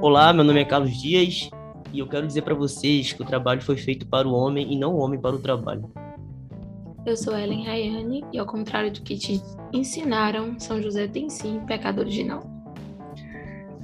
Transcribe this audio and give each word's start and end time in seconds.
Olá, 0.00 0.32
meu 0.32 0.44
nome 0.44 0.60
é 0.60 0.64
Carlos 0.64 0.96
Dias 0.96 1.50
e 1.92 1.98
eu 1.98 2.06
quero 2.06 2.24
dizer 2.24 2.42
para 2.42 2.54
vocês 2.54 3.12
que 3.12 3.20
o 3.20 3.24
trabalho 3.24 3.60
foi 3.60 3.76
feito 3.76 4.06
para 4.06 4.28
o 4.28 4.32
homem 4.32 4.72
e 4.72 4.78
não 4.78 4.94
o 4.94 4.98
homem 4.98 5.20
para 5.20 5.34
o 5.34 5.40
trabalho. 5.40 5.90
Eu 7.04 7.16
sou 7.16 7.36
Ellen 7.36 7.64
Rayane 7.64 8.24
e, 8.32 8.38
ao 8.38 8.46
contrário 8.46 8.92
do 8.92 9.02
que 9.02 9.16
te 9.16 9.42
ensinaram, 9.72 10.54
São 10.60 10.80
José 10.80 11.08
tem 11.08 11.28
sim 11.28 11.58
pecado 11.66 11.98
original. 11.98 12.48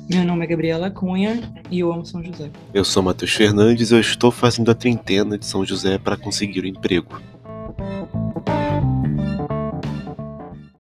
Meu 0.08 0.24
nome 0.24 0.44
é 0.44 0.46
Gabriela 0.46 0.88
Cunha 0.88 1.52
e 1.68 1.80
eu 1.80 1.92
amo 1.92 2.06
São 2.06 2.22
José. 2.22 2.48
Eu 2.72 2.84
sou 2.84 3.02
Matheus 3.02 3.32
Fernandes 3.32 3.90
e 3.90 3.94
eu 3.94 4.00
estou 4.00 4.30
fazendo 4.30 4.70
a 4.70 4.74
trintena 4.74 5.36
de 5.36 5.44
São 5.44 5.64
José 5.64 5.98
para 5.98 6.16
conseguir 6.16 6.60
o 6.60 6.66
emprego. 6.66 7.20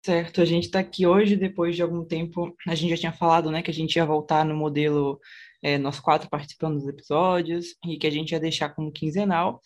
Certo, 0.04 0.40
a 0.40 0.44
gente 0.44 0.64
está 0.64 0.80
aqui 0.80 1.06
hoje 1.06 1.36
depois 1.36 1.76
de 1.76 1.82
algum 1.82 2.04
tempo. 2.04 2.56
A 2.66 2.74
gente 2.74 2.90
já 2.90 2.96
tinha 2.96 3.12
falado, 3.12 3.50
né, 3.52 3.62
que 3.62 3.70
a 3.70 3.74
gente 3.74 3.94
ia 3.96 4.04
voltar 4.04 4.44
no 4.44 4.54
modelo 4.54 5.20
é, 5.62 5.78
nós 5.78 6.00
quatro 6.00 6.28
participando 6.28 6.74
dos 6.78 6.88
episódios 6.88 7.76
e 7.86 7.96
que 7.96 8.06
a 8.06 8.10
gente 8.10 8.32
ia 8.32 8.40
deixar 8.40 8.70
como 8.70 8.90
quinzenal. 8.90 9.60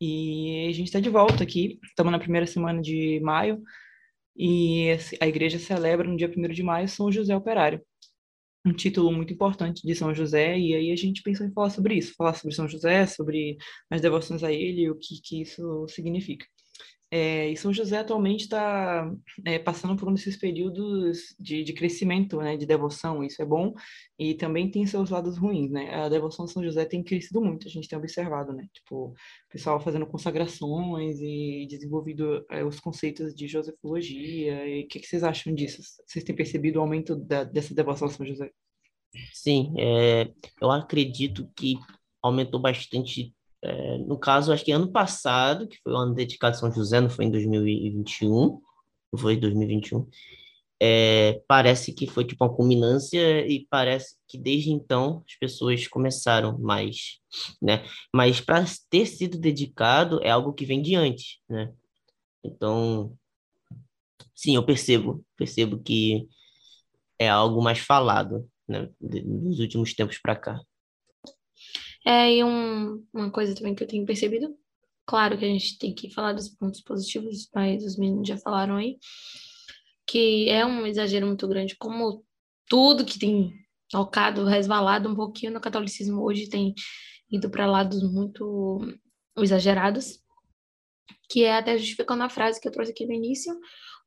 E 0.00 0.68
a 0.68 0.72
gente 0.72 0.88
está 0.88 1.00
de 1.00 1.08
volta 1.08 1.42
aqui. 1.42 1.78
Estamos 1.84 2.12
na 2.12 2.18
primeira 2.18 2.46
semana 2.46 2.82
de 2.82 3.18
maio 3.20 3.62
e 4.36 4.90
a 5.20 5.26
igreja 5.28 5.58
celebra 5.58 6.06
no 6.08 6.16
dia 6.16 6.28
1 6.28 6.48
de 6.52 6.62
maio 6.62 6.88
São 6.88 7.10
José 7.10 7.36
Operário. 7.36 7.82
Um 8.66 8.72
título 8.74 9.12
muito 9.12 9.32
importante 9.32 9.86
de 9.86 9.94
São 9.94 10.14
José, 10.14 10.58
e 10.58 10.74
aí 10.74 10.92
a 10.92 10.96
gente 10.96 11.22
pensou 11.22 11.46
em 11.46 11.52
falar 11.52 11.70
sobre 11.70 11.94
isso, 11.96 12.14
falar 12.16 12.34
sobre 12.34 12.54
São 12.54 12.68
José, 12.68 13.06
sobre 13.06 13.56
as 13.90 14.00
devoções 14.00 14.44
a 14.44 14.52
ele 14.52 14.82
e 14.82 14.90
o 14.90 14.96
que, 14.96 15.20
que 15.22 15.42
isso 15.42 15.86
significa. 15.88 16.46
É, 17.10 17.48
e 17.48 17.56
São 17.56 17.72
José 17.72 17.98
atualmente 17.98 18.42
está 18.42 19.10
é, 19.46 19.58
passando 19.58 19.96
por 19.96 20.08
um 20.08 20.14
desses 20.14 20.36
períodos 20.36 21.34
de, 21.38 21.64
de 21.64 21.72
crescimento, 21.72 22.36
né, 22.36 22.54
de 22.56 22.66
devoção, 22.66 23.24
isso 23.24 23.40
é 23.40 23.46
bom, 23.46 23.72
e 24.18 24.34
também 24.34 24.70
tem 24.70 24.86
seus 24.86 25.08
lados 25.08 25.38
ruins, 25.38 25.70
né? 25.70 25.94
A 25.94 26.08
devoção 26.10 26.44
de 26.44 26.52
São 26.52 26.62
José 26.62 26.84
tem 26.84 27.02
crescido 27.02 27.40
muito, 27.40 27.66
a 27.66 27.70
gente 27.70 27.88
tem 27.88 27.98
observado, 27.98 28.52
né? 28.52 28.68
Tipo, 28.74 29.06
o 29.06 29.14
pessoal 29.50 29.80
fazendo 29.80 30.06
consagrações 30.06 31.18
e 31.20 31.66
desenvolvido 31.70 32.44
é, 32.50 32.62
os 32.62 32.78
conceitos 32.78 33.34
de 33.34 33.48
josefologia, 33.48 34.66
e 34.68 34.84
o 34.84 34.88
que, 34.88 35.00
que, 35.00 35.06
vocês 35.06 35.24
acham 35.24 35.54
disso? 35.54 35.80
Vocês 36.06 36.24
têm 36.24 36.36
percebido 36.36 36.78
o 36.78 36.82
aumento 36.82 37.16
da, 37.16 37.42
dessa 37.42 37.74
devoção 37.74 38.08
a 38.08 38.10
São 38.10 38.26
José? 38.26 38.50
Sim, 39.32 39.72
é, 39.78 40.30
eu 40.60 40.70
acredito 40.70 41.50
que 41.56 41.76
aumentou 42.22 42.60
bastante 42.60 43.34
é, 43.62 43.98
no 43.98 44.18
caso, 44.18 44.52
acho 44.52 44.64
que 44.64 44.72
ano 44.72 44.90
passado, 44.90 45.66
que 45.68 45.78
foi 45.82 45.92
o 45.92 45.96
ano 45.96 46.14
dedicado 46.14 46.56
a 46.56 46.58
São 46.58 46.72
José, 46.72 47.00
não 47.00 47.10
foi 47.10 47.24
em 47.24 47.30
2021, 47.30 48.60
não 49.12 49.18
foi 49.18 49.34
em 49.34 49.40
2021, 49.40 50.06
é, 50.80 51.42
parece 51.48 51.92
que 51.92 52.06
foi 52.06 52.24
tipo 52.24 52.44
uma 52.44 52.54
culminância 52.54 53.46
e 53.46 53.66
parece 53.68 54.16
que 54.28 54.38
desde 54.38 54.70
então 54.70 55.24
as 55.28 55.34
pessoas 55.36 55.88
começaram 55.88 56.56
mais, 56.58 57.18
né? 57.60 57.84
Mas 58.14 58.40
para 58.40 58.64
ter 58.88 59.06
sido 59.06 59.38
dedicado 59.38 60.22
é 60.22 60.30
algo 60.30 60.52
que 60.52 60.64
vem 60.64 60.80
de 60.80 60.94
antes, 60.94 61.38
né? 61.48 61.72
Então, 62.44 63.12
sim, 64.34 64.54
eu 64.54 64.64
percebo, 64.64 65.24
percebo 65.36 65.80
que 65.82 66.28
é 67.18 67.28
algo 67.28 67.60
mais 67.62 67.80
falado, 67.80 68.48
né? 68.68 68.88
Últimos 69.00 69.94
tempos 69.94 70.18
para 70.18 70.36
cá. 70.36 70.60
É, 72.08 72.36
e 72.36 72.42
um, 72.42 73.06
uma 73.12 73.30
coisa 73.30 73.54
também 73.54 73.74
que 73.74 73.84
eu 73.84 73.86
tenho 73.86 74.06
percebido, 74.06 74.56
claro 75.04 75.36
que 75.36 75.44
a 75.44 75.48
gente 75.48 75.78
tem 75.78 75.94
que 75.94 76.10
falar 76.10 76.32
dos 76.32 76.48
pontos 76.48 76.80
positivos, 76.80 77.50
mas 77.54 77.84
os 77.84 77.98
meninos 77.98 78.26
já 78.26 78.38
falaram 78.38 78.76
aí, 78.76 78.96
que 80.06 80.48
é 80.48 80.64
um 80.64 80.86
exagero 80.86 81.26
muito 81.26 81.46
grande, 81.46 81.76
como 81.76 82.24
tudo 82.66 83.04
que 83.04 83.18
tem 83.18 83.52
tocado, 83.90 84.46
resvalado 84.46 85.06
um 85.06 85.14
pouquinho 85.14 85.52
no 85.52 85.60
catolicismo 85.60 86.22
hoje 86.22 86.48
tem 86.48 86.74
ido 87.30 87.50
para 87.50 87.66
lados 87.66 88.02
muito 88.10 88.80
exagerados, 89.36 90.18
que 91.28 91.44
é 91.44 91.58
até 91.58 91.76
justificando 91.76 92.22
a 92.22 92.30
frase 92.30 92.58
que 92.58 92.66
eu 92.66 92.72
trouxe 92.72 92.92
aqui 92.92 93.04
no 93.04 93.12
início, 93.12 93.54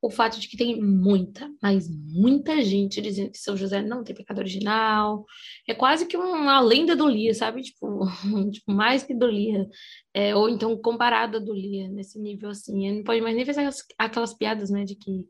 o 0.01 0.09
fato 0.09 0.39
de 0.39 0.47
que 0.47 0.57
tem 0.57 0.81
muita, 0.81 1.47
mas 1.62 1.88
muita 1.88 2.59
gente 2.63 3.00
dizendo 3.00 3.31
que 3.31 3.38
São 3.38 3.56
José 3.56 3.84
não 3.84 4.03
tem 4.03 4.16
pecado 4.16 4.39
original. 4.39 5.25
É 5.67 5.75
quase 5.75 6.07
que 6.07 6.17
uma 6.17 6.59
lenda 6.59 6.95
do 6.95 7.07
Lia, 7.07 7.34
sabe? 7.35 7.62
Tipo, 7.62 8.06
tipo 8.51 8.72
mais 8.72 9.03
que 9.03 9.13
do 9.13 9.28
Lia. 9.28 9.67
É, 10.13 10.35
ou 10.35 10.50
então 10.50 10.75
comparada 10.75 11.39
do 11.39 11.53
Lia, 11.53 11.88
nesse 11.88 12.19
nível 12.19 12.50
assim. 12.50 12.97
Não 12.97 13.03
pode 13.03 13.22
mais 13.22 13.35
nem 13.35 13.45
fazer 13.45 13.59
aquelas, 13.59 13.85
aquelas 13.97 14.34
piadas, 14.34 14.72
né? 14.72 14.84
De 14.85 14.95
que 14.95 15.25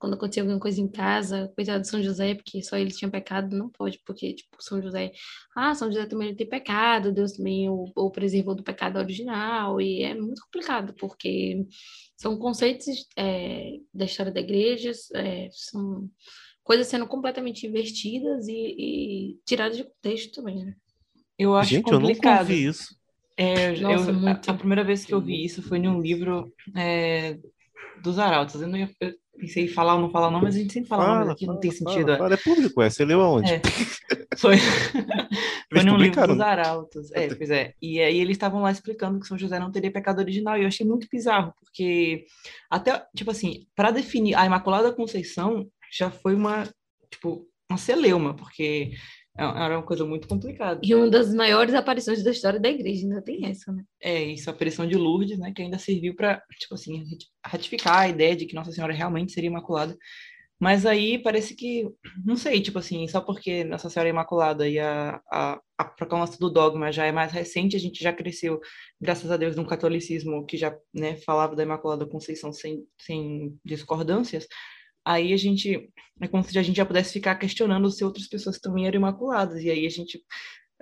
quando 0.00 0.14
acontecia 0.14 0.42
alguma 0.42 0.58
coisa 0.58 0.80
em 0.80 0.88
casa, 0.88 1.52
coitado 1.54 1.82
de 1.82 1.88
São 1.88 2.02
José, 2.02 2.34
porque 2.34 2.62
só 2.62 2.78
ele 2.78 2.90
tinha 2.90 3.10
pecado, 3.10 3.54
não 3.54 3.68
pode, 3.68 4.00
porque, 4.06 4.32
tipo, 4.32 4.56
São 4.58 4.80
José, 4.80 5.12
ah, 5.54 5.74
São 5.74 5.92
José 5.92 6.06
também 6.06 6.34
tem 6.34 6.48
pecado, 6.48 7.12
Deus 7.12 7.32
também 7.32 7.68
o, 7.68 7.84
o 7.94 8.10
preservou 8.10 8.54
do 8.54 8.62
pecado 8.62 8.98
original, 8.98 9.78
e 9.78 10.02
é 10.02 10.14
muito 10.14 10.40
complicado, 10.42 10.94
porque 10.94 11.66
são 12.16 12.38
conceitos 12.38 12.86
é, 13.14 13.74
da 13.92 14.06
história 14.06 14.32
da 14.32 14.40
igreja, 14.40 14.90
é, 15.14 15.48
são 15.52 16.08
coisas 16.64 16.86
sendo 16.86 17.06
completamente 17.06 17.66
invertidas 17.66 18.48
e, 18.48 18.74
e, 18.78 19.38
tiradas 19.44 19.76
de 19.76 19.84
contexto 19.84 20.32
também, 20.32 20.64
né? 20.64 20.74
Eu 21.38 21.54
acho 21.54 21.70
Gente, 21.70 21.84
complicado. 21.84 22.08
eu 22.08 22.14
nunca 22.14 22.40
ouvi 22.40 22.66
isso. 22.66 22.96
É, 23.36 23.78
Nossa, 23.80 24.10
eu, 24.10 24.14
muito. 24.14 24.50
a, 24.50 24.54
a 24.54 24.56
primeira 24.56 24.84
vez 24.84 25.04
que 25.04 25.12
eu 25.12 25.20
vi 25.20 25.44
isso 25.44 25.62
foi 25.62 25.78
num 25.78 26.00
livro 26.00 26.50
é, 26.76 27.38
dos 28.02 28.18
Arautos. 28.18 28.60
Eu, 28.60 28.68
não 28.68 28.78
ia, 28.78 28.90
eu 29.00 29.14
pensei 29.38 29.64
em 29.64 29.68
falar 29.68 29.94
ou 29.94 30.00
não 30.00 30.10
falar 30.10 30.30
não, 30.30 30.40
mas 30.40 30.54
a 30.54 30.58
gente 30.58 30.72
sempre 30.72 30.88
fala, 30.88 31.04
Fala, 31.04 31.32
aqui 31.32 31.46
não 31.46 31.54
fala, 31.54 31.60
tem 31.60 31.70
fala, 31.72 31.90
sentido. 31.92 32.12
é. 32.12 32.18
fala. 32.18 32.34
É 32.34 32.36
público, 32.36 32.82
é. 32.82 32.90
Você 32.90 33.04
leu 33.04 33.20
aonde? 33.20 33.52
É. 33.52 33.60
Foi, 34.36 34.56
foi 35.72 35.82
num 35.82 35.96
livro 35.96 36.26
dos 36.26 36.40
Arautos. 36.40 37.12
É, 37.12 37.34
pois 37.34 37.50
é. 37.50 37.74
E 37.80 38.00
aí 38.00 38.18
eles 38.18 38.32
estavam 38.36 38.62
lá 38.62 38.70
explicando 38.70 39.20
que 39.20 39.26
São 39.26 39.38
José 39.38 39.58
não 39.58 39.70
teria 39.70 39.92
pecado 39.92 40.18
original. 40.18 40.56
E 40.56 40.62
eu 40.62 40.68
achei 40.68 40.86
muito 40.86 41.06
bizarro, 41.10 41.52
porque 41.60 42.24
até, 42.70 43.04
tipo 43.14 43.30
assim, 43.30 43.66
para 43.74 43.90
definir 43.90 44.34
a 44.34 44.46
Imaculada 44.46 44.92
Conceição 44.92 45.66
já 45.92 46.10
foi 46.10 46.34
uma, 46.34 46.64
tipo, 47.10 47.46
uma 47.68 47.78
celeuma, 47.78 48.34
porque 48.34 48.92
era 49.36 49.78
uma 49.78 49.86
coisa 49.86 50.04
muito 50.04 50.28
complicada. 50.28 50.80
E 50.82 50.94
uma 50.94 51.08
das 51.08 51.32
maiores 51.32 51.74
aparições 51.74 52.22
da 52.22 52.30
história 52.30 52.60
da 52.60 52.68
igreja, 52.68 53.06
ainda 53.06 53.22
tem 53.22 53.46
essa, 53.46 53.72
né? 53.72 53.84
É, 54.00 54.22
isso, 54.22 54.50
a 54.50 54.52
aparição 54.52 54.86
de 54.86 54.96
Lourdes, 54.96 55.38
né, 55.38 55.52
que 55.54 55.62
ainda 55.62 55.78
serviu 55.78 56.14
para, 56.14 56.42
tipo 56.58 56.74
assim, 56.74 57.02
ratificar 57.44 58.00
a 58.00 58.08
ideia 58.08 58.36
de 58.36 58.46
que 58.46 58.54
Nossa 58.54 58.72
Senhora 58.72 58.92
realmente 58.92 59.32
seria 59.32 59.48
Imaculada. 59.48 59.96
Mas 60.60 60.84
aí 60.84 61.18
parece 61.18 61.56
que, 61.56 61.88
não 62.22 62.36
sei, 62.36 62.60
tipo 62.60 62.78
assim, 62.78 63.08
só 63.08 63.18
porque 63.18 63.64
Nossa 63.64 63.88
Senhora 63.88 64.10
é 64.10 64.12
Imaculada 64.12 64.68
e 64.68 64.78
a, 64.78 65.18
a, 65.32 65.58
a 65.78 65.84
proclamação 65.84 66.36
do 66.38 66.50
dogma 66.50 66.92
já 66.92 67.06
é 67.06 67.12
mais 67.12 67.32
recente, 67.32 67.76
a 67.76 67.80
gente 67.80 68.04
já 68.04 68.12
cresceu, 68.12 68.60
graças 69.00 69.30
a 69.30 69.38
Deus, 69.38 69.56
num 69.56 69.64
catolicismo 69.64 70.44
que 70.44 70.58
já 70.58 70.76
né, 70.92 71.16
falava 71.16 71.56
da 71.56 71.62
Imaculada 71.62 72.04
Conceição 72.04 72.52
sem, 72.52 72.84
sem 73.00 73.58
discordâncias, 73.64 74.46
aí 75.04 75.32
a 75.32 75.36
gente, 75.36 75.90
é 76.20 76.28
como 76.28 76.42
se 76.44 76.58
a 76.58 76.62
gente 76.62 76.76
já 76.76 76.86
pudesse 76.86 77.12
ficar 77.12 77.34
questionando 77.36 77.90
se 77.90 78.04
outras 78.04 78.26
pessoas 78.28 78.58
também 78.58 78.86
eram 78.86 78.98
imaculadas, 78.98 79.62
e 79.62 79.70
aí 79.70 79.86
a 79.86 79.90
gente 79.90 80.22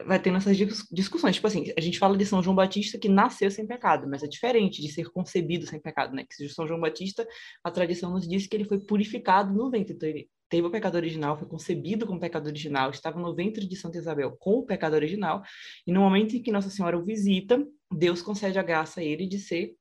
vai 0.06 0.20
tendo 0.20 0.36
essas 0.36 0.56
dis- 0.56 0.86
discussões. 0.92 1.34
Tipo 1.34 1.46
assim, 1.48 1.72
a 1.76 1.80
gente 1.80 1.98
fala 1.98 2.16
de 2.16 2.24
São 2.24 2.42
João 2.42 2.54
Batista 2.54 2.98
que 2.98 3.08
nasceu 3.08 3.50
sem 3.50 3.66
pecado, 3.66 4.08
mas 4.08 4.22
é 4.22 4.28
diferente 4.28 4.80
de 4.80 4.88
ser 4.92 5.10
concebido 5.10 5.66
sem 5.66 5.80
pecado, 5.80 6.14
né? 6.14 6.24
Que 6.24 6.48
São 6.48 6.66
João 6.68 6.80
Batista, 6.80 7.26
a 7.64 7.70
tradição 7.70 8.12
nos 8.12 8.28
diz 8.28 8.46
que 8.46 8.56
ele 8.56 8.64
foi 8.64 8.78
purificado 8.78 9.52
no 9.52 9.70
ventre, 9.70 9.94
então 9.94 10.08
ele 10.08 10.28
teve 10.48 10.66
o 10.66 10.70
pecado 10.70 10.94
original, 10.94 11.36
foi 11.36 11.46
concebido 11.46 12.06
com 12.06 12.14
o 12.14 12.20
pecado 12.20 12.46
original, 12.46 12.90
estava 12.90 13.20
no 13.20 13.34
ventre 13.34 13.66
de 13.66 13.76
Santa 13.76 13.98
Isabel 13.98 14.34
com 14.38 14.60
o 14.60 14.64
pecado 14.64 14.94
original, 14.94 15.42
e 15.86 15.92
no 15.92 16.00
momento 16.00 16.36
em 16.36 16.42
que 16.42 16.50
Nossa 16.50 16.70
Senhora 16.70 16.98
o 16.98 17.04
visita, 17.04 17.62
Deus 17.92 18.22
concede 18.22 18.58
a 18.58 18.62
graça 18.62 19.00
a 19.00 19.04
ele 19.04 19.26
de 19.26 19.38
ser 19.38 19.74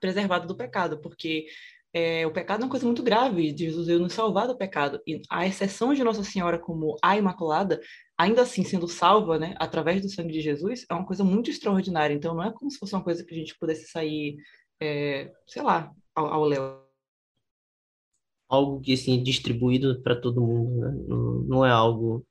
preservado 0.00 0.48
do 0.48 0.56
pecado, 0.56 1.00
porque 1.00 1.46
é, 1.94 2.26
o 2.26 2.32
pecado 2.32 2.62
é 2.62 2.64
uma 2.64 2.70
coisa 2.70 2.84
muito 2.84 3.04
grave, 3.04 3.56
Jesus 3.56 3.86
veio 3.86 4.00
nos 4.00 4.12
salvar 4.12 4.48
do 4.48 4.58
pecado. 4.58 5.00
E 5.06 5.22
a 5.30 5.46
exceção 5.46 5.94
de 5.94 6.02
Nossa 6.02 6.24
Senhora 6.24 6.58
como 6.58 6.96
a 7.00 7.16
Imaculada, 7.16 7.80
ainda 8.18 8.42
assim 8.42 8.64
sendo 8.64 8.88
salva, 8.88 9.38
né, 9.38 9.54
através 9.58 10.02
do 10.02 10.08
sangue 10.08 10.32
de 10.32 10.40
Jesus, 10.40 10.84
é 10.90 10.92
uma 10.92 11.06
coisa 11.06 11.22
muito 11.22 11.50
extraordinária. 11.50 12.12
Então 12.12 12.34
não 12.34 12.42
é 12.42 12.52
como 12.52 12.68
se 12.68 12.78
fosse 12.78 12.94
uma 12.94 13.04
coisa 13.04 13.24
que 13.24 13.32
a 13.32 13.38
gente 13.38 13.56
pudesse 13.60 13.86
sair, 13.86 14.36
é, 14.82 15.30
sei 15.46 15.62
lá, 15.62 15.92
ao, 16.16 16.26
ao 16.26 16.44
léu. 16.44 16.82
Algo 18.48 18.80
que, 18.80 18.92
assim, 18.92 19.20
é 19.20 19.22
distribuído 19.22 20.02
para 20.02 20.20
todo 20.20 20.40
mundo, 20.40 20.80
né? 20.80 21.04
Não, 21.06 21.32
não 21.42 21.64
é 21.64 21.70
algo... 21.70 22.26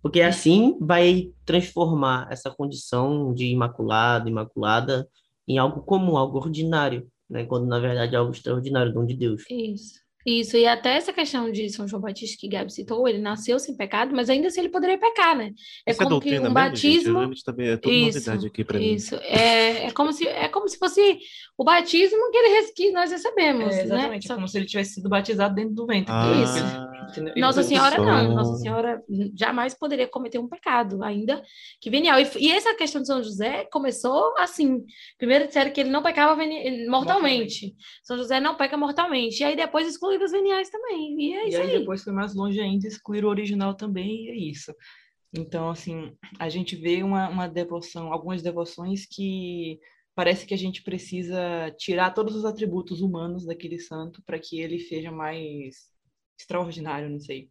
Porque 0.00 0.22
assim 0.22 0.78
vai 0.80 1.30
transformar 1.44 2.28
essa 2.30 2.50
condição 2.50 3.34
de 3.34 3.46
imaculado, 3.46 4.28
imaculada, 4.28 5.06
em 5.46 5.58
algo 5.58 5.82
comum, 5.82 6.16
algo 6.16 6.38
ordinário, 6.38 7.09
né? 7.30 7.44
Quando, 7.46 7.66
na 7.66 7.78
verdade, 7.78 8.14
é 8.14 8.18
algo 8.18 8.32
extraordinário, 8.32 8.92
dom 8.92 9.06
de 9.06 9.14
Deus. 9.16 9.44
Isso. 9.50 10.00
Isso, 10.26 10.54
e 10.54 10.66
até 10.66 10.96
essa 10.96 11.14
questão 11.14 11.50
de 11.50 11.70
São 11.70 11.88
João 11.88 12.02
Batista 12.02 12.36
que 12.38 12.46
Gabi 12.46 12.70
citou, 12.70 13.08
ele 13.08 13.16
nasceu 13.18 13.58
sem 13.58 13.74
pecado, 13.74 14.14
mas 14.14 14.28
ainda 14.28 14.48
assim 14.48 14.60
ele 14.60 14.68
poderia 14.68 14.98
pecar, 14.98 15.34
né? 15.34 15.50
É 15.86 15.92
Isso 15.92 16.02
é 16.02 16.04
como 16.04 16.20
que 16.20 16.28
um 16.28 16.32
mesmo, 16.32 16.44
gente? 16.44 16.54
batismo. 16.54 17.34
De 17.34 17.42
também, 17.42 17.68
é 17.70 17.76
tudo 17.78 17.90
Isso, 17.94 18.18
novidade 18.18 18.46
aqui 18.46 18.62
para 18.62 18.78
mim. 18.78 18.92
Isso, 18.92 19.14
é, 19.14 19.86
é, 19.86 19.90
como 19.92 20.12
se, 20.12 20.28
é 20.28 20.46
como 20.48 20.68
se 20.68 20.76
fosse 20.76 21.18
o 21.56 21.64
batismo 21.64 22.30
que, 22.30 22.36
ele, 22.36 22.72
que 22.72 22.92
nós 22.92 23.10
recebemos, 23.10 23.72
É, 23.72 23.76
né? 23.78 23.82
exatamente, 23.84 24.26
Só 24.26 24.34
é 24.34 24.36
como 24.36 24.46
se 24.46 24.58
ele 24.58 24.66
tivesse 24.66 24.92
sido 24.94 25.08
batizado 25.08 25.54
dentro 25.54 25.74
do 25.74 25.86
ventre. 25.86 26.12
Ah, 26.12 26.32
Isso. 26.44 26.89
Entendeu? 27.10 27.34
E 27.36 27.40
Nossa 27.40 27.62
Senhora 27.62 27.98
não, 27.98 28.34
Nossa 28.34 28.54
Senhora 28.56 29.02
jamais 29.36 29.74
poderia 29.74 30.06
cometer 30.08 30.38
um 30.38 30.48
pecado, 30.48 31.02
ainda 31.02 31.42
que 31.80 31.90
venial. 31.90 32.18
E, 32.20 32.28
e 32.38 32.50
essa 32.50 32.74
questão 32.74 33.00
de 33.00 33.06
São 33.06 33.22
José 33.22 33.64
começou 33.70 34.34
assim. 34.38 34.84
Primeiro 35.18 35.46
disseram 35.46 35.70
que 35.72 35.80
ele 35.80 35.90
não 35.90 36.02
pecava 36.02 36.34
veni- 36.36 36.86
mortalmente. 36.88 37.74
São 38.02 38.16
José 38.16 38.40
não 38.40 38.54
peca 38.56 38.76
mortalmente. 38.76 39.40
E 39.40 39.44
aí 39.44 39.56
depois 39.56 39.86
excluíram 39.86 40.24
os 40.24 40.32
veniais 40.32 40.70
também. 40.70 41.16
E 41.20 41.34
é 41.34 41.44
E 41.44 41.48
isso 41.48 41.58
aí 41.60 41.70
aí. 41.70 41.78
depois 41.80 42.02
foi 42.02 42.12
mais 42.12 42.34
longe 42.34 42.60
ainda, 42.60 42.86
excluir 42.86 43.24
o 43.24 43.28
original 43.28 43.74
também, 43.74 44.26
e 44.26 44.28
é 44.30 44.36
isso. 44.50 44.74
Então, 45.36 45.70
assim, 45.70 46.12
a 46.38 46.48
gente 46.48 46.74
vê 46.74 47.02
uma, 47.02 47.28
uma 47.28 47.46
devoção, 47.48 48.12
algumas 48.12 48.42
devoções 48.42 49.06
que 49.06 49.78
parece 50.14 50.44
que 50.44 50.52
a 50.52 50.58
gente 50.58 50.82
precisa 50.82 51.70
tirar 51.78 52.10
todos 52.12 52.34
os 52.34 52.44
atributos 52.44 53.00
humanos 53.00 53.46
daquele 53.46 53.78
santo 53.78 54.20
para 54.26 54.38
que 54.40 54.60
ele 54.60 54.80
seja 54.80 55.10
mais 55.12 55.89
extraordinário, 56.40 57.08
não 57.10 57.20
sei. 57.20 57.48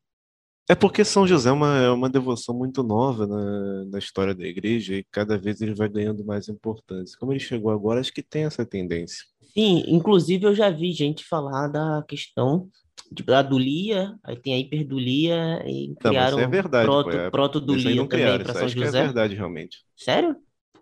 É 0.70 0.76
porque 0.76 1.04
São 1.04 1.26
José 1.26 1.50
é 1.50 1.52
uma, 1.52 1.78
é 1.80 1.90
uma 1.90 2.10
devoção 2.10 2.56
muito 2.56 2.84
nova 2.84 3.26
na, 3.26 3.86
na 3.86 3.98
história 3.98 4.36
da 4.36 4.46
igreja 4.46 4.96
e 4.96 5.04
cada 5.12 5.36
vez 5.38 5.62
ele 5.62 5.74
vai 5.74 5.90
ganhando 5.90 6.24
mais 6.24 6.48
importância. 6.48 7.18
Como 7.20 7.32
ele 7.34 7.40
chegou 7.40 7.72
agora, 7.72 8.00
acho 8.00 8.14
que 8.14 8.22
tem 8.22 8.44
essa 8.44 8.64
tendência. 8.66 9.26
Sim, 9.42 9.84
inclusive 9.88 10.46
eu 10.46 10.54
já 10.54 10.70
vi 10.70 10.92
gente 10.94 11.26
falar 11.26 11.68
da 11.70 12.04
questão 12.08 12.70
de, 13.12 13.24
da 13.24 13.42
dulia, 13.42 14.16
aí 14.24 14.38
tem 14.40 14.54
a 14.54 14.60
hiperdulia 14.60 15.64
e 15.66 15.88
Não, 16.04 16.14
mas 16.14 16.30
criaram 16.30 16.38
isso 16.38 16.46
é 16.46 16.48
verdade, 16.48 16.86
pô, 16.88 17.04
proto, 17.04 17.18
é- 17.18 17.30
protodulia 17.32 17.96
não 17.96 18.08
também 18.08 18.44
para 18.44 18.54
São 18.54 18.66
acho 18.66 18.76
que 18.76 18.82
é 18.84 18.86
José. 18.86 19.02
verdade, 19.04 19.36
realmente. 19.36 19.80
Sério? 19.98 20.36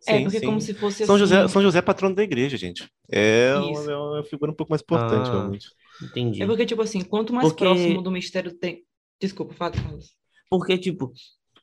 é, 0.05 0.17
Sim, 0.17 0.23
porque 0.23 0.39
sim. 0.39 0.45
como 0.45 0.59
se 0.59 0.73
fosse 0.73 1.05
São 1.05 1.17
José, 1.17 1.37
assim... 1.39 1.53
São 1.53 1.61
José 1.61 1.79
é 1.79 1.81
patrono 1.81 2.13
da 2.13 2.23
igreja, 2.23 2.57
gente. 2.57 2.89
É 3.09 3.55
uma, 3.55 3.91
é 3.91 3.95
uma 3.97 4.23
figura 4.23 4.51
um 4.51 4.55
pouco 4.55 4.71
mais 4.71 4.81
importante, 4.81 5.29
Ah. 5.29 5.31
realmente. 5.31 5.67
Entendi. 6.01 6.41
É 6.43 6.45
porque, 6.45 6.65
tipo 6.65 6.81
assim, 6.81 7.03
quanto 7.03 7.33
mais 7.33 7.47
Porque- 7.47 7.63
próximo 7.63 8.01
do 8.01 8.11
mistério 8.11 8.53
tem... 8.53 8.83
Desculpa, 9.19 9.53
fala, 9.53 9.71
Carlos. 9.71 10.15
Porque, 10.49 10.77
tipo, 10.77 11.11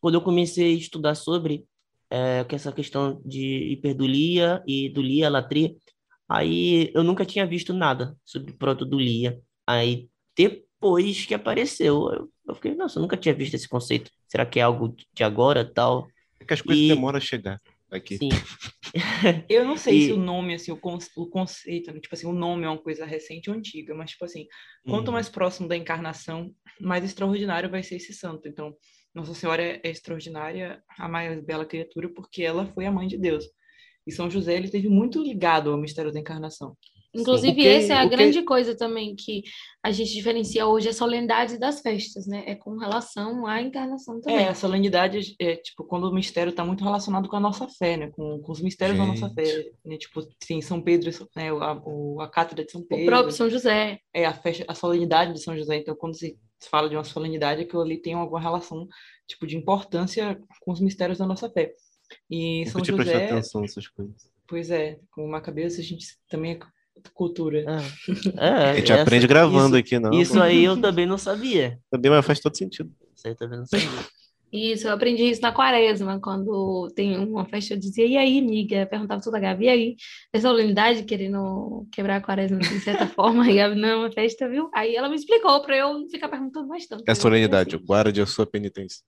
quando 0.00 0.14
eu 0.16 0.20
comecei 0.20 0.74
a 0.74 0.76
estudar 0.76 1.14
sobre 1.14 1.64
é, 2.10 2.44
que 2.44 2.54
essa 2.54 2.72
questão 2.72 3.20
de 3.24 3.72
hiperdulia 3.72 4.62
e 4.66 4.88
dulia, 4.88 5.28
latria, 5.30 5.74
aí 6.28 6.90
eu 6.94 7.02
nunca 7.04 7.24
tinha 7.24 7.46
visto 7.46 7.72
nada 7.72 8.16
sobre 8.24 8.52
protodulia. 8.52 9.40
Aí, 9.66 10.08
depois 10.36 11.24
que 11.26 11.34
apareceu, 11.34 12.10
eu, 12.12 12.30
eu 12.48 12.54
fiquei, 12.54 12.74
nossa, 12.74 12.98
eu 12.98 13.02
nunca 13.02 13.16
tinha 13.16 13.34
visto 13.34 13.54
esse 13.54 13.68
conceito. 13.68 14.10
Será 14.28 14.44
que 14.44 14.58
é 14.58 14.62
algo 14.62 14.94
de 15.14 15.22
agora, 15.24 15.64
tal? 15.64 16.06
É 16.40 16.44
que 16.44 16.54
as 16.54 16.60
coisas 16.60 16.84
E- 16.84 16.88
demoram 16.88 17.18
a 17.18 17.20
chegar 17.20 17.60
aqui. 17.96 18.18
Sim, 18.18 18.46
Eu 19.48 19.64
não 19.64 19.76
sei 19.76 19.98
E- 19.98 20.00
se 20.00 20.12
o 20.12 20.16
nome, 20.16 20.54
assim, 20.54 20.70
o, 20.72 20.76
con- 20.76 20.98
o 21.16 21.26
conceito, 21.28 21.92
né? 21.92 22.00
tipo 22.00 22.14
assim, 22.14 22.26
o 22.26 22.32
nome 22.32 22.64
é 22.64 22.68
uma 22.68 22.78
coisa 22.82 23.04
recente 23.04 23.50
ou 23.50 23.56
antiga, 23.56 23.94
mas, 23.94 24.10
tipo 24.12 24.24
assim, 24.24 24.46
quanto 24.86 25.08
Uhum. 25.08 25.12
mais 25.12 25.28
próximo 25.28 25.68
da 25.68 25.76
encarnação, 25.76 26.54
mais 26.80 27.04
extraordinário 27.04 27.70
vai 27.70 27.82
ser 27.82 27.96
esse 27.96 28.12
santo. 28.14 28.48
Então, 28.48 28.74
Nossa 29.14 29.34
Senhora 29.34 29.62
é 29.62 29.80
é 29.84 29.90
extraordinária, 29.90 30.82
a 30.98 31.08
mais 31.08 31.42
bela 31.44 31.64
criatura, 31.66 32.08
porque 32.12 32.42
ela 32.42 32.66
foi 32.74 32.86
a 32.86 32.92
mãe 32.92 33.06
de 33.08 33.18
Deus. 33.18 33.44
E 34.06 34.12
São 34.12 34.30
José, 34.30 34.54
ele 34.56 34.66
esteve 34.66 34.88
muito 34.88 35.22
ligado 35.22 35.70
ao 35.70 35.78
mistério 35.78 36.12
da 36.12 36.20
encarnação. 36.20 36.76
Inclusive, 37.14 37.52
O 37.52 37.54
que- 37.54 37.66
essa 37.68 37.92
é 37.92 37.96
a 37.98 38.04
o 38.04 38.08
que- 38.10 38.16
grande 38.16 38.42
coisa 38.42 38.74
também 38.76 39.14
que 39.14 39.42
a 39.82 39.90
gente 39.92 40.12
diferencia 40.12 40.66
hoje, 40.66 40.88
a 40.88 40.92
solenidade 40.92 41.58
das 41.58 41.80
festas, 41.80 42.26
né? 42.26 42.42
É 42.46 42.54
com 42.54 42.76
relação 42.76 43.46
à 43.46 43.60
encarnação 43.62 44.20
também. 44.20 44.44
É, 44.44 44.48
a 44.48 44.54
solenidade 44.54 45.36
é, 45.38 45.56
tipo, 45.56 45.84
quando 45.84 46.04
o 46.08 46.14
mistério 46.14 46.50
está 46.50 46.64
muito 46.64 46.82
relacionado 46.82 47.28
com 47.28 47.36
a 47.36 47.40
nossa 47.40 47.68
fé, 47.68 47.96
né? 47.96 48.10
Com, 48.10 48.40
com 48.40 48.52
os 48.52 48.60
mistérios 48.60 48.98
da 48.98 49.06
nossa 49.06 49.30
fé, 49.30 49.70
né? 49.84 49.96
Tipo, 49.96 50.26
sim, 50.42 50.60
São 50.60 50.80
Pedro, 50.80 51.10
né? 51.36 51.50
A, 51.50 51.80
o- 51.84 52.20
a 52.20 52.28
cátedra 52.28 52.64
de 52.64 52.72
São 52.72 52.80
O 52.80 52.84
Pedro. 52.86 53.06
próprio 53.06 53.32
São 53.32 53.48
José. 53.48 53.98
é 54.12 54.24
a 54.24 54.32
festa, 54.34 54.64
a 54.66 54.74
solenidade 54.74 55.32
de 55.34 55.40
São 55.42 55.56
José. 55.56 55.76
Então, 55.76 55.94
quando 55.94 56.16
se 56.16 56.36
fala 56.68 56.88
de 56.88 56.96
uma 56.96 57.04
solenidade, 57.04 57.62
aquilo 57.62 57.82
ali 57.82 57.98
tem 58.00 58.14
alguma 58.14 58.40
relação, 58.40 58.88
tipo, 59.26 59.46
de 59.46 59.56
importância 59.56 60.40
com 60.60 60.72
os 60.72 60.80
mistérios 60.80 61.18
da 61.18 61.26
nossa 61.26 61.48
fé. 61.50 61.72
E 62.30 62.64
São 62.66 62.80
podia 62.80 62.94
prestar 62.96 63.12
José, 63.12 63.24
atenção 63.30 63.60
nessas 63.60 63.86
coisas. 63.88 64.30
pois 64.46 64.70
é, 64.70 64.98
com 65.12 65.24
uma 65.24 65.40
cabeça 65.40 65.80
a 65.80 65.84
gente 65.84 66.06
também 66.28 66.52
é 66.52 66.58
cultura. 67.12 67.58
é, 67.58 67.64
é, 68.36 68.48
A 68.70 68.74
gente 68.76 68.92
essa- 68.92 69.02
aprende 69.02 69.26
gravando 69.26 69.76
isso, 69.78 69.86
aqui, 69.86 69.98
não. 69.98 70.12
Isso 70.12 70.40
aí 70.40 70.64
eu 70.64 70.80
também 70.80 71.06
não 71.06 71.18
sabia. 71.18 71.78
Também 71.90 72.10
mas 72.10 72.24
faz 72.26 72.40
todo 72.40 72.56
sentido. 72.56 72.90
Isso 73.14 73.26
aí 73.26 73.32
eu 73.32 73.36
também 73.36 73.58
não 73.58 73.66
sabia. 73.66 73.88
Isso, 74.56 74.86
eu 74.86 74.92
aprendi 74.92 75.24
isso 75.24 75.42
na 75.42 75.50
quaresma, 75.50 76.20
quando 76.20 76.88
tem 76.94 77.18
uma 77.18 77.44
festa, 77.44 77.74
eu 77.74 77.78
dizia, 77.78 78.06
e 78.06 78.16
aí, 78.16 78.38
amiga? 78.38 78.76
Eu 78.76 78.86
perguntava 78.86 79.20
tudo 79.20 79.34
a 79.34 79.40
Gabi, 79.40 79.64
e 79.64 79.68
aí? 79.68 79.96
Essa 80.32 80.46
solenidade 80.48 81.02
querendo 81.02 81.88
quebrar 81.90 82.18
a 82.18 82.20
quaresma 82.20 82.58
de 82.60 82.78
certa 82.78 83.04
forma, 83.08 83.50
e 83.50 83.58
a 83.60 83.66
Gabi, 83.68 83.80
não, 83.80 83.88
é 83.88 83.96
uma 83.96 84.12
festa, 84.12 84.48
viu? 84.48 84.70
Aí 84.72 84.94
ela 84.94 85.08
me 85.08 85.16
explicou 85.16 85.60
para 85.62 85.76
eu 85.76 85.94
não 85.94 86.08
ficar 86.08 86.28
perguntando 86.28 86.68
mais 86.68 86.86
tanto. 86.86 87.02
É 87.04 87.14
solenidade, 87.16 87.74
assim. 87.74 87.84
guarde 87.84 88.20
a 88.22 88.26
sua 88.26 88.46
penitência. 88.46 89.02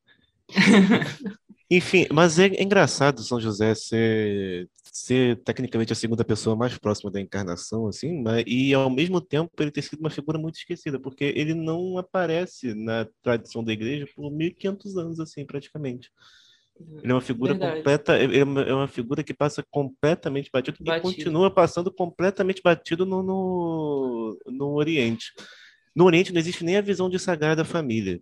Enfim, 1.71 2.07
mas 2.13 2.39
é 2.41 2.47
engraçado 2.61 3.23
São 3.23 3.41
José 3.41 3.73
ser, 3.77 4.69
ser 4.97 5.37
tecnicamente 5.43 5.93
a 5.93 5.97
segunda 5.97 6.25
pessoa 6.25 6.57
mais 6.57 6.79
próxima 6.79 7.11
da 7.11 7.21
encarnação, 7.21 7.87
assim, 7.87 8.23
mas, 8.23 8.43
e 8.47 8.73
ao 8.73 8.89
mesmo 8.89 9.21
tempo 9.21 9.51
ele 9.59 9.71
ter 9.71 9.83
sido 9.83 10.01
uma 10.01 10.09
figura 10.09 10.39
muito 10.39 10.57
esquecida, 10.57 10.99
porque 10.99 11.35
ele 11.37 11.53
não 11.53 11.99
aparece 11.99 12.73
na 12.75 13.07
tradição 13.23 13.63
da 13.63 13.75
igreja 13.75 14.09
por 14.17 14.33
1500 14.33 14.97
anos, 14.97 15.21
assim, 15.21 15.45
praticamente. 15.45 16.11
Ele 17.03 17.13
é 17.13 17.15
uma 17.15 17.21
figura 17.21 17.53
Verdade. 17.53 17.77
completa, 17.77 18.17
é 18.17 18.43
uma, 18.43 18.63
é 18.63 18.73
uma 18.73 18.89
figura 18.89 19.23
que 19.23 19.35
passa 19.35 19.63
completamente 19.71 20.49
batido, 20.51 20.79
Batido. 20.81 21.11
e 21.11 21.15
continua 21.15 21.51
passando 21.51 21.93
completamente 21.93 22.63
batido 22.63 23.05
no, 23.05 23.23
no, 23.23 24.39
no 24.47 24.75
Oriente. 24.75 25.31
No 25.95 26.07
Oriente 26.07 26.33
não 26.33 26.41
existe 26.41 26.65
nem 26.65 26.77
a 26.77 26.83
visão 26.83 27.11
de 27.11 27.19
Sagrada 27.19 27.67
Família. 27.67 28.19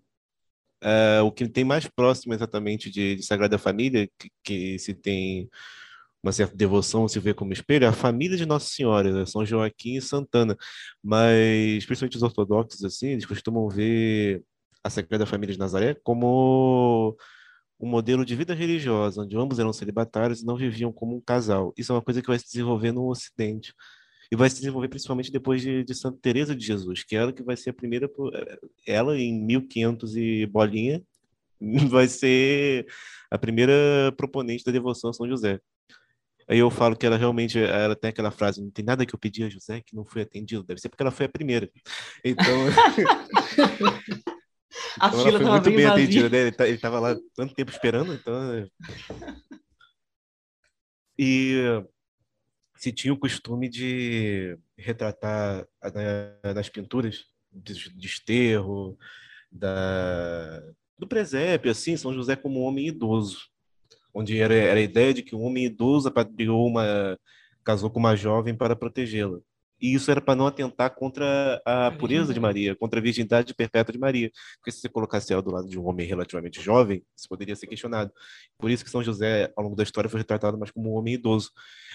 É, 0.82 1.20
o 1.22 1.30
que 1.30 1.48
tem 1.48 1.64
mais 1.64 1.86
próximo 1.86 2.34
exatamente 2.34 2.90
de, 2.90 3.16
de 3.16 3.22
Sagrada 3.22 3.58
Família, 3.58 4.08
que, 4.18 4.30
que 4.42 4.78
se 4.78 4.92
tem 4.92 5.48
uma 6.24 6.32
certa 6.32 6.56
devoção, 6.56 7.06
se 7.06 7.20
vê 7.20 7.34
como 7.34 7.52
espelho, 7.52 7.84
é 7.84 7.88
a 7.88 7.92
família 7.92 8.36
de 8.36 8.46
Nossa 8.46 8.66
Senhora, 8.68 9.12
né? 9.12 9.26
São 9.26 9.44
Joaquim 9.44 9.96
e 9.96 10.00
Santana. 10.02 10.56
Mas, 11.02 11.84
principalmente 11.84 12.16
os 12.16 12.22
ortodoxos, 12.22 12.82
assim, 12.82 13.08
eles 13.08 13.26
costumam 13.26 13.68
ver 13.68 14.42
a 14.82 14.88
Sagrada 14.88 15.26
Família 15.26 15.52
de 15.52 15.58
Nazaré 15.58 15.94
como 16.02 17.14
um 17.78 17.86
modelo 17.86 18.24
de 18.24 18.34
vida 18.34 18.54
religiosa, 18.54 19.22
onde 19.22 19.36
ambos 19.36 19.58
eram 19.58 19.72
celibatários 19.72 20.40
e 20.40 20.46
não 20.46 20.56
viviam 20.56 20.90
como 20.92 21.14
um 21.16 21.20
casal. 21.20 21.74
Isso 21.76 21.92
é 21.92 21.94
uma 21.94 22.02
coisa 22.02 22.22
que 22.22 22.28
vai 22.28 22.38
se 22.38 22.46
desenvolver 22.46 22.92
no 22.92 23.10
Ocidente. 23.10 23.74
E 24.32 24.36
vai 24.36 24.48
se 24.48 24.56
desenvolver 24.56 24.88
principalmente 24.88 25.30
depois 25.30 25.60
de, 25.60 25.84
de 25.84 25.94
Santa 25.94 26.18
Teresa 26.22 26.56
de 26.56 26.64
Jesus, 26.64 27.04
que 27.04 27.14
é 27.14 27.18
ela 27.20 27.32
que 27.32 27.42
vai 27.42 27.56
ser 27.56 27.70
a 27.70 27.74
primeira, 27.74 28.08
pro- 28.08 28.30
ela 28.86 29.18
em 29.18 29.38
1500 29.44 30.16
e 30.16 30.46
bolinha, 30.46 31.02
vai 31.90 32.08
ser 32.08 32.86
a 33.30 33.38
primeira 33.38 34.12
proponente 34.16 34.64
da 34.64 34.72
devoção 34.72 35.10
a 35.10 35.12
São 35.12 35.28
José. 35.28 35.60
Aí 36.48 36.58
eu 36.58 36.70
falo 36.70 36.94
que 36.96 37.06
ela 37.06 37.16
realmente, 37.16 37.58
ela 37.58 37.96
tem 37.96 38.10
aquela 38.10 38.30
frase, 38.30 38.60
não 38.62 38.70
tem 38.70 38.84
nada 38.84 39.04
que 39.06 39.14
eu 39.14 39.18
pedi 39.18 39.42
a 39.44 39.48
José 39.48 39.80
que 39.80 39.94
não 39.96 40.04
foi 40.04 40.22
atendido, 40.22 40.62
deve 40.62 40.80
ser 40.80 40.88
porque 40.88 41.02
ela 41.02 41.10
foi 41.10 41.26
a 41.26 41.28
primeira. 41.28 41.70
Então, 42.24 42.44
A 45.00 45.08
então 45.08 45.20
ela 45.28 45.38
foi 45.38 45.50
muito 45.50 45.64
bem 45.70 45.86
vazia. 45.86 45.92
atendida, 45.92 46.28
né? 46.28 46.38
Ele, 46.38 46.52
tá- 46.52 46.68
ele 46.68 46.78
tava 46.78 46.98
lá 47.00 47.16
tanto 47.34 47.54
tempo 47.54 47.70
esperando, 47.70 48.12
então... 48.14 48.54
é. 48.54 48.66
E 51.18 51.62
se 52.76 52.92
tinha 52.92 53.12
o 53.14 53.18
costume 53.18 53.68
de 53.68 54.58
retratar 54.76 55.66
na- 56.42 56.52
nas 56.54 56.68
pinturas 56.68 57.24
de 57.52 57.88
desterro, 57.90 58.98
da, 59.50 60.60
do 60.98 61.06
presépio, 61.06 61.70
assim, 61.70 61.96
São 61.96 62.12
José 62.12 62.34
como 62.34 62.60
um 62.60 62.64
homem 62.64 62.88
idoso, 62.88 63.48
onde 64.14 64.38
era, 64.38 64.54
era 64.54 64.78
a 64.80 64.82
ideia 64.82 65.12
de 65.12 65.22
que 65.22 65.34
um 65.36 65.42
homem 65.42 65.64
idoso 65.66 66.08
apadrinhou 66.08 66.66
uma, 66.66 67.18
casou 67.64 67.90
com 67.90 67.98
uma 67.98 68.16
jovem 68.16 68.54
para 68.54 68.76
protegê-la. 68.76 69.38
E 69.80 69.92
isso 69.92 70.10
era 70.10 70.20
para 70.20 70.34
não 70.34 70.46
atentar 70.46 70.94
contra 70.94 71.60
a 71.64 71.90
pureza 71.90 72.32
de. 72.32 72.40
Maria, 72.40 72.74
contra 72.76 73.00
a 73.00 73.02
virgindade 73.02 73.52
perpétua 73.54 73.92
de 73.92 73.98
Maria. 73.98 74.30
Porque 74.56 74.70
se 74.70 74.80
você 74.80 74.88
colocasse 74.88 75.32
ela 75.32 75.42
do 75.42 75.50
lado 75.50 75.68
de 75.68 75.78
um 75.78 75.86
homem 75.86 76.06
relativamente 76.06 76.60
jovem, 76.62 77.04
isso 77.14 77.28
poderia 77.28 77.56
ser 77.56 77.66
questionado. 77.66 78.12
Por 78.56 78.70
isso 78.70 78.84
que 78.84 78.90
São 78.90 79.02
José, 79.02 79.52
ao 79.56 79.64
longo 79.64 79.76
da 79.76 79.82
história, 79.82 80.08
foi 80.08 80.20
retratado 80.20 80.56
mais 80.56 80.70
como 80.70 80.90
um 80.92 80.96
homem 80.96 81.14
idoso. 81.14 81.50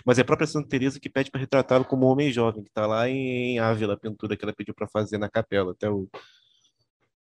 Mas 0.06 0.20
é 0.20 0.22
a 0.22 0.26
própria 0.26 0.46
Santa 0.46 0.68
Teresa 0.68 1.00
que 1.00 1.10
pede 1.10 1.32
para 1.32 1.40
retratá-lo 1.40 1.86
como 1.86 2.06
um 2.06 2.10
homem 2.10 2.32
jovem, 2.32 2.64
que 2.64 2.70
está 2.70 2.86
lá 2.86 3.10
em 3.10 3.58
Ávila, 3.60 3.94
a 3.94 3.98
pintura 3.98 4.36
que 4.36 4.44
ela 4.44 4.54
pediu 4.54 4.74
para 4.76 4.88
fazer 4.88 5.18
na 5.18 5.30
capela. 5.30 5.72
Até 5.72 5.90
o... 5.90 6.08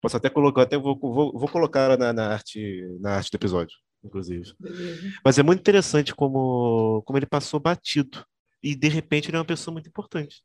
Posso 0.01 0.17
até 0.17 0.29
colocar, 0.29 0.63
até 0.63 0.77
vou, 0.77 0.97
vou, 0.99 1.31
vou 1.31 1.47
colocar 1.47 1.97
na, 1.97 2.11
na 2.11 2.27
arte, 2.33 2.83
na 2.99 3.15
arte 3.17 3.31
do 3.31 3.35
episódio, 3.35 3.77
inclusive. 4.03 4.53
Beleza. 4.59 5.13
Mas 5.23 5.37
é 5.37 5.43
muito 5.43 5.59
interessante 5.59 6.13
como, 6.15 7.01
como 7.05 7.17
ele 7.17 7.25
passou 7.25 7.59
batido. 7.59 8.25
E 8.63 8.75
de 8.75 8.87
repente 8.87 9.29
ele 9.29 9.37
é 9.37 9.39
uma 9.39 9.45
pessoa 9.45 9.73
muito 9.73 9.89
importante. 9.89 10.43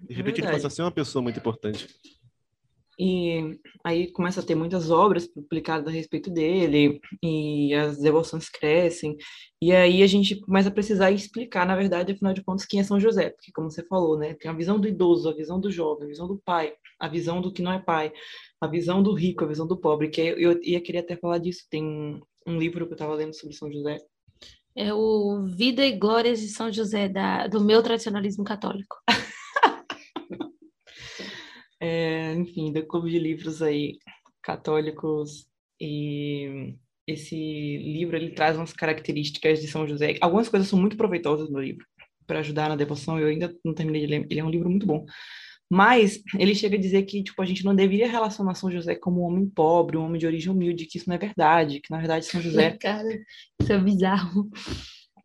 De 0.00 0.14
repente 0.14 0.36
ele 0.36 0.42
Verdade. 0.42 0.62
passa 0.62 0.66
a 0.68 0.70
ser 0.70 0.82
uma 0.82 0.92
pessoa 0.92 1.22
muito 1.22 1.38
importante. 1.38 1.86
E 3.00 3.60
aí 3.84 4.10
começa 4.10 4.40
a 4.40 4.42
ter 4.42 4.56
muitas 4.56 4.90
obras 4.90 5.24
publicadas 5.24 5.86
a 5.86 5.90
respeito 5.90 6.30
dele, 6.30 7.00
e 7.22 7.72
as 7.72 7.98
devoções 7.98 8.48
crescem, 8.48 9.16
e 9.62 9.70
aí 9.70 10.02
a 10.02 10.06
gente 10.08 10.40
começa 10.40 10.68
a 10.68 10.72
precisar 10.72 11.12
explicar, 11.12 11.64
na 11.64 11.76
verdade, 11.76 12.10
afinal 12.10 12.34
de 12.34 12.42
contas, 12.42 12.66
quem 12.66 12.80
é 12.80 12.82
São 12.82 12.98
José, 12.98 13.30
porque 13.30 13.52
como 13.52 13.70
você 13.70 13.84
falou, 13.84 14.18
né, 14.18 14.34
tem 14.34 14.50
a 14.50 14.54
visão 14.54 14.80
do 14.80 14.88
idoso, 14.88 15.28
a 15.28 15.32
visão 15.32 15.60
do 15.60 15.70
jovem, 15.70 16.06
a 16.06 16.08
visão 16.08 16.26
do 16.26 16.42
pai, 16.44 16.74
a 16.98 17.06
visão 17.06 17.40
do 17.40 17.52
que 17.52 17.62
não 17.62 17.72
é 17.72 17.78
pai, 17.78 18.12
a 18.60 18.66
visão 18.66 19.00
do 19.00 19.14
rico, 19.14 19.44
a 19.44 19.48
visão 19.48 19.66
do 19.66 19.78
pobre, 19.78 20.08
que 20.08 20.20
eu, 20.20 20.36
eu 20.36 20.60
ia 20.64 20.80
querer 20.80 20.98
até 20.98 21.16
falar 21.16 21.38
disso. 21.38 21.66
Tem 21.70 22.20
um, 22.48 22.58
livro 22.58 22.86
que 22.86 22.92
eu 22.92 22.96
estava 22.96 23.14
lendo 23.14 23.34
sobre 23.34 23.54
São 23.54 23.70
José. 23.70 23.98
É 24.74 24.92
o 24.92 25.44
Vida 25.46 25.84
e 25.84 25.98
Glórias 25.98 26.40
de 26.40 26.48
São 26.48 26.72
José, 26.72 27.08
da, 27.08 27.46
do 27.46 27.64
meu 27.64 27.82
tradicionalismo 27.82 28.44
católico. 28.44 28.96
é, 31.80 32.34
enfim, 32.34 32.72
do 32.72 32.86
clube 32.86 33.10
de 33.10 33.18
livros 33.18 33.60
aí 33.60 33.98
católicos 34.42 35.46
e 35.80 36.74
esse 37.06 37.36
livro 37.78 38.16
ele 38.16 38.30
traz 38.30 38.56
umas 38.56 38.72
características 38.72 39.60
de 39.60 39.68
São 39.68 39.86
José. 39.86 40.16
Algumas 40.20 40.48
coisas 40.48 40.68
são 40.68 40.78
muito 40.78 40.96
proveitosas 40.96 41.50
no 41.50 41.60
livro 41.60 41.84
para 42.26 42.40
ajudar 42.40 42.68
na 42.68 42.76
devoção. 42.76 43.18
Eu 43.18 43.28
ainda 43.28 43.54
não 43.64 43.74
terminei 43.74 44.02
de 44.02 44.06
ler. 44.06 44.26
Ele 44.30 44.40
é 44.40 44.44
um 44.44 44.50
livro 44.50 44.68
muito 44.68 44.86
bom. 44.86 45.06
Mas 45.70 46.22
ele 46.38 46.54
chega 46.54 46.76
a 46.76 46.80
dizer 46.80 47.02
que 47.02 47.22
tipo 47.22 47.40
a 47.42 47.44
gente 47.44 47.64
não 47.64 47.74
deveria 47.74 48.08
relacionar 48.08 48.54
São 48.54 48.70
José 48.70 48.94
como 48.94 49.20
um 49.20 49.24
homem 49.24 49.46
pobre, 49.46 49.96
um 49.96 50.04
homem 50.04 50.18
de 50.18 50.26
origem 50.26 50.50
humilde, 50.50 50.86
que 50.86 50.96
isso 50.96 51.08
não 51.08 51.16
é 51.16 51.18
verdade, 51.18 51.80
que 51.80 51.90
na 51.90 51.98
verdade 51.98 52.24
São 52.24 52.40
José 52.40 52.70
Cara, 52.80 53.08
isso 53.60 53.72
é 53.72 53.78
bizarro. 53.78 54.48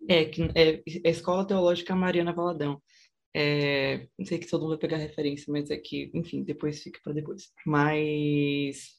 é 0.10 0.26
que 0.26 0.44
é, 0.54 0.76
é 0.76 1.08
a 1.08 1.10
Escola 1.10 1.48
Teológica 1.48 1.96
Mariana 1.96 2.34
Valadão. 2.34 2.82
É, 3.36 4.06
não 4.18 4.26
sei 4.26 4.38
que 4.38 4.48
todo 4.48 4.62
mundo 4.62 4.72
vai 4.72 4.80
pegar 4.80 4.98
referência, 4.98 5.52
mas 5.52 5.72
é 5.72 5.78
que, 5.78 6.12
enfim, 6.14 6.44
depois 6.44 6.84
fica 6.84 7.00
para 7.04 7.14
depois. 7.14 7.50
Mas 7.66 8.92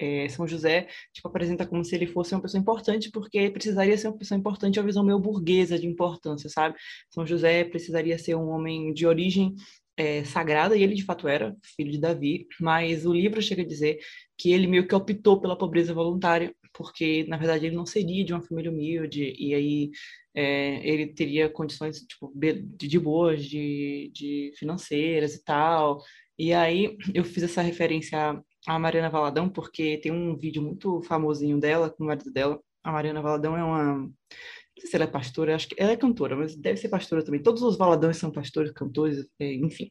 é, 0.00 0.28
São 0.28 0.46
José 0.46 0.88
tipo, 1.12 1.28
apresenta 1.28 1.66
como 1.66 1.84
se 1.84 1.94
ele 1.94 2.06
fosse 2.06 2.34
uma 2.34 2.40
pessoa 2.40 2.60
importante, 2.60 3.10
porque 3.10 3.50
precisaria 3.50 3.96
ser 3.98 4.08
uma 4.08 4.16
pessoa 4.16 4.38
importante 4.38 4.80
a 4.80 4.82
visão 4.82 5.04
meio 5.04 5.18
burguesa 5.18 5.78
de 5.78 5.86
importância, 5.86 6.48
sabe? 6.48 6.74
São 7.10 7.26
José 7.26 7.64
precisaria 7.64 8.18
ser 8.18 8.34
um 8.34 8.48
homem 8.48 8.94
de 8.94 9.06
origem 9.06 9.54
é, 9.96 10.24
sagrada, 10.24 10.76
e 10.76 10.82
ele 10.82 10.94
de 10.94 11.04
fato 11.04 11.28
era 11.28 11.56
filho 11.76 11.90
de 11.90 12.00
Davi, 12.00 12.46
mas 12.60 13.06
o 13.06 13.12
livro 13.12 13.42
chega 13.42 13.62
a 13.62 13.66
dizer 13.66 13.98
que 14.38 14.52
ele 14.52 14.66
meio 14.66 14.86
que 14.86 14.94
optou 14.94 15.40
pela 15.40 15.56
pobreza 15.56 15.92
voluntária, 15.94 16.54
porque 16.72 17.24
na 17.28 17.36
verdade 17.36 17.66
ele 17.66 17.76
não 17.76 17.86
seria 17.86 18.24
de 18.24 18.32
uma 18.32 18.42
família 18.42 18.70
humilde, 18.70 19.34
e 19.38 19.54
aí 19.54 19.90
é, 20.34 20.86
ele 20.88 21.08
teria 21.08 21.48
condições 21.50 22.00
tipo, 22.00 22.32
de, 22.34 22.62
de 22.62 22.98
boas, 22.98 23.44
de, 23.44 24.10
de 24.14 24.52
financeiras 24.58 25.34
e 25.34 25.44
tal. 25.44 26.02
E 26.38 26.52
aí 26.54 26.96
eu 27.14 27.24
fiz 27.24 27.42
essa 27.42 27.62
referência 27.62 28.40
a 28.66 28.78
Mariana 28.78 29.10
Valadão, 29.10 29.48
porque 29.48 29.98
tem 29.98 30.12
um 30.12 30.36
vídeo 30.36 30.62
muito 30.62 31.02
famosinho 31.02 31.58
dela 31.58 31.90
com 31.90 32.04
o 32.04 32.06
marido 32.06 32.30
dela. 32.32 32.60
A 32.82 32.92
Mariana 32.92 33.22
Valadão 33.22 33.56
é 33.56 33.64
uma. 33.64 34.10
Não 34.80 34.82
sei 34.82 34.90
se 34.90 34.96
ela 34.96 35.04
é 35.04 35.08
pastora, 35.08 35.54
acho 35.54 35.68
que 35.68 35.74
ela 35.78 35.92
é 35.92 35.96
cantora, 35.96 36.34
mas 36.34 36.56
deve 36.56 36.78
ser 36.78 36.88
pastora 36.88 37.22
também. 37.22 37.42
Todos 37.42 37.62
os 37.62 37.76
Valadões 37.76 38.16
são 38.16 38.30
pastores, 38.30 38.72
cantores, 38.72 39.26
é, 39.38 39.52
enfim. 39.54 39.90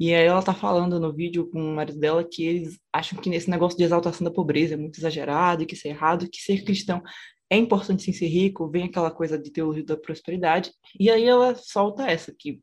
E 0.00 0.12
aí 0.12 0.26
ela 0.26 0.42
tá 0.42 0.52
falando 0.52 0.98
no 0.98 1.12
vídeo 1.12 1.48
com 1.50 1.60
o 1.60 1.74
marido 1.74 1.98
dela 1.98 2.24
que 2.24 2.44
eles 2.44 2.78
acham 2.92 3.20
que 3.20 3.30
nesse 3.30 3.48
negócio 3.48 3.78
de 3.78 3.84
exaltação 3.84 4.24
da 4.24 4.30
pobreza 4.30 4.74
é 4.74 4.76
muito 4.76 4.98
exagerado, 4.98 5.66
que 5.66 5.74
isso 5.74 5.86
é 5.86 5.90
errado, 5.90 6.28
que 6.30 6.40
ser 6.40 6.64
cristão 6.64 7.02
é 7.50 7.56
importante 7.56 8.02
sim 8.02 8.12
ser 8.12 8.26
rico, 8.26 8.68
vem 8.70 8.84
aquela 8.84 9.10
coisa 9.10 9.38
de 9.38 9.50
teologia 9.50 9.84
da 9.84 9.96
prosperidade. 9.96 10.70
E 10.98 11.10
aí 11.10 11.24
ela 11.24 11.54
solta 11.54 12.06
essa, 12.06 12.34
que 12.38 12.60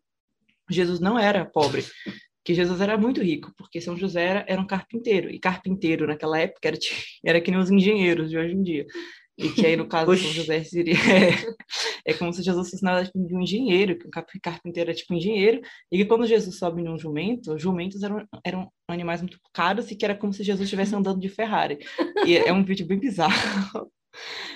Jesus 0.70 1.00
não 1.00 1.18
era 1.18 1.46
pobre, 1.46 1.84
que 2.44 2.54
Jesus 2.54 2.80
era 2.80 2.98
muito 2.98 3.22
rico, 3.22 3.52
porque 3.58 3.82
São 3.82 3.98
José 3.98 4.24
era, 4.24 4.46
era 4.48 4.62
um 4.62 4.68
carpinteiro, 4.68 5.30
e 5.30 5.40
carpinteiro 5.40 6.06
naquela 6.08 6.40
época 6.40 6.68
era, 6.68 6.78
era 7.26 7.42
que 7.42 7.52
nem 7.52 7.60
os 7.60 7.72
engenheiros 7.72 8.30
de 8.30 8.38
hoje 8.38 8.54
em 8.54 8.62
dia. 8.62 8.86
E 9.38 9.50
que 9.50 9.66
aí, 9.66 9.76
no 9.76 9.88
caso, 9.88 10.16
São 10.16 10.32
José 10.32 10.64
seria. 10.64 10.96
É, 12.08 12.12
é 12.12 12.14
como 12.14 12.32
se 12.32 12.44
Jesus 12.44 12.70
fosse 12.70 12.84
nada 12.84 13.04
tipo, 13.04 13.20
de 13.20 13.36
um 13.36 13.42
engenheiro, 13.42 13.98
que 13.98 14.08
um 14.08 14.12
carpinteiro 14.42 14.92
é 14.92 14.94
tipo 14.94 15.12
um 15.12 15.18
engenheiro, 15.18 15.60
e 15.92 15.98
que 15.98 16.06
quando 16.06 16.28
Jesus 16.28 16.58
sobe 16.58 16.84
num 16.84 17.00
jumento, 17.00 17.58
jumentos 17.58 18.04
eram, 18.04 18.24
eram 18.46 18.72
animais 18.88 19.22
muito 19.22 19.40
caros 19.52 19.90
e 19.90 19.96
que 19.96 20.06
era 20.06 20.16
como 20.16 20.32
se 20.32 20.44
Jesus 20.44 20.66
estivesse 20.66 20.94
andando 20.96 21.20
de 21.20 21.30
Ferrari. 21.30 21.80
E 22.26 22.38
é 22.38 22.54
um 22.54 22.64
vídeo 22.64 22.86
bem 22.86 23.00
bizarro. 23.00 23.92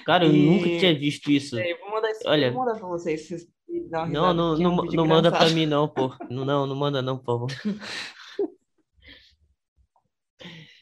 Cara, 0.05 0.25
eu 0.25 0.33
e... 0.33 0.45
nunca 0.45 0.79
tinha 0.79 0.97
visto 0.97 1.31
isso. 1.31 1.57
É, 1.57 1.71
eu 1.71 1.79
vou 1.79 1.91
mandar, 1.91 2.11
isso, 2.11 2.21
Olha... 2.25 2.51
vou 2.51 2.63
mandar 2.63 2.79
pra 2.79 2.87
vocês, 2.87 3.27
vocês 3.27 3.47
não, 3.91 4.07
não, 4.07 4.33
não, 4.33 4.53
é 4.53 4.67
um 4.67 4.85
não 4.85 5.07
manda 5.07 5.31
pra 5.31 5.49
mim 5.49 5.65
não, 5.65 5.87
pô. 5.87 6.11
Não, 6.29 6.65
não 6.65 6.75
manda 6.75 7.01
não, 7.01 7.17
por 7.17 7.25
favor. 7.25 7.49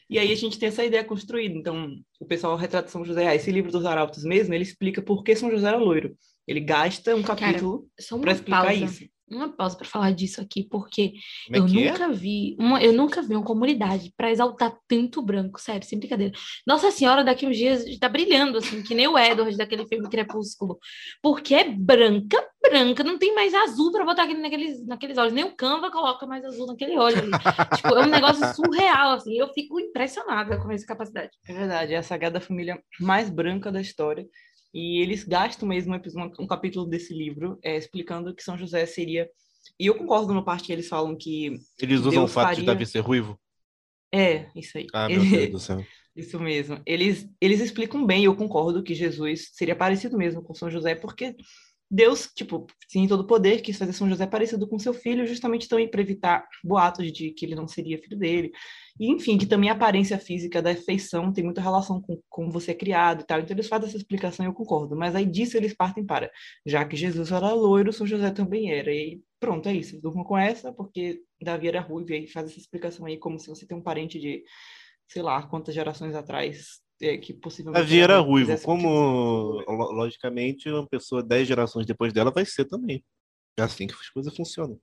E 0.08 0.18
aí 0.18 0.32
a 0.32 0.36
gente 0.36 0.58
tem 0.58 0.68
essa 0.68 0.84
ideia 0.84 1.04
construída. 1.04 1.54
Então, 1.54 1.96
o 2.18 2.26
pessoal 2.26 2.56
retrata 2.56 2.88
São 2.88 3.04
José. 3.04 3.26
Ah, 3.26 3.34
esse 3.34 3.50
livro 3.50 3.70
dos 3.70 3.84
Arautos 3.84 4.24
mesmo, 4.24 4.54
ele 4.54 4.62
explica 4.62 5.02
por 5.02 5.22
que 5.22 5.36
São 5.36 5.50
José 5.50 5.68
era 5.68 5.76
loiro. 5.76 6.16
Ele 6.46 6.60
gasta 6.60 7.14
um 7.14 7.22
capítulo 7.22 7.86
para 8.20 8.32
explicar 8.32 8.64
pausa. 8.64 8.84
isso 8.84 9.08
uma 9.30 9.50
pausa 9.50 9.76
para 9.76 9.86
falar 9.86 10.12
disso 10.12 10.40
aqui, 10.40 10.64
porque 10.64 11.12
é 11.50 11.58
eu 11.58 11.66
é? 11.66 11.68
nunca 11.68 12.08
vi 12.12 12.56
uma, 12.58 12.82
eu 12.82 12.92
nunca 12.92 13.22
vi 13.22 13.34
uma 13.34 13.44
comunidade 13.44 14.12
para 14.16 14.30
exaltar 14.30 14.74
tanto 14.86 15.22
branco, 15.22 15.60
sério, 15.60 15.86
sem 15.86 15.98
brincadeira. 15.98 16.32
Nossa 16.66 16.90
Senhora 16.90 17.24
daqui 17.24 17.46
uns 17.46 17.56
dias 17.56 17.86
está 17.86 18.08
brilhando 18.08 18.58
assim, 18.58 18.82
que 18.82 18.94
nem 18.94 19.06
o 19.06 19.18
Edward 19.18 19.56
daquele 19.56 19.86
filme 19.86 20.08
Crepúsculo, 20.08 20.78
porque 21.22 21.54
é 21.54 21.70
branca, 21.70 22.42
branca, 22.68 23.04
não 23.04 23.18
tem 23.18 23.34
mais 23.34 23.54
azul 23.54 23.90
para 23.92 24.04
botar 24.04 24.24
aqui 24.24 24.34
naqueles, 24.34 24.86
naqueles 24.86 25.18
olhos, 25.18 25.32
nem 25.32 25.44
o 25.44 25.54
Canva 25.54 25.90
coloca 25.90 26.26
mais 26.26 26.44
azul 26.44 26.66
naquele 26.66 26.98
olho 26.98 27.18
ali. 27.18 27.30
tipo, 27.76 27.88
é 27.88 28.06
um 28.06 28.10
negócio 28.10 28.54
surreal 28.54 29.12
assim, 29.12 29.38
eu 29.38 29.48
fico 29.52 29.80
impressionada 29.80 30.58
com 30.58 30.70
essa 30.70 30.86
capacidade. 30.86 31.30
É 31.46 31.52
verdade, 31.52 31.94
é 31.94 31.96
a 31.96 32.02
sagrada 32.02 32.40
família 32.40 32.82
mais 33.00 33.30
branca 33.30 33.72
da 33.72 33.80
história. 33.80 34.26
E 34.72 35.00
eles 35.00 35.24
gastam 35.24 35.68
mesmo 35.68 35.94
um, 35.94 36.44
um 36.44 36.46
capítulo 36.46 36.86
desse 36.86 37.14
livro 37.14 37.58
é, 37.62 37.76
explicando 37.76 38.34
que 38.34 38.42
São 38.42 38.58
José 38.58 38.84
seria. 38.86 39.28
E 39.80 39.86
eu 39.86 39.94
concordo 39.94 40.34
na 40.34 40.42
parte 40.42 40.66
que 40.66 40.72
eles 40.72 40.88
falam 40.88 41.16
que. 41.16 41.58
Eles 41.80 42.00
usam 42.00 42.10
Deus 42.10 42.30
o 42.30 42.32
fato 42.32 42.48
faria... 42.48 42.60
de 42.60 42.66
Davi 42.66 42.86
ser 42.86 43.00
ruivo? 43.00 43.38
É, 44.12 44.46
isso 44.54 44.76
aí. 44.78 44.86
Ah, 44.92 45.08
meu 45.08 45.20
Deus 45.20 45.50
do 45.50 45.58
céu. 45.58 45.84
Isso 46.16 46.40
mesmo. 46.40 46.82
Eles, 46.84 47.30
eles 47.40 47.60
explicam 47.60 48.04
bem, 48.04 48.24
eu 48.24 48.34
concordo 48.34 48.82
que 48.82 48.92
Jesus 48.92 49.50
seria 49.52 49.76
parecido 49.76 50.18
mesmo 50.18 50.42
com 50.42 50.52
São 50.52 50.68
José, 50.68 50.96
porque 50.96 51.36
Deus, 51.90 52.28
tipo, 52.34 52.66
sim, 52.86 53.08
todo 53.08 53.26
poder, 53.26 53.62
quis 53.62 53.78
fazer 53.78 53.94
São 53.94 54.08
José 54.08 54.26
parecido 54.26 54.68
com 54.68 54.78
seu 54.78 54.92
filho, 54.92 55.26
justamente 55.26 55.68
também 55.68 55.90
para 55.90 56.02
evitar 56.02 56.46
boatos 56.62 57.10
de 57.10 57.30
que 57.30 57.46
ele 57.46 57.54
não 57.54 57.66
seria 57.66 57.98
filho 57.98 58.18
dele. 58.18 58.52
E, 59.00 59.10
enfim, 59.10 59.38
que 59.38 59.46
também 59.46 59.70
a 59.70 59.72
aparência 59.72 60.18
física 60.18 60.60
da 60.60 60.74
feição 60.74 61.32
tem 61.32 61.42
muita 61.42 61.62
relação 61.62 62.00
com 62.00 62.20
como 62.28 62.50
você 62.50 62.72
é 62.72 62.74
criado 62.74 63.22
e 63.22 63.26
tal. 63.26 63.40
Então, 63.40 63.54
eles 63.56 63.68
fazem 63.68 63.88
essa 63.88 63.96
explicação 63.96 64.44
e 64.44 64.48
eu 64.48 64.52
concordo. 64.52 64.94
Mas 64.96 65.14
aí 65.14 65.24
disso 65.24 65.56
eles 65.56 65.74
partem 65.74 66.04
para, 66.04 66.30
já 66.66 66.84
que 66.84 66.96
Jesus 66.96 67.32
era 67.32 67.52
loiro, 67.54 67.92
São 67.92 68.06
José 68.06 68.30
também 68.32 68.70
era. 68.70 68.92
E 68.92 69.22
pronto, 69.40 69.68
é 69.68 69.72
isso. 69.72 69.98
Durmam 70.00 70.24
com 70.24 70.36
essa, 70.36 70.72
porque 70.72 71.22
Davi 71.40 71.68
era 71.68 71.80
ruivo. 71.80 72.10
E 72.10 72.14
aí 72.16 72.26
faz 72.26 72.50
essa 72.50 72.58
explicação 72.58 73.06
aí, 73.06 73.16
como 73.16 73.38
se 73.38 73.48
você 73.48 73.66
tem 73.66 73.76
um 73.76 73.82
parente 73.82 74.18
de, 74.20 74.44
sei 75.08 75.22
lá, 75.22 75.42
quantas 75.46 75.74
gerações 75.74 76.14
atrás 76.14 76.86
que 76.98 77.32
possivelmente. 77.32 77.82
Davi 77.82 78.00
era 78.00 78.18
ruivo. 78.18 78.60
Como, 78.62 79.62
logicamente, 79.92 80.68
uma 80.68 80.86
pessoa 80.86 81.22
dez 81.22 81.46
gerações 81.46 81.86
depois 81.86 82.12
dela 82.12 82.30
vai 82.30 82.44
ser 82.44 82.64
também. 82.64 83.04
É 83.58 83.62
assim 83.62 83.86
que 83.86 83.94
as 83.94 84.08
coisas 84.10 84.34
funcionam. 84.36 84.80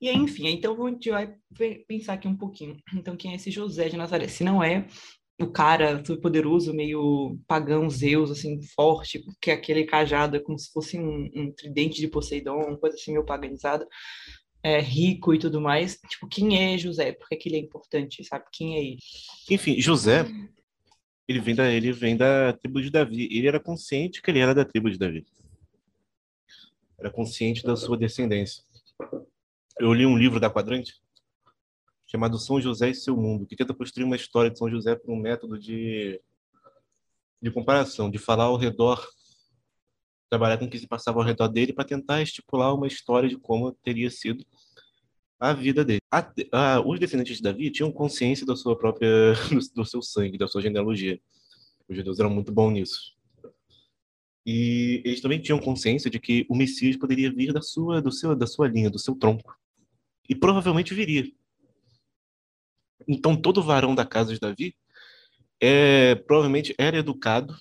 E 0.00 0.08
aí, 0.08 0.16
enfim, 0.16 0.48
então 0.48 0.84
a 0.84 0.90
gente 0.90 1.10
vai 1.10 1.34
pensar 1.86 2.14
aqui 2.14 2.28
um 2.28 2.36
pouquinho. 2.36 2.76
Então, 2.94 3.16
quem 3.16 3.32
é 3.32 3.36
esse 3.36 3.50
José 3.50 3.88
de 3.88 3.96
Nazaré? 3.96 4.28
Se 4.28 4.44
não 4.44 4.62
é 4.62 4.86
o 5.40 5.50
cara 5.50 6.02
todo 6.02 6.20
poderoso, 6.20 6.74
meio 6.74 7.38
pagão, 7.46 7.88
Zeus, 7.90 8.30
assim, 8.30 8.60
forte, 8.74 9.24
que 9.40 9.50
é 9.50 9.54
aquele 9.54 9.84
cajado 9.84 10.36
é 10.36 10.40
como 10.40 10.58
se 10.58 10.70
fosse 10.70 10.98
um, 10.98 11.30
um 11.34 11.52
tridente 11.52 12.00
de 12.00 12.08
Poseidon, 12.08 12.56
uma 12.56 12.78
coisa 12.78 12.96
assim 12.96 13.12
meio 13.12 13.24
paganizada, 13.24 13.86
é, 14.64 14.80
rico 14.80 15.34
e 15.34 15.38
tudo 15.38 15.60
mais. 15.60 16.00
Tipo, 16.08 16.26
quem 16.26 16.74
é 16.74 16.78
José? 16.78 17.12
Por 17.12 17.28
que, 17.28 17.36
que 17.36 17.48
ele 17.48 17.56
é 17.56 17.60
importante, 17.60 18.24
sabe? 18.24 18.46
Quem 18.50 18.76
é 18.76 18.80
ele? 18.80 18.98
Enfim, 19.50 19.80
José, 19.80 20.26
ele 21.28 21.38
vem 21.38 21.54
da, 21.54 21.70
ele 21.70 21.92
vem 21.92 22.16
da 22.16 22.52
tribo 22.54 22.82
de 22.82 22.90
Davi. 22.90 23.28
Ele 23.30 23.46
era 23.46 23.60
consciente 23.60 24.20
que 24.20 24.30
ele 24.30 24.40
era 24.40 24.54
da 24.54 24.64
tribo 24.64 24.90
de 24.90 24.98
Davi. 24.98 25.24
Era 26.98 27.10
consciente 27.10 27.62
da 27.62 27.76
sua 27.76 27.96
descendência 27.96 28.64
eu 29.78 29.92
li 29.92 30.06
um 30.06 30.16
livro 30.16 30.38
da 30.38 30.50
Quadrante 30.50 31.00
chamado 32.06 32.38
São 32.38 32.60
José 32.60 32.90
e 32.90 32.94
seu 32.94 33.16
mundo, 33.16 33.46
que 33.46 33.56
tenta 33.56 33.74
construir 33.74 34.04
uma 34.04 34.16
história 34.16 34.50
de 34.50 34.58
São 34.58 34.70
José 34.70 34.94
por 34.94 35.12
um 35.12 35.16
método 35.16 35.58
de 35.58 36.20
de 37.42 37.50
comparação, 37.50 38.10
de 38.10 38.16
falar 38.16 38.44
ao 38.44 38.56
redor, 38.56 39.06
trabalhar 40.28 40.58
com 40.58 40.64
o 40.64 40.70
que 40.70 40.78
se 40.78 40.86
passava 40.86 41.18
ao 41.18 41.24
redor 41.24 41.48
dele 41.48 41.72
para 41.72 41.84
tentar 41.84 42.22
estipular 42.22 42.74
uma 42.74 42.86
história 42.86 43.28
de 43.28 43.36
como 43.36 43.72
teria 43.72 44.10
sido 44.10 44.44
a 45.38 45.52
vida 45.52 45.84
dele. 45.84 46.00
A, 46.10 46.32
a, 46.52 46.80
os 46.80 46.98
descendentes 46.98 47.36
de 47.36 47.42
Davi 47.42 47.70
tinham 47.70 47.92
consciência 47.92 48.46
da 48.46 48.56
sua 48.56 48.76
própria, 48.76 49.34
do, 49.50 49.58
do 49.74 49.84
seu 49.84 50.00
sangue, 50.02 50.38
da 50.38 50.48
sua 50.48 50.62
genealogia. 50.62 51.20
Os 51.88 51.96
judeus 51.96 52.18
eram 52.18 52.30
muito 52.30 52.52
bons 52.52 52.72
nisso. 52.72 53.14
E 54.46 55.02
eles 55.04 55.20
também 55.20 55.40
tinham 55.40 55.58
consciência 55.58 56.10
de 56.10 56.18
que 56.18 56.46
o 56.48 56.56
Messias 56.56 56.96
poderia 56.96 57.32
vir 57.32 57.52
da 57.52 57.62
sua, 57.62 58.00
do 58.00 58.12
seu, 58.12 58.36
da 58.36 58.46
sua 58.46 58.68
linha, 58.68 58.90
do 58.90 58.98
seu 58.98 59.14
tronco. 59.14 59.56
E 60.28 60.34
provavelmente 60.34 60.94
viria. 60.94 61.24
Então 63.08 63.36
todo 63.36 63.62
varão 63.62 63.94
da 63.94 64.04
casa 64.04 64.32
de 64.32 64.40
Davi 64.40 64.74
é, 65.60 66.14
provavelmente 66.14 66.74
era 66.78 66.98
educado 66.98 67.56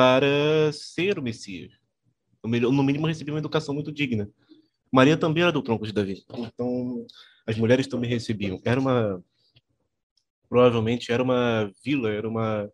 para 0.00 0.72
ser 0.72 1.18
o 1.18 1.22
Messias. 1.22 1.72
No 2.42 2.82
mínimo 2.82 3.06
recebia 3.06 3.34
uma 3.34 3.38
educação 3.38 3.74
muito 3.74 3.92
digna. 3.92 4.30
Maria 4.90 5.14
também 5.14 5.42
era 5.42 5.52
do 5.52 5.60
tronco 5.60 5.86
de 5.86 5.92
Davi. 5.92 6.24
Então 6.38 7.06
as 7.46 7.58
mulheres 7.58 7.86
também 7.86 8.08
recebiam. 8.08 8.58
Era 8.64 8.80
uma 8.80 9.22
provavelmente 10.48 11.12
era 11.12 11.22
uma 11.22 11.70
vila, 11.84 12.10
era 12.10 12.26
uma, 12.26 12.72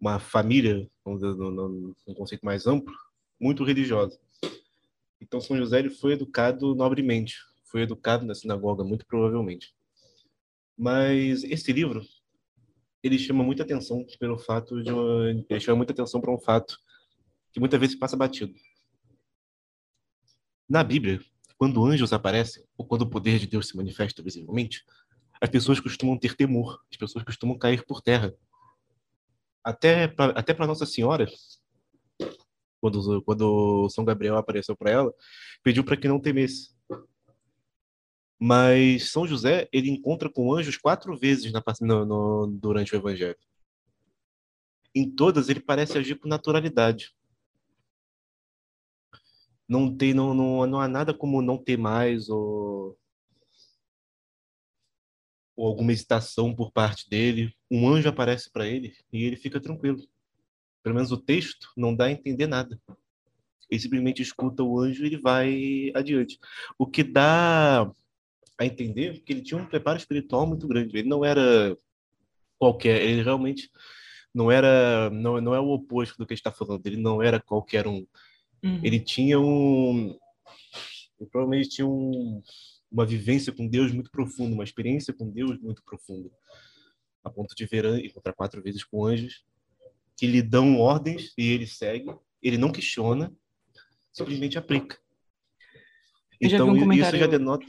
uma 0.00 0.20
família, 0.20 0.88
num 1.04 2.14
conceito 2.14 2.46
mais 2.46 2.64
amplo, 2.64 2.94
muito 3.40 3.64
religiosa. 3.64 4.16
Então 5.20 5.40
São 5.40 5.56
José 5.56 5.80
ele 5.80 5.90
foi 5.90 6.12
educado 6.12 6.76
nobremente, 6.76 7.38
foi 7.64 7.82
educado 7.82 8.24
na 8.24 8.36
sinagoga, 8.36 8.84
muito 8.84 9.04
provavelmente. 9.04 9.74
Mas 10.78 11.42
esse 11.42 11.72
livro 11.72 12.04
ele 13.02 13.18
chama 13.18 13.42
muita 13.42 13.62
atenção 13.62 14.04
pelo 14.18 14.38
fato 14.38 14.82
de 14.82 14.92
uma, 14.92 15.30
ele 15.30 15.60
chama 15.60 15.76
muita 15.76 15.92
atenção 15.92 16.20
para 16.20 16.32
um 16.32 16.38
fato 16.38 16.78
que 17.52 17.60
muitas 17.60 17.80
vezes 17.80 17.96
passa 17.96 18.16
batido. 18.16 18.54
Na 20.68 20.84
Bíblia, 20.84 21.20
quando 21.56 21.84
anjos 21.84 22.12
aparecem 22.12 22.64
ou 22.76 22.86
quando 22.86 23.02
o 23.02 23.10
poder 23.10 23.38
de 23.38 23.46
Deus 23.46 23.68
se 23.68 23.76
manifesta 23.76 24.22
visivelmente, 24.22 24.84
as 25.40 25.48
pessoas 25.48 25.80
costumam 25.80 26.18
ter 26.18 26.36
temor, 26.36 26.78
as 26.90 26.96
pessoas 26.96 27.24
costumam 27.24 27.58
cair 27.58 27.84
por 27.86 28.02
terra. 28.02 28.34
Até 29.64 30.06
pra, 30.08 30.26
até 30.30 30.54
para 30.54 30.66
Nossa 30.66 30.86
Senhora, 30.86 31.26
quando 32.80 33.22
quando 33.22 33.88
São 33.90 34.04
Gabriel 34.04 34.36
apareceu 34.36 34.76
para 34.76 34.90
ela, 34.90 35.14
pediu 35.62 35.84
para 35.84 35.96
que 35.96 36.08
não 36.08 36.20
temesse. 36.20 36.74
Mas 38.42 39.10
São 39.10 39.26
José, 39.26 39.68
ele 39.70 39.90
encontra 39.90 40.30
com 40.30 40.54
anjos 40.54 40.78
quatro 40.78 41.14
vezes 41.14 41.52
na, 41.52 41.62
no, 41.82 42.06
no, 42.06 42.46
durante 42.46 42.94
o 42.94 42.96
Evangelho. 42.96 43.36
Em 44.94 45.08
todas, 45.10 45.50
ele 45.50 45.60
parece 45.60 45.98
agir 45.98 46.18
com 46.18 46.26
naturalidade. 46.26 47.14
Não, 49.68 49.94
tem, 49.94 50.14
não, 50.14 50.32
não, 50.32 50.66
não 50.66 50.80
há 50.80 50.88
nada 50.88 51.12
como 51.12 51.42
não 51.42 51.58
ter 51.58 51.76
mais 51.76 52.30
ou, 52.30 52.98
ou 55.54 55.66
alguma 55.66 55.92
hesitação 55.92 56.56
por 56.56 56.72
parte 56.72 57.08
dele. 57.10 57.54
Um 57.70 57.88
anjo 57.88 58.08
aparece 58.08 58.50
para 58.50 58.66
ele 58.66 58.96
e 59.12 59.22
ele 59.22 59.36
fica 59.36 59.60
tranquilo. 59.60 60.02
Pelo 60.82 60.94
menos 60.94 61.12
o 61.12 61.18
texto 61.18 61.70
não 61.76 61.94
dá 61.94 62.06
a 62.06 62.10
entender 62.10 62.46
nada. 62.46 62.80
Ele 63.70 63.80
simplesmente 63.80 64.22
escuta 64.22 64.64
o 64.64 64.80
anjo 64.80 65.04
e 65.04 65.06
ele 65.06 65.18
vai 65.18 65.92
adiante. 65.94 66.38
O 66.78 66.86
que 66.86 67.04
dá 67.04 67.88
a 68.60 68.66
entender 68.66 69.22
que 69.22 69.32
ele 69.32 69.40
tinha 69.40 69.58
um 69.58 69.64
preparo 69.64 69.96
espiritual 69.96 70.46
muito 70.46 70.68
grande. 70.68 70.94
Ele 70.94 71.08
não 71.08 71.24
era 71.24 71.74
qualquer, 72.58 73.00
ele 73.00 73.22
realmente 73.22 73.70
não 74.34 74.52
era, 74.52 75.08
não, 75.08 75.40
não 75.40 75.54
é 75.54 75.58
o 75.58 75.70
oposto 75.70 76.18
do 76.18 76.26
que 76.26 76.34
está 76.34 76.52
falando. 76.52 76.86
Ele 76.86 76.98
não 76.98 77.22
era 77.22 77.40
qualquer 77.40 77.86
um. 77.86 78.06
Uhum. 78.62 78.80
Ele 78.84 79.00
tinha 79.00 79.40
um, 79.40 80.14
ele 81.18 81.30
provavelmente 81.30 81.70
tinha 81.70 81.86
um, 81.86 82.42
uma 82.92 83.06
vivência 83.06 83.50
com 83.50 83.66
Deus 83.66 83.92
muito 83.92 84.10
profunda, 84.10 84.52
uma 84.52 84.64
experiência 84.64 85.14
com 85.14 85.30
Deus 85.30 85.58
muito 85.58 85.82
profunda, 85.82 86.30
a 87.24 87.30
ponto 87.30 87.54
de 87.54 87.64
ver 87.64 87.86
encontrar 88.04 88.34
quatro 88.34 88.62
vezes 88.62 88.84
com 88.84 89.06
anjos 89.06 89.42
que 90.18 90.26
lhe 90.26 90.42
dão 90.42 90.78
ordens 90.78 91.32
e 91.38 91.48
ele 91.50 91.66
segue. 91.66 92.14
Ele 92.42 92.58
não 92.58 92.70
questiona, 92.70 93.32
simplesmente 94.12 94.58
aplica. 94.58 94.98
então 96.38 96.68
um 96.68 96.92
isso 96.92 97.16
já 97.16 97.26
denota 97.26 97.64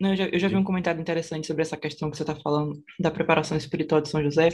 não, 0.00 0.10
eu 0.10 0.16
já, 0.16 0.26
eu 0.28 0.38
já 0.38 0.48
vi 0.48 0.56
um 0.56 0.64
comentário 0.64 1.00
interessante 1.00 1.46
sobre 1.46 1.62
essa 1.62 1.76
questão 1.76 2.10
que 2.10 2.16
você 2.16 2.22
está 2.22 2.34
falando 2.34 2.82
da 2.98 3.10
preparação 3.10 3.56
espiritual 3.56 4.00
de 4.00 4.08
São 4.08 4.22
José, 4.22 4.50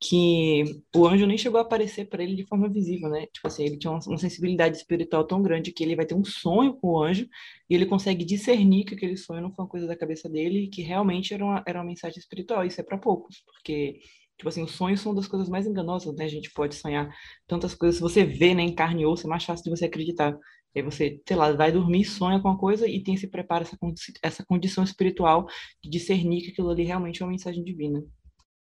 que 0.00 0.64
o 0.94 1.06
anjo 1.06 1.26
nem 1.26 1.38
chegou 1.38 1.58
a 1.58 1.62
aparecer 1.62 2.06
para 2.08 2.22
ele 2.22 2.36
de 2.36 2.46
forma 2.46 2.68
visível, 2.68 3.08
né? 3.08 3.26
Tipo 3.32 3.46
assim, 3.48 3.64
ele 3.64 3.78
tinha 3.78 3.90
uma, 3.90 4.00
uma, 4.06 4.18
sensibilidade 4.18 4.76
espiritual 4.76 5.24
tão 5.26 5.42
grande 5.42 5.72
que 5.72 5.82
ele 5.82 5.96
vai 5.96 6.04
ter 6.04 6.14
um 6.14 6.24
sonho 6.24 6.74
com 6.74 6.88
o 6.88 7.02
anjo 7.02 7.26
e 7.68 7.74
ele 7.74 7.86
consegue 7.86 8.24
discernir 8.24 8.84
que 8.84 8.94
aquele 8.94 9.16
sonho 9.16 9.40
não 9.40 9.54
foi 9.54 9.64
uma 9.64 9.70
coisa 9.70 9.86
da 9.86 9.96
cabeça 9.96 10.28
dele 10.28 10.64
e 10.64 10.68
que 10.68 10.82
realmente 10.82 11.32
era 11.32 11.44
uma, 11.44 11.62
era 11.66 11.78
uma 11.78 11.86
mensagem 11.86 12.18
espiritual. 12.18 12.64
Isso 12.66 12.80
é 12.80 12.84
para 12.84 12.98
poucos, 12.98 13.42
porque 13.46 14.00
Tipo 14.36 14.50
assim, 14.50 14.62
os 14.62 14.72
sonhos 14.72 15.00
são 15.00 15.14
das 15.14 15.26
coisas 15.26 15.48
mais 15.48 15.66
enganosas, 15.66 16.14
né? 16.14 16.24
A 16.24 16.28
gente 16.28 16.50
pode 16.52 16.74
sonhar 16.74 17.08
tantas 17.46 17.74
coisas. 17.74 17.96
Se 17.96 18.02
você 18.02 18.24
vê, 18.24 18.54
né, 18.54 18.62
em 18.62 18.74
carne 18.74 19.02
e 19.02 19.06
osso, 19.06 19.26
é 19.26 19.30
mais 19.30 19.44
fácil 19.44 19.64
de 19.64 19.70
você 19.70 19.86
acreditar. 19.86 20.38
Aí 20.76 20.82
você, 20.82 21.22
sei 21.26 21.36
lá, 21.36 21.50
vai 21.52 21.72
dormir, 21.72 22.04
sonha 22.04 22.38
com 22.38 22.48
uma 22.48 22.58
coisa 22.58 22.86
e 22.86 23.02
tem 23.02 23.14
esse 23.14 23.26
preparo, 23.26 23.64
essa, 23.64 23.78
essa 24.22 24.44
condição 24.44 24.84
espiritual 24.84 25.48
de 25.82 25.88
discernir 25.88 26.42
que 26.42 26.50
aquilo 26.50 26.68
ali 26.68 26.82
realmente 26.82 27.22
é 27.22 27.24
uma 27.24 27.32
mensagem 27.32 27.64
divina. 27.64 28.04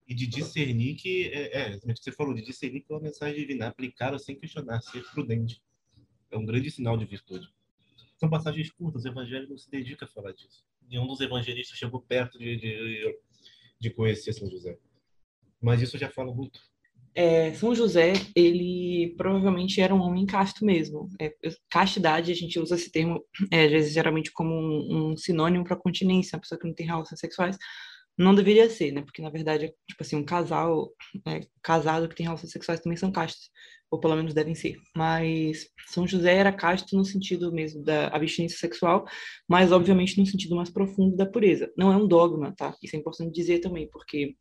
E 0.08 0.16
de 0.16 0.26
discernir 0.26 0.96
que, 0.96 1.26
é, 1.34 1.74
é 1.74 1.80
você 1.94 2.14
falou, 2.14 2.34
de 2.34 2.42
discernir 2.42 2.80
que 2.80 2.94
é 2.94 2.96
uma 2.96 3.02
mensagem 3.02 3.36
divina, 3.36 3.68
aplicá-la 3.68 4.18
sem 4.18 4.40
questionar, 4.40 4.80
ser 4.80 5.04
prudente. 5.12 5.62
É 6.32 6.38
um 6.38 6.46
grande 6.46 6.72
sinal 6.72 6.96
de 6.96 7.04
virtude. 7.04 7.50
São 8.16 8.30
passagens 8.30 8.72
curtas, 8.72 9.04
o 9.04 9.08
evangelho 9.10 9.50
não 9.50 9.58
se 9.58 9.70
dedica 9.70 10.06
a 10.06 10.08
falar 10.08 10.32
disso. 10.32 10.64
Nenhum 10.90 11.08
dos 11.08 11.20
evangelistas 11.20 11.78
chegou 11.78 12.00
perto 12.00 12.40
de, 12.40 12.56
de, 12.56 13.20
de 13.82 13.90
conhecer 13.90 14.32
São 14.32 14.50
José. 14.50 14.80
Mas 15.62 15.82
isso 15.82 15.98
já 15.98 16.10
fala 16.10 16.34
muito 16.34 16.62
é, 17.18 17.52
São 17.56 17.74
José, 17.74 18.14
ele 18.36 19.16
provavelmente 19.18 19.82
era 19.82 19.94
um 19.94 20.02
homem 20.02 20.24
casto 20.28 20.64
mesmo. 20.64 21.10
É, 21.20 21.34
castidade, 21.68 22.32
a 22.32 22.36
gente 22.36 22.60
usa 22.60 22.76
esse 22.76 22.92
termo, 22.92 23.26
é, 23.52 23.66
às 23.66 23.72
vezes, 23.72 23.94
geralmente 23.94 24.32
como 24.32 24.54
um, 24.54 25.14
um 25.14 25.18
sinônimo 25.18 25.64
para 25.64 25.76
continência, 25.76 26.36
uma 26.36 26.42
pessoa 26.42 26.60
que 26.60 26.68
não 26.68 26.76
tem 26.76 26.86
relações 26.86 27.20
sexuais. 27.20 27.58
Não 28.16 28.36
deveria 28.36 28.70
ser, 28.70 28.92
né? 28.92 29.02
Porque, 29.02 29.22
na 29.22 29.32
verdade, 29.32 29.74
tipo 29.90 30.02
assim, 30.02 30.16
um 30.16 30.24
casal 30.24 30.92
é, 31.28 31.42
casado 31.64 32.08
que 32.08 32.16
tem 32.16 32.26
relações 32.28 32.52
sexuais 32.52 32.82
também 32.82 32.98
são 32.98 33.12
castos, 33.12 33.50
ou 33.90 34.00
pelo 34.00 34.16
menos 34.16 34.34
devem 34.34 34.56
ser. 34.56 34.78
Mas 34.96 35.68
São 35.88 36.08
José 36.08 36.36
era 36.36 36.52
casto 36.52 36.96
no 36.96 37.06
sentido 37.06 37.52
mesmo 37.52 37.84
da 37.84 38.08
abstinência 38.08 38.58
sexual, 38.58 39.06
mas, 39.48 39.72
obviamente, 39.72 40.18
no 40.20 40.26
sentido 40.26 40.56
mais 40.56 40.70
profundo 40.70 41.16
da 41.16 41.26
pureza. 41.26 41.72
Não 41.78 41.92
é 41.92 41.98
um 41.98 42.08
dogma, 42.08 42.54
tá? 42.56 42.76
Isso 42.84 42.96
é 42.96 43.00
importante 43.00 43.34
dizer 43.34 43.60
também, 43.60 43.90
porque 43.90 44.36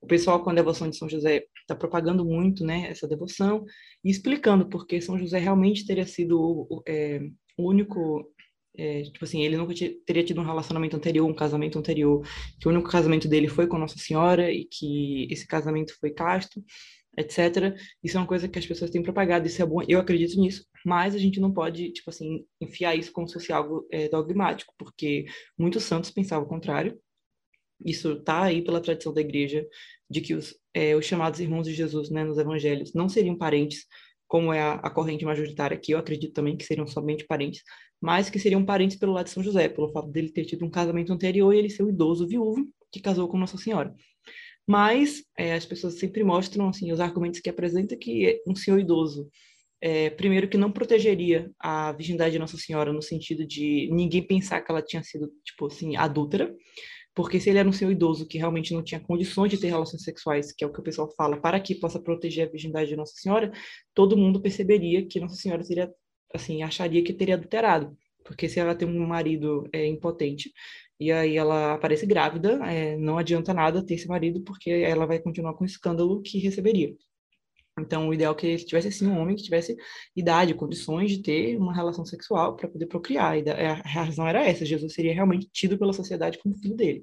o 0.00 0.06
pessoal 0.06 0.42
com 0.42 0.50
a 0.50 0.54
devoção 0.54 0.88
de 0.88 0.96
São 0.96 1.08
José 1.08 1.44
está 1.60 1.74
propagando 1.74 2.24
muito, 2.24 2.64
né, 2.64 2.88
essa 2.90 3.06
devoção 3.06 3.64
e 4.04 4.10
explicando 4.10 4.68
porque 4.68 5.00
São 5.00 5.16
José 5.16 5.38
realmente 5.38 5.86
teria 5.86 6.06
sido 6.06 6.66
é, 6.86 7.20
o 7.56 7.68
único 7.68 8.28
é, 8.76 9.02
tipo 9.02 9.24
assim, 9.24 9.42
ele 9.42 9.56
nunca 9.56 9.74
teria 10.06 10.24
tido 10.24 10.40
um 10.40 10.44
relacionamento 10.44 10.96
anterior, 10.96 11.28
um 11.28 11.34
casamento 11.34 11.78
anterior, 11.78 12.26
que 12.58 12.66
o 12.66 12.70
único 12.70 12.88
casamento 12.88 13.28
dele 13.28 13.48
foi 13.48 13.66
com 13.66 13.78
Nossa 13.78 13.98
Senhora 13.98 14.50
e 14.50 14.64
que 14.64 15.28
esse 15.30 15.46
casamento 15.46 15.94
foi 16.00 16.10
casto, 16.10 16.64
etc. 17.16 17.76
Isso 18.02 18.16
é 18.16 18.20
uma 18.20 18.26
coisa 18.26 18.48
que 18.48 18.58
as 18.58 18.66
pessoas 18.66 18.90
têm 18.90 19.02
propagado, 19.02 19.46
isso 19.46 19.62
é 19.62 19.66
bom, 19.66 19.80
eu 19.88 19.98
acredito 20.00 20.40
nisso, 20.40 20.66
mas 20.84 21.14
a 21.14 21.18
gente 21.18 21.40
não 21.40 21.52
pode, 21.52 21.92
tipo 21.92 22.10
assim, 22.10 22.44
enfiar 22.60 22.94
isso 22.96 23.12
como 23.12 23.26
se 23.28 23.34
fosse 23.34 23.52
algo 23.52 23.86
é, 23.90 24.08
dogmático, 24.08 24.74
porque 24.78 25.26
muitos 25.58 25.84
santos 25.84 26.10
pensavam 26.10 26.46
o 26.46 26.48
contrário, 26.48 26.98
isso 27.84 28.12
está 28.12 28.44
aí 28.44 28.62
pela 28.62 28.80
tradição 28.80 29.12
da 29.12 29.20
igreja, 29.20 29.66
de 30.08 30.20
que 30.20 30.34
os, 30.34 30.54
é, 30.72 30.94
os 30.96 31.04
chamados 31.04 31.40
irmãos 31.40 31.64
de 31.66 31.74
Jesus 31.74 32.10
né, 32.10 32.24
nos 32.24 32.38
evangelhos 32.38 32.92
não 32.94 33.08
seriam 33.08 33.36
parentes, 33.36 33.86
como 34.26 34.52
é 34.52 34.60
a, 34.62 34.74
a, 34.74 34.90
corrente 34.90 35.24
majoritária 35.24 35.76
aqui, 35.76 35.92
eu 35.92 35.98
acredito 35.98 36.32
também 36.32 36.56
que 36.56 36.64
seriam 36.64 36.86
somente 36.86 37.26
parentes, 37.26 37.62
mas 38.00 38.30
que 38.30 38.38
seriam 38.38 38.64
parentes 38.64 38.96
pelo 38.96 39.12
lado 39.12 39.26
de 39.26 39.32
São 39.32 39.42
José, 39.42 39.68
pelo 39.68 39.92
fato 39.92 40.08
dele 40.08 40.30
ter 40.30 40.44
tido 40.44 40.64
um 40.64 40.70
casamento 40.70 41.12
anterior 41.12 41.52
e 41.54 41.58
ele 41.58 41.70
ser 41.70 41.82
o 41.82 41.90
idoso 41.90 42.26
viúvo 42.26 42.66
que 42.90 43.00
casou 43.00 43.28
com 43.28 43.38
Nossa 43.38 43.58
Senhora. 43.58 43.94
Mas 44.66 45.22
é, 45.36 45.54
as 45.54 45.66
pessoas 45.66 45.98
sempre 45.98 46.22
mostram 46.22 46.68
assim 46.68 46.92
os 46.92 47.00
argumentos 47.00 47.40
que 47.40 47.50
apresenta 47.50 47.96
que 47.96 48.40
um 48.46 48.54
senhor 48.54 48.78
idoso 48.78 49.28
é, 49.80 50.10
primeiro 50.10 50.48
que 50.48 50.56
não 50.56 50.70
protegeria 50.70 51.50
a 51.58 51.92
virgindade 51.92 52.32
de 52.32 52.38
Nossa 52.38 52.56
Senhora 52.56 52.92
no 52.92 53.02
sentido 53.02 53.44
de 53.44 53.88
ninguém 53.92 54.24
pensar 54.24 54.60
que 54.60 54.70
ela 54.70 54.80
tinha 54.82 55.02
sido 55.02 55.28
tipo 55.44 55.66
assim 55.66 55.96
adúltera 55.96 56.54
porque 57.14 57.38
se 57.38 57.50
ele 57.50 57.58
era 57.58 57.68
um 57.68 57.72
senhor 57.72 57.90
idoso 57.90 58.26
que 58.26 58.38
realmente 58.38 58.72
não 58.72 58.82
tinha 58.82 59.00
condições 59.00 59.50
de 59.50 59.58
ter 59.58 59.68
relações 59.68 60.02
sexuais, 60.02 60.52
que 60.52 60.64
é 60.64 60.66
o 60.66 60.72
que 60.72 60.80
o 60.80 60.82
pessoal 60.82 61.10
fala, 61.14 61.40
para 61.40 61.60
que 61.60 61.74
possa 61.74 62.00
proteger 62.00 62.48
a 62.48 62.50
virgindade 62.50 62.88
de 62.88 62.96
Nossa 62.96 63.14
Senhora, 63.16 63.52
todo 63.94 64.16
mundo 64.16 64.40
perceberia 64.40 65.06
que 65.06 65.20
Nossa 65.20 65.36
Senhora 65.36 65.62
seria, 65.62 65.92
assim, 66.34 66.62
acharia 66.62 67.04
que 67.04 67.12
teria 67.12 67.34
adulterado. 67.34 67.96
Porque 68.24 68.48
se 68.48 68.60
ela 68.60 68.74
tem 68.74 68.88
um 68.88 69.06
marido 69.06 69.68
é, 69.72 69.86
impotente 69.86 70.52
e 70.98 71.10
aí 71.10 71.36
ela 71.36 71.74
aparece 71.74 72.06
grávida, 72.06 72.60
é, 72.66 72.96
não 72.96 73.18
adianta 73.18 73.52
nada 73.52 73.84
ter 73.84 73.94
esse 73.94 74.06
marido, 74.08 74.40
porque 74.42 74.70
ela 74.70 75.06
vai 75.06 75.18
continuar 75.18 75.54
com 75.54 75.64
o 75.64 75.66
escândalo 75.66 76.22
que 76.22 76.38
receberia. 76.38 76.94
Então, 77.78 78.08
o 78.08 78.14
ideal 78.14 78.34
é 78.34 78.36
que 78.36 78.46
ele 78.46 78.64
tivesse, 78.64 78.88
assim, 78.88 79.06
um 79.06 79.18
homem 79.18 79.34
que 79.34 79.42
tivesse 79.42 79.76
idade, 80.14 80.54
condições 80.54 81.10
de 81.10 81.22
ter 81.22 81.56
uma 81.56 81.74
relação 81.74 82.04
sexual 82.04 82.54
para 82.54 82.68
poder 82.68 82.86
procriar. 82.86 83.38
E 83.38 83.48
a 83.48 83.74
razão 83.74 84.28
era 84.28 84.44
essa, 84.44 84.64
Jesus 84.64 84.92
seria 84.92 85.14
realmente 85.14 85.48
tido 85.50 85.78
pela 85.78 85.92
sociedade 85.92 86.38
como 86.38 86.56
filho 86.58 86.76
dele. 86.76 87.02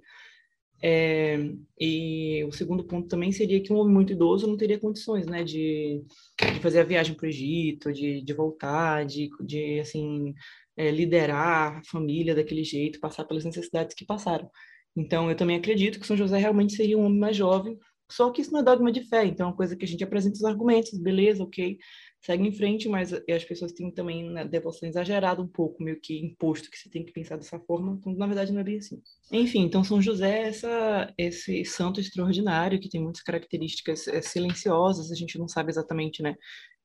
É, 0.82 1.38
e 1.80 2.44
o 2.46 2.52
segundo 2.54 2.86
ponto 2.86 3.08
também 3.10 3.32
seria 3.34 3.62
que 3.62 3.74
um 3.74 3.78
homem 3.78 3.94
muito 3.94 4.14
idoso 4.14 4.48
não 4.48 4.56
teria 4.56 4.80
condições, 4.80 5.26
né, 5.26 5.44
de, 5.44 6.02
de 6.40 6.60
fazer 6.62 6.80
a 6.80 6.86
viagem 6.86 7.14
para 7.16 7.26
o 7.26 7.30
Egito, 7.30 7.92
de, 7.92 8.22
de 8.22 8.34
voltar, 8.34 9.06
de, 9.06 9.30
de 9.42 9.80
assim, 9.82 10.34
é, 10.80 10.90
liderar 10.90 11.78
a 11.78 11.82
família 11.84 12.34
daquele 12.34 12.64
jeito, 12.64 13.02
passar 13.02 13.26
pelas 13.26 13.44
necessidades 13.44 13.94
que 13.94 14.06
passaram. 14.06 14.50
Então, 14.96 15.30
eu 15.30 15.36
também 15.36 15.58
acredito 15.58 16.00
que 16.00 16.08
São 16.08 16.16
José 16.16 16.38
realmente 16.38 16.74
seria 16.74 16.98
um 16.98 17.04
homem 17.04 17.20
mais 17.20 17.36
jovem, 17.36 17.78
só 18.10 18.32
que 18.32 18.42
isso 18.42 18.52
não 18.54 18.62
é 18.62 18.64
dogma 18.64 18.90
de 18.92 19.04
fé, 19.04 19.26
então 19.26 19.46
é 19.46 19.50
uma 19.50 19.56
coisa 19.56 19.76
que 19.76 19.84
a 19.84 19.88
gente 19.88 20.04
apresenta 20.04 20.36
os 20.36 20.44
argumentos, 20.46 20.98
beleza, 20.98 21.44
ok. 21.44 21.78
segue 22.22 22.48
em 22.48 22.52
frente, 22.54 22.88
mas 22.88 23.14
as 23.14 23.44
pessoas 23.44 23.74
têm 23.74 23.92
também 23.92 24.24
na 24.24 24.46
né, 24.46 24.46
devoção 24.46 24.88
exagerada 24.88 25.42
um 25.42 25.48
pouco, 25.48 25.84
meio 25.84 26.00
que 26.02 26.18
imposto 26.18 26.72
que 26.72 26.78
você 26.78 26.90
tem 26.90 27.06
que 27.06 27.12
pensar 27.12 27.36
dessa 27.36 27.60
forma, 27.60 28.00
quando 28.02 28.18
na 28.18 28.26
verdade 28.26 28.54
não 28.54 28.62
é 28.62 28.64
bem 28.64 28.78
assim. 28.78 29.02
Enfim, 29.32 29.60
então 29.60 29.84
São 29.84 30.02
José 30.02 30.44
é 30.44 30.48
essa, 30.48 31.14
esse 31.18 31.66
santo 31.66 32.00
extraordinário 32.00 32.80
que 32.80 32.90
tem 32.90 33.02
muitas 33.02 33.22
características 33.22 34.08
é, 34.08 34.22
silenciosas, 34.22 35.12
a 35.12 35.16
gente 35.16 35.38
não 35.38 35.48
sabe 35.48 35.72
exatamente, 35.72 36.24
né, 36.24 36.36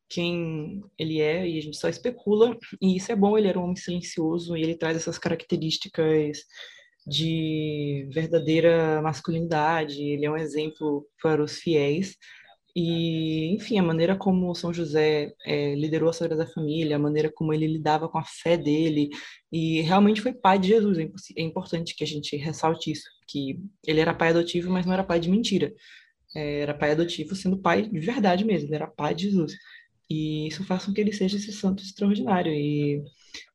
quem 0.08 0.82
ele 0.98 1.20
é 1.20 1.48
e 1.48 1.58
a 1.58 1.62
gente 1.62 1.76
só 1.76 1.88
especula, 1.88 2.56
e 2.80 2.96
isso 2.96 3.10
é 3.10 3.16
bom, 3.16 3.36
ele 3.36 3.48
era 3.48 3.58
um 3.58 3.64
homem 3.64 3.76
silencioso 3.76 4.56
e 4.56 4.62
ele 4.62 4.76
traz 4.76 4.96
essas 4.96 5.18
características 5.18 6.38
de 7.06 8.08
verdadeira 8.12 9.02
masculinidade, 9.02 10.02
ele 10.02 10.24
é 10.24 10.30
um 10.30 10.36
exemplo 10.36 11.06
para 11.20 11.42
os 11.42 11.58
fiéis, 11.58 12.16
e, 12.76 13.54
enfim, 13.54 13.78
a 13.78 13.82
maneira 13.82 14.16
como 14.16 14.52
São 14.54 14.74
José 14.74 15.32
é, 15.46 15.76
liderou 15.76 16.08
a 16.10 16.12
Sagrada 16.12 16.44
Família, 16.46 16.96
a 16.96 16.98
maneira 16.98 17.30
como 17.32 17.54
ele 17.54 17.68
lidava 17.68 18.08
com 18.08 18.18
a 18.18 18.24
fé 18.24 18.56
dele, 18.56 19.10
e 19.52 19.80
realmente 19.82 20.20
foi 20.20 20.32
pai 20.32 20.58
de 20.58 20.68
Jesus. 20.68 20.98
É, 20.98 21.08
é 21.36 21.42
importante 21.42 21.94
que 21.94 22.02
a 22.02 22.06
gente 22.06 22.36
ressalte 22.36 22.90
isso, 22.90 23.04
que 23.28 23.60
ele 23.86 24.00
era 24.00 24.12
pai 24.12 24.30
adotivo, 24.30 24.70
mas 24.70 24.86
não 24.86 24.92
era 24.92 25.04
pai 25.04 25.20
de 25.20 25.30
mentira. 25.30 25.72
É, 26.34 26.60
era 26.62 26.74
pai 26.74 26.90
adotivo 26.90 27.36
sendo 27.36 27.58
pai 27.58 27.82
de 27.88 28.00
verdade 28.00 28.44
mesmo, 28.44 28.68
ele 28.68 28.74
era 28.74 28.88
pai 28.88 29.14
de 29.14 29.24
Jesus. 29.30 29.54
E 30.08 30.48
isso 30.48 30.64
faz 30.64 30.84
com 30.84 30.92
que 30.92 31.00
ele 31.00 31.12
seja 31.12 31.36
esse 31.36 31.52
santo 31.52 31.82
extraordinário. 31.82 32.52
E 32.52 33.02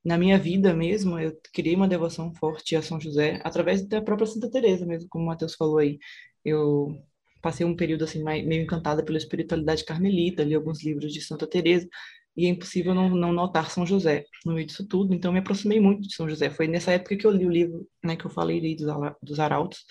na 0.04 0.18
minha 0.18 0.38
vida 0.38 0.74
mesmo, 0.74 1.20
eu 1.20 1.38
criei 1.54 1.76
uma 1.76 1.88
devoção 1.88 2.34
forte 2.36 2.76
a 2.76 2.82
São 2.82 3.00
José 3.00 3.40
através 3.44 3.86
da 3.88 4.02
própria 4.02 4.28
Santa 4.28 4.50
Teresa 4.50 4.86
mesmo, 4.86 5.10
como 5.10 5.26
o 5.26 5.28
Matheus 5.28 5.56
falou 5.56 5.78
aí. 5.78 6.00
Eu 6.44 6.98
passei 7.42 7.66
um 7.66 7.76
período 7.76 8.04
assim 8.04 8.24
meio 8.24 8.64
encantada 8.64 9.04
pela 9.04 9.18
espiritualidade 9.18 9.86
carmelita, 9.86 10.44
li 10.44 10.56
alguns 10.56 10.84
livros 10.84 11.14
de 11.14 11.22
Santa 11.22 11.48
Teresa 11.48 11.88
e 12.36 12.46
é 12.46 12.50
impossível 12.50 12.94
não, 12.96 13.10
não 13.10 13.34
notar 13.34 13.70
São 13.70 13.86
José 13.86 14.26
no 14.46 14.54
meio 14.54 14.66
disso 14.66 14.88
tudo. 14.88 15.14
Então 15.14 15.32
me 15.32 15.40
aproximei 15.40 15.80
muito 15.80 16.08
de 16.08 16.16
São 16.16 16.30
José. 16.30 16.50
Foi 16.50 16.68
nessa 16.68 16.92
época 16.92 17.18
que 17.18 17.26
eu 17.28 17.32
li 17.32 17.46
o 17.46 17.50
livro, 17.50 17.88
né, 18.04 18.16
que 18.16 18.26
eu 18.26 18.30
falei 18.30 18.76
dos, 18.76 18.88
dos 19.22 19.40
arautos. 19.40 19.86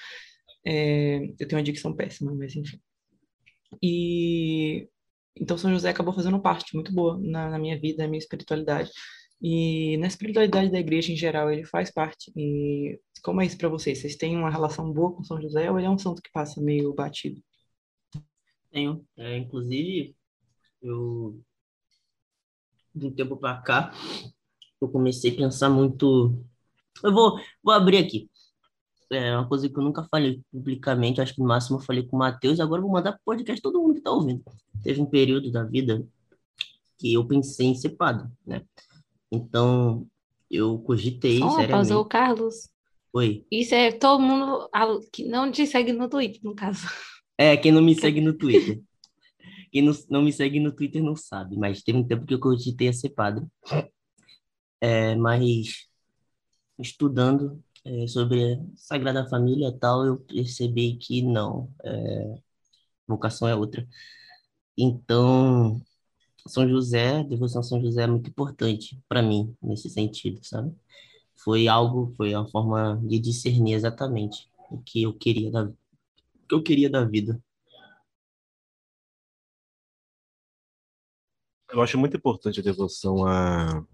É, 0.66 1.18
eu 1.38 1.47
tenho 1.49 1.59
uma 1.59 1.62
dicção 1.62 1.94
péssima, 1.94 2.35
mas 2.35 2.57
enfim. 2.57 2.81
E 3.83 4.88
então 5.40 5.59
São 5.59 5.70
José 5.70 5.90
acabou 5.90 6.14
fazendo 6.14 6.40
parte 6.40 6.74
muito 6.74 6.92
boa 6.92 7.18
na, 7.18 7.51
na 7.51 7.59
minha 7.59 7.79
vida, 7.79 8.03
na 8.03 8.09
minha 8.09 8.18
espiritualidade. 8.18 8.90
E 9.40 9.96
na 9.98 10.09
espiritualidade 10.09 10.70
da 10.70 10.81
igreja 10.81 11.12
em 11.12 11.16
geral, 11.16 11.51
ele 11.51 11.64
faz 11.64 11.92
parte. 11.92 12.33
E 12.37 12.98
como 13.22 13.40
é 13.40 13.46
isso 13.46 13.57
para 13.57 13.68
vocês? 13.68 13.98
Vocês 13.98 14.16
têm 14.16 14.37
uma 14.37 14.51
relação 14.51 14.92
boa 14.92 15.14
com 15.14 15.22
São 15.22 15.40
José 15.40 15.70
ou 15.70 15.79
ele 15.79 15.87
é 15.87 15.90
um 15.90 15.98
santo 15.98 16.20
que 16.22 16.33
passa 16.33 16.61
meio 16.61 16.92
batido? 16.92 17.40
Tenho. 18.70 19.05
É, 19.16 19.37
inclusive, 19.37 20.14
eu 20.83 21.40
de 22.94 23.07
um 23.07 23.14
tempo 23.14 23.37
para 23.37 23.61
cá, 23.62 23.92
eu 24.81 24.88
comecei 24.88 25.33
a 25.33 25.37
pensar 25.37 25.70
muito. 25.70 26.44
Eu 27.03 27.12
vou, 27.12 27.38
vou 27.62 27.72
abrir 27.72 27.98
aqui. 27.98 28.29
É 29.11 29.37
uma 29.37 29.49
coisa 29.49 29.68
que 29.68 29.79
eu 29.79 29.83
nunca 29.83 30.05
falei 30.11 30.42
publicamente, 30.53 31.21
acho 31.21 31.35
que 31.35 31.40
no 31.40 31.49
máximo 31.49 31.79
eu 31.79 31.83
falei 31.83 32.03
com 32.03 32.16
o 32.16 32.18
Matheus, 32.18 32.61
agora 32.61 32.81
eu 32.81 32.85
vou 32.85 32.92
mandar 32.92 33.18
podcast 33.25 33.61
todo 33.62 33.81
mundo 33.81 33.94
que 33.94 34.01
está 34.01 34.11
ouvindo. 34.11 34.42
Teve 34.83 35.01
um 35.01 35.07
período 35.07 35.51
da 35.51 35.64
vida 35.64 36.07
que 36.99 37.14
eu 37.14 37.27
pensei 37.27 37.68
em 37.68 37.75
ser 37.75 37.90
padre, 37.90 38.29
né? 38.47 38.62
Então, 39.31 40.07
eu 40.51 40.79
cogitei 40.81 41.38
Só 41.38 41.51
seriamente. 41.51 41.73
pausou 41.73 42.03
o 42.03 42.05
Carlos. 42.05 42.71
Oi. 43.12 43.47
Isso 43.51 43.75
é 43.75 43.92
todo 43.92 44.21
mundo 44.21 44.68
que 45.12 45.25
não 45.25 45.51
te 45.51 45.66
segue 45.66 45.92
no 45.92 46.09
Twitter, 46.09 46.40
no 46.42 46.55
caso. 46.55 46.87
É, 47.37 47.57
quem 47.57 47.73
não 47.73 47.81
me 47.81 47.94
segue 47.94 48.21
no 48.21 48.33
Twitter. 48.33 48.83
Quem 49.71 49.83
não, 49.83 49.92
não 50.09 50.23
me 50.23 50.33
segue 50.33 50.59
no 50.59 50.73
Twitter 50.73 51.03
não 51.03 51.14
sabe, 51.14 51.57
mas 51.57 51.83
teve 51.83 51.99
um 51.99 52.07
tempo 52.07 52.25
que 52.25 52.35
eu 52.35 52.40
cogitei 52.40 52.88
a 52.88 52.92
ser 52.92 53.11
padre. 53.11 53.47
É, 54.81 55.14
mas 55.14 55.88
estudando 56.79 57.62
é, 57.88 58.07
sobre 58.07 58.61
Sagrada 58.77 59.29
Família 59.29 59.72
tal, 59.72 60.05
eu 60.07 60.18
percebi 60.18 60.96
que 60.96 61.22
não, 61.22 61.72
é, 61.85 62.38
vocação 63.07 63.48
é 63.48 63.55
outra. 63.57 63.87
Então, 64.77 65.81
São 66.46 66.68
José, 66.68 67.24
devoção 67.24 67.61
a 67.61 67.64
São 67.64 67.81
José 67.83 68.03
é 68.05 68.07
muito 68.07 68.31
importante 68.31 69.01
para 69.09 69.22
mim 69.22 69.57
nesse 69.62 69.90
sentido, 69.90 70.40
sabe? 70.44 70.74
Foi 71.37 71.68
algo, 71.68 72.14
foi 72.16 72.35
uma 72.35 72.48
forma 72.51 73.01
de 73.07 73.18
discernir 73.18 73.74
exatamente 73.74 74.51
o 74.70 74.83
que 74.83 75.03
eu 75.05 75.14
queria 75.14 75.51
da, 75.51 75.64
o 75.64 75.74
que 76.48 76.55
eu 76.55 76.62
queria 76.62 76.90
da 76.90 77.05
vida. 77.05 77.42
Eu 81.70 81.83
acho 81.83 81.98
muito 81.98 82.16
importante 82.16 82.61
a 82.61 82.62
devoção 82.62 83.27
a, 83.27 83.85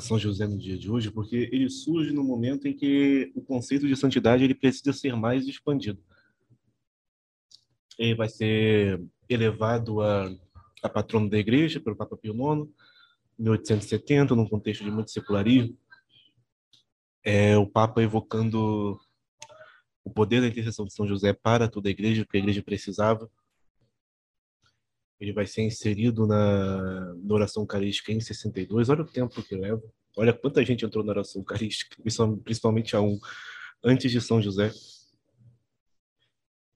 São 0.00 0.18
José 0.18 0.46
no 0.46 0.58
dia 0.58 0.76
de 0.76 0.90
hoje, 0.90 1.10
porque 1.10 1.48
ele 1.52 1.68
surge 1.70 2.12
no 2.12 2.24
momento 2.24 2.66
em 2.66 2.76
que 2.76 3.30
o 3.34 3.42
conceito 3.42 3.86
de 3.86 3.96
santidade 3.96 4.42
ele 4.42 4.54
precisa 4.54 4.92
ser 4.92 5.14
mais 5.14 5.46
expandido. 5.46 6.02
Ele 7.98 8.14
vai 8.14 8.28
ser 8.28 9.00
elevado 9.28 10.00
a, 10.00 10.34
a 10.82 10.88
patrono 10.88 11.28
da 11.28 11.38
igreja 11.38 11.80
pelo 11.80 11.96
Papa 11.96 12.16
Pio 12.16 12.34
IX, 12.34 12.68
em 13.38 13.42
1870, 13.42 14.34
num 14.34 14.48
contexto 14.48 14.84
de 14.84 14.90
muito 14.90 15.10
secularismo. 15.10 15.76
É, 17.22 17.56
o 17.56 17.66
Papa 17.66 18.02
evocando 18.02 18.98
o 20.04 20.10
poder 20.10 20.40
da 20.40 20.48
intercessão 20.48 20.84
de 20.84 20.94
São 20.94 21.06
José 21.06 21.32
para 21.32 21.68
toda 21.68 21.88
a 21.88 21.92
igreja, 21.92 22.24
porque 22.24 22.38
a 22.38 22.40
igreja 22.40 22.62
precisava. 22.62 23.30
Ele 25.20 25.32
vai 25.32 25.46
ser 25.46 25.62
inserido 25.62 26.26
na, 26.26 27.14
na 27.14 27.34
oração 27.34 27.62
eucarística 27.62 28.10
em 28.10 28.20
62. 28.20 28.88
Olha 28.88 29.02
o 29.02 29.06
tempo 29.06 29.42
que 29.42 29.54
leva. 29.54 29.82
Olha 30.16 30.32
quanta 30.32 30.64
gente 30.64 30.84
entrou 30.84 31.04
na 31.04 31.12
oração 31.12 31.40
eucarística, 31.40 31.96
principalmente 32.42 32.96
a 32.96 33.00
um 33.00 33.18
antes 33.84 34.10
de 34.10 34.20
São 34.20 34.40
José. 34.40 34.72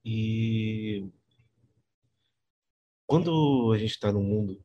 E 0.04 1.08
quando 3.06 3.72
a 3.72 3.78
gente 3.78 3.92
está 3.92 4.12
num 4.12 4.22
mundo 4.22 4.64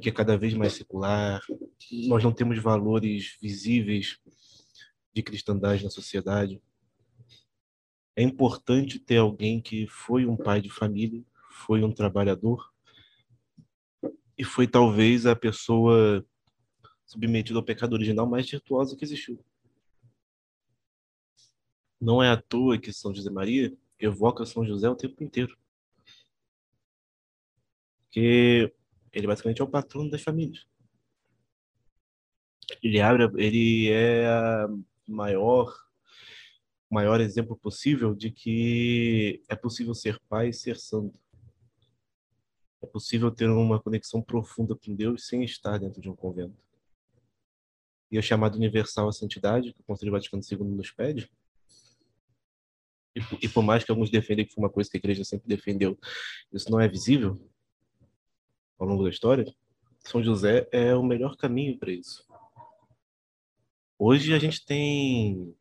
que 0.00 0.08
é 0.08 0.12
cada 0.12 0.36
vez 0.36 0.54
mais 0.54 0.72
secular, 0.72 1.40
nós 2.08 2.22
não 2.22 2.32
temos 2.32 2.58
valores 2.58 3.36
visíveis 3.40 4.18
de 5.12 5.22
cristandade 5.22 5.84
na 5.84 5.90
sociedade. 5.90 6.60
É 8.16 8.22
importante 8.22 8.98
ter 8.98 9.18
alguém 9.18 9.60
que 9.60 9.86
foi 9.86 10.26
um 10.26 10.36
pai 10.36 10.60
de 10.60 10.70
família, 10.70 11.24
foi 11.54 11.82
um 11.82 11.92
trabalhador 11.92 12.72
e 14.36 14.44
foi 14.44 14.66
talvez 14.66 15.26
a 15.26 15.36
pessoa 15.36 16.24
submetida 17.06 17.58
ao 17.58 17.64
pecado 17.64 17.92
original 17.92 18.26
mais 18.26 18.50
virtuosa 18.50 18.96
que 18.96 19.04
existiu. 19.04 19.42
Não 22.00 22.22
é 22.22 22.30
à 22.30 22.36
toa 22.40 22.78
que 22.78 22.92
São 22.92 23.14
José 23.14 23.30
Maria 23.30 23.72
evoca 23.98 24.44
São 24.44 24.66
José 24.66 24.88
o 24.88 24.96
tempo 24.96 25.22
inteiro 25.22 25.56
porque 28.14 28.72
ele 29.12 29.26
basicamente 29.26 29.60
é 29.60 29.64
o 29.64 29.68
patrono 29.68 30.08
das 30.08 30.22
famílias. 30.22 30.64
Ele 32.80 33.00
abre, 33.00 33.24
ele 33.44 33.90
é 33.90 34.26
a 34.28 34.68
maior 35.08 35.74
maior 36.88 37.20
exemplo 37.20 37.56
possível 37.56 38.14
de 38.14 38.30
que 38.30 39.42
é 39.48 39.56
possível 39.56 39.94
ser 39.94 40.20
pai 40.28 40.50
e 40.50 40.54
ser 40.54 40.76
santo. 40.76 41.18
É 42.84 42.86
possível 42.86 43.30
ter 43.30 43.48
uma 43.48 43.80
conexão 43.80 44.20
profunda 44.20 44.76
com 44.76 44.94
Deus 44.94 45.26
sem 45.26 45.42
estar 45.42 45.78
dentro 45.78 46.02
de 46.02 46.10
um 46.10 46.14
convento. 46.14 46.54
E 48.10 48.18
o 48.18 48.22
chamado 48.22 48.56
universal 48.56 49.08
à 49.08 49.12
santidade, 49.12 49.72
que 49.72 49.80
o 49.80 49.84
Conselho 49.84 50.12
Vaticano 50.12 50.42
II 50.42 50.58
nos 50.58 50.90
pede, 50.90 51.32
e, 53.16 53.20
e 53.46 53.48
por 53.48 53.62
mais 53.62 53.82
que 53.82 53.90
alguns 53.90 54.10
defendem 54.10 54.44
que 54.44 54.52
foi 54.52 54.62
uma 54.62 54.70
coisa 54.70 54.90
que 54.90 54.98
a 54.98 55.00
igreja 55.00 55.24
sempre 55.24 55.48
defendeu, 55.48 55.98
isso 56.52 56.70
não 56.70 56.78
é 56.78 56.86
visível, 56.86 57.40
ao 58.78 58.86
longo 58.86 59.02
da 59.02 59.08
história, 59.08 59.50
São 60.00 60.22
José 60.22 60.68
é 60.70 60.94
o 60.94 61.02
melhor 61.02 61.38
caminho 61.38 61.78
para 61.78 61.90
isso. 61.90 62.22
Hoje 63.98 64.34
a 64.34 64.38
gente 64.38 64.62
tem 64.62 65.56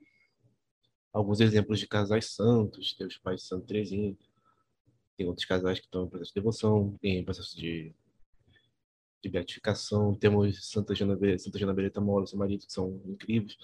alguns 1.14 1.40
exemplos 1.40 1.80
de 1.80 1.88
casais 1.88 2.34
santos, 2.34 2.94
tem 2.96 3.08
os 3.08 3.18
pais 3.18 3.44
Santa 3.44 3.68
Teresinha, 3.68 4.14
tem 5.18 5.28
outros 5.28 5.46
casais 5.46 5.80
que 5.80 5.86
estão 5.86 6.06
em 6.06 6.10
processo 6.10 6.32
de 6.32 6.36
devoção, 6.36 7.00
em 7.02 7.24
processo 7.24 7.56
de, 7.56 7.94
de 9.22 9.30
beatificação, 9.30 10.16
temos 10.16 10.70
Santa 10.70 10.96
Jana, 10.96 11.18
Santa 11.38 11.74
Beretta 11.74 12.02
Mola, 12.02 12.28
seu 12.28 12.38
marido, 12.38 12.66
que 12.66 12.74
são 12.74 13.02
incríveis, 13.06 13.58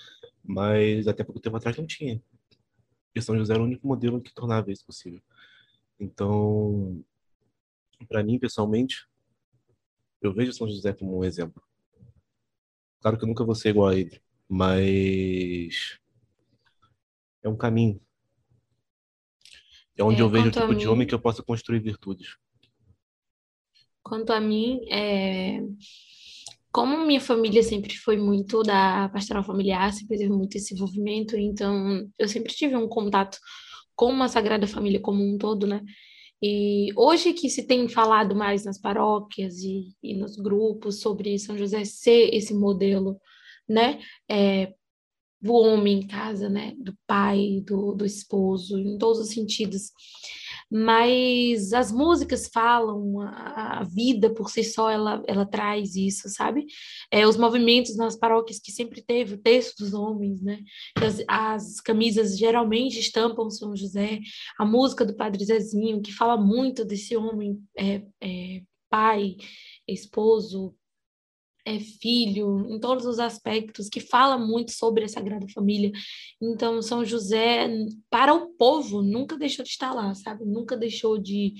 mas 0.44 1.08
até 1.08 1.24
pouco 1.24 1.40
tempo 1.40 1.58
atrás 1.58 1.78
não 1.78 1.86
tinha. 1.86 2.22
E 3.16 3.22
São 3.22 3.38
José 3.38 3.54
era 3.54 3.62
o 3.62 3.66
único 3.66 3.88
modelo 3.88 4.22
que 4.22 4.34
tornava 4.34 4.72
isso 4.72 4.86
possível. 4.86 5.22
Então, 6.00 7.04
para 8.08 8.24
mim, 8.24 8.40
pessoalmente, 8.40 9.08
eu 10.22 10.34
vejo 10.34 10.54
São 10.54 10.70
José 10.70 10.94
como 10.94 11.18
um 11.18 11.24
exemplo. 11.24 11.62
Claro 13.02 13.18
que 13.18 13.24
eu 13.24 13.28
nunca 13.28 13.44
vou 13.44 13.56
ser 13.56 13.70
igual 13.70 13.90
a 13.90 13.96
ele, 13.96 14.22
mas 14.48 16.00
é 17.42 17.50
um 17.50 17.58
caminho. 17.58 18.00
É 20.00 20.04
onde 20.04 20.22
é, 20.22 20.24
eu 20.24 20.30
vejo 20.30 20.48
o 20.48 20.52
tipo 20.52 20.68
mim, 20.68 20.78
de 20.78 20.88
homem 20.88 21.06
que 21.06 21.14
eu 21.14 21.20
possa 21.20 21.44
construir 21.44 21.80
virtudes. 21.80 22.38
quanto 24.02 24.32
a 24.32 24.40
mim, 24.40 24.80
é... 24.90 25.62
como 26.72 27.06
minha 27.06 27.20
família 27.20 27.62
sempre 27.62 27.96
foi 27.98 28.18
muito 28.18 28.64
da 28.64 29.10
pastoral 29.10 29.44
familiar, 29.44 29.92
sempre 29.92 30.18
teve 30.18 30.32
muito 30.32 30.56
esse 30.56 30.74
envolvimento, 30.74 31.36
então 31.38 32.10
eu 32.18 32.30
sempre 32.30 32.54
tive 32.54 32.76
um 32.78 32.88
contato 32.88 33.38
com 33.94 34.24
a 34.24 34.30
Sagrada 34.30 34.66
Família 34.66 35.02
como 35.02 35.22
um 35.22 35.38
todo, 35.38 35.68
né? 35.68 35.84
E 36.42 36.94
hoje 36.96 37.34
que 37.34 37.50
se 37.50 37.68
tem 37.68 37.90
falado 37.90 38.34
mais 38.34 38.64
nas 38.64 38.80
paróquias 38.80 39.58
e, 39.58 39.94
e 40.02 40.16
nos 40.16 40.38
grupos 40.38 41.02
sobre 41.02 41.38
São 41.38 41.58
José 41.58 41.84
ser 41.84 42.34
esse 42.34 42.54
modelo, 42.54 43.20
né, 43.68 44.00
é, 44.30 44.74
do 45.41 45.54
homem 45.54 45.99
em 45.99 46.08
casa, 46.08 46.49
né, 46.49 46.73
do 46.78 46.93
pai, 47.08 47.62
do, 47.65 47.93
do 47.93 48.06
esposo, 48.06 48.78
em 48.78 48.97
todos 48.97 49.19
os 49.19 49.30
sentidos. 49.30 49.91
Mas 50.71 51.73
as 51.73 51.91
músicas 51.91 52.47
falam, 52.54 53.21
a, 53.21 53.80
a 53.80 53.84
vida 53.84 54.32
por 54.32 54.52
si 54.52 54.63
só, 54.63 54.89
ela, 54.89 55.23
ela 55.28 55.45
traz 55.45 55.95
isso, 55.95 56.30
sabe? 56.30 56.67
É, 57.12 57.25
os 57.25 57.38
movimentos 57.38 57.95
nas 57.97 58.15
paróquias 58.15 58.60
que 58.60 58.71
sempre 58.71 59.02
teve, 59.02 59.34
o 59.34 59.41
texto 59.41 59.80
dos 59.80 59.93
homens, 59.93 60.41
né? 60.43 60.60
As, 60.95 61.23
as 61.28 61.82
camisas 61.82 62.38
geralmente 62.38 62.99
estampam 62.99 63.49
São 63.49 63.75
José, 63.75 64.19
a 64.60 64.65
música 64.65 65.04
do 65.04 65.15
Padre 65.15 65.43
Zezinho, 65.43 66.02
que 66.02 66.13
fala 66.13 66.38
muito 66.38 66.86
desse 66.86 67.17
homem 67.17 67.60
é, 67.75 68.04
é, 68.21 68.62
pai, 68.91 69.38
esposo, 69.88 70.75
é 71.70 71.80
filho, 71.80 72.66
em 72.70 72.80
todos 72.80 73.06
os 73.06 73.20
aspectos, 73.20 73.90
que 73.90 74.00
fala 74.00 74.38
muito 74.38 74.72
sobre 74.72 75.04
a 75.04 75.08
Sagrada 75.08 75.46
Família. 75.54 75.92
Então, 76.42 76.82
São 76.82 77.06
José, 77.06 77.68
para 78.10 78.34
o 78.34 78.50
povo, 78.56 79.02
nunca 79.02 79.38
deixou 79.38 79.64
de 79.64 79.72
estar 79.72 79.94
lá, 79.94 80.14
sabe? 80.16 80.46
Nunca 80.46 80.76
deixou 80.76 81.18
de, 81.18 81.54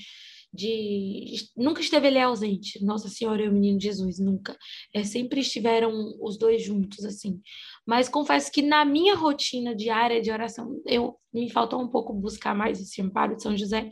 de 0.54 1.36
nunca 1.56 1.82
esteve 1.82 2.08
ali 2.08 2.20
ausente, 2.20 2.84
Nossa 2.84 3.08
Senhora 3.08 3.44
e 3.44 3.48
o 3.48 3.54
Menino 3.54 3.80
Jesus, 3.80 4.20
nunca. 4.20 4.58
É, 4.94 5.04
sempre 5.04 5.42
estiveram 5.42 6.16
os 6.22 6.38
dois 6.38 6.64
juntos, 6.64 7.06
assim. 7.06 7.40
Mas 7.86 8.10
confesso 8.10 8.52
que 8.52 8.62
na 8.62 8.84
minha 8.84 9.16
rotina 9.16 9.76
diária 9.76 10.22
de 10.22 10.32
oração, 10.32 10.82
eu 10.86 11.16
me 11.34 11.50
faltou 11.50 11.80
um 11.80 11.88
pouco 11.88 12.14
buscar 12.14 12.56
mais 12.56 12.82
esse 12.82 13.02
amparo 13.02 13.36
de 13.36 13.44
São 13.44 13.56
José. 13.56 13.90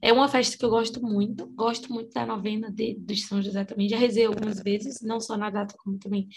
É 0.00 0.12
uma 0.12 0.28
festa 0.28 0.56
que 0.56 0.64
eu 0.64 0.70
gosto 0.70 1.02
muito, 1.02 1.46
gosto 1.48 1.92
muito 1.92 2.12
da 2.12 2.26
novena 2.26 2.70
de, 2.70 2.94
de 2.98 3.16
São 3.16 3.42
José 3.42 3.64
também. 3.64 3.88
Já 3.88 3.96
rezei 3.96 4.26
algumas 4.26 4.62
vezes, 4.62 5.00
não 5.02 5.20
só 5.20 5.36
na 5.36 5.50
data, 5.50 5.74
como 5.78 5.98
também 5.98 6.28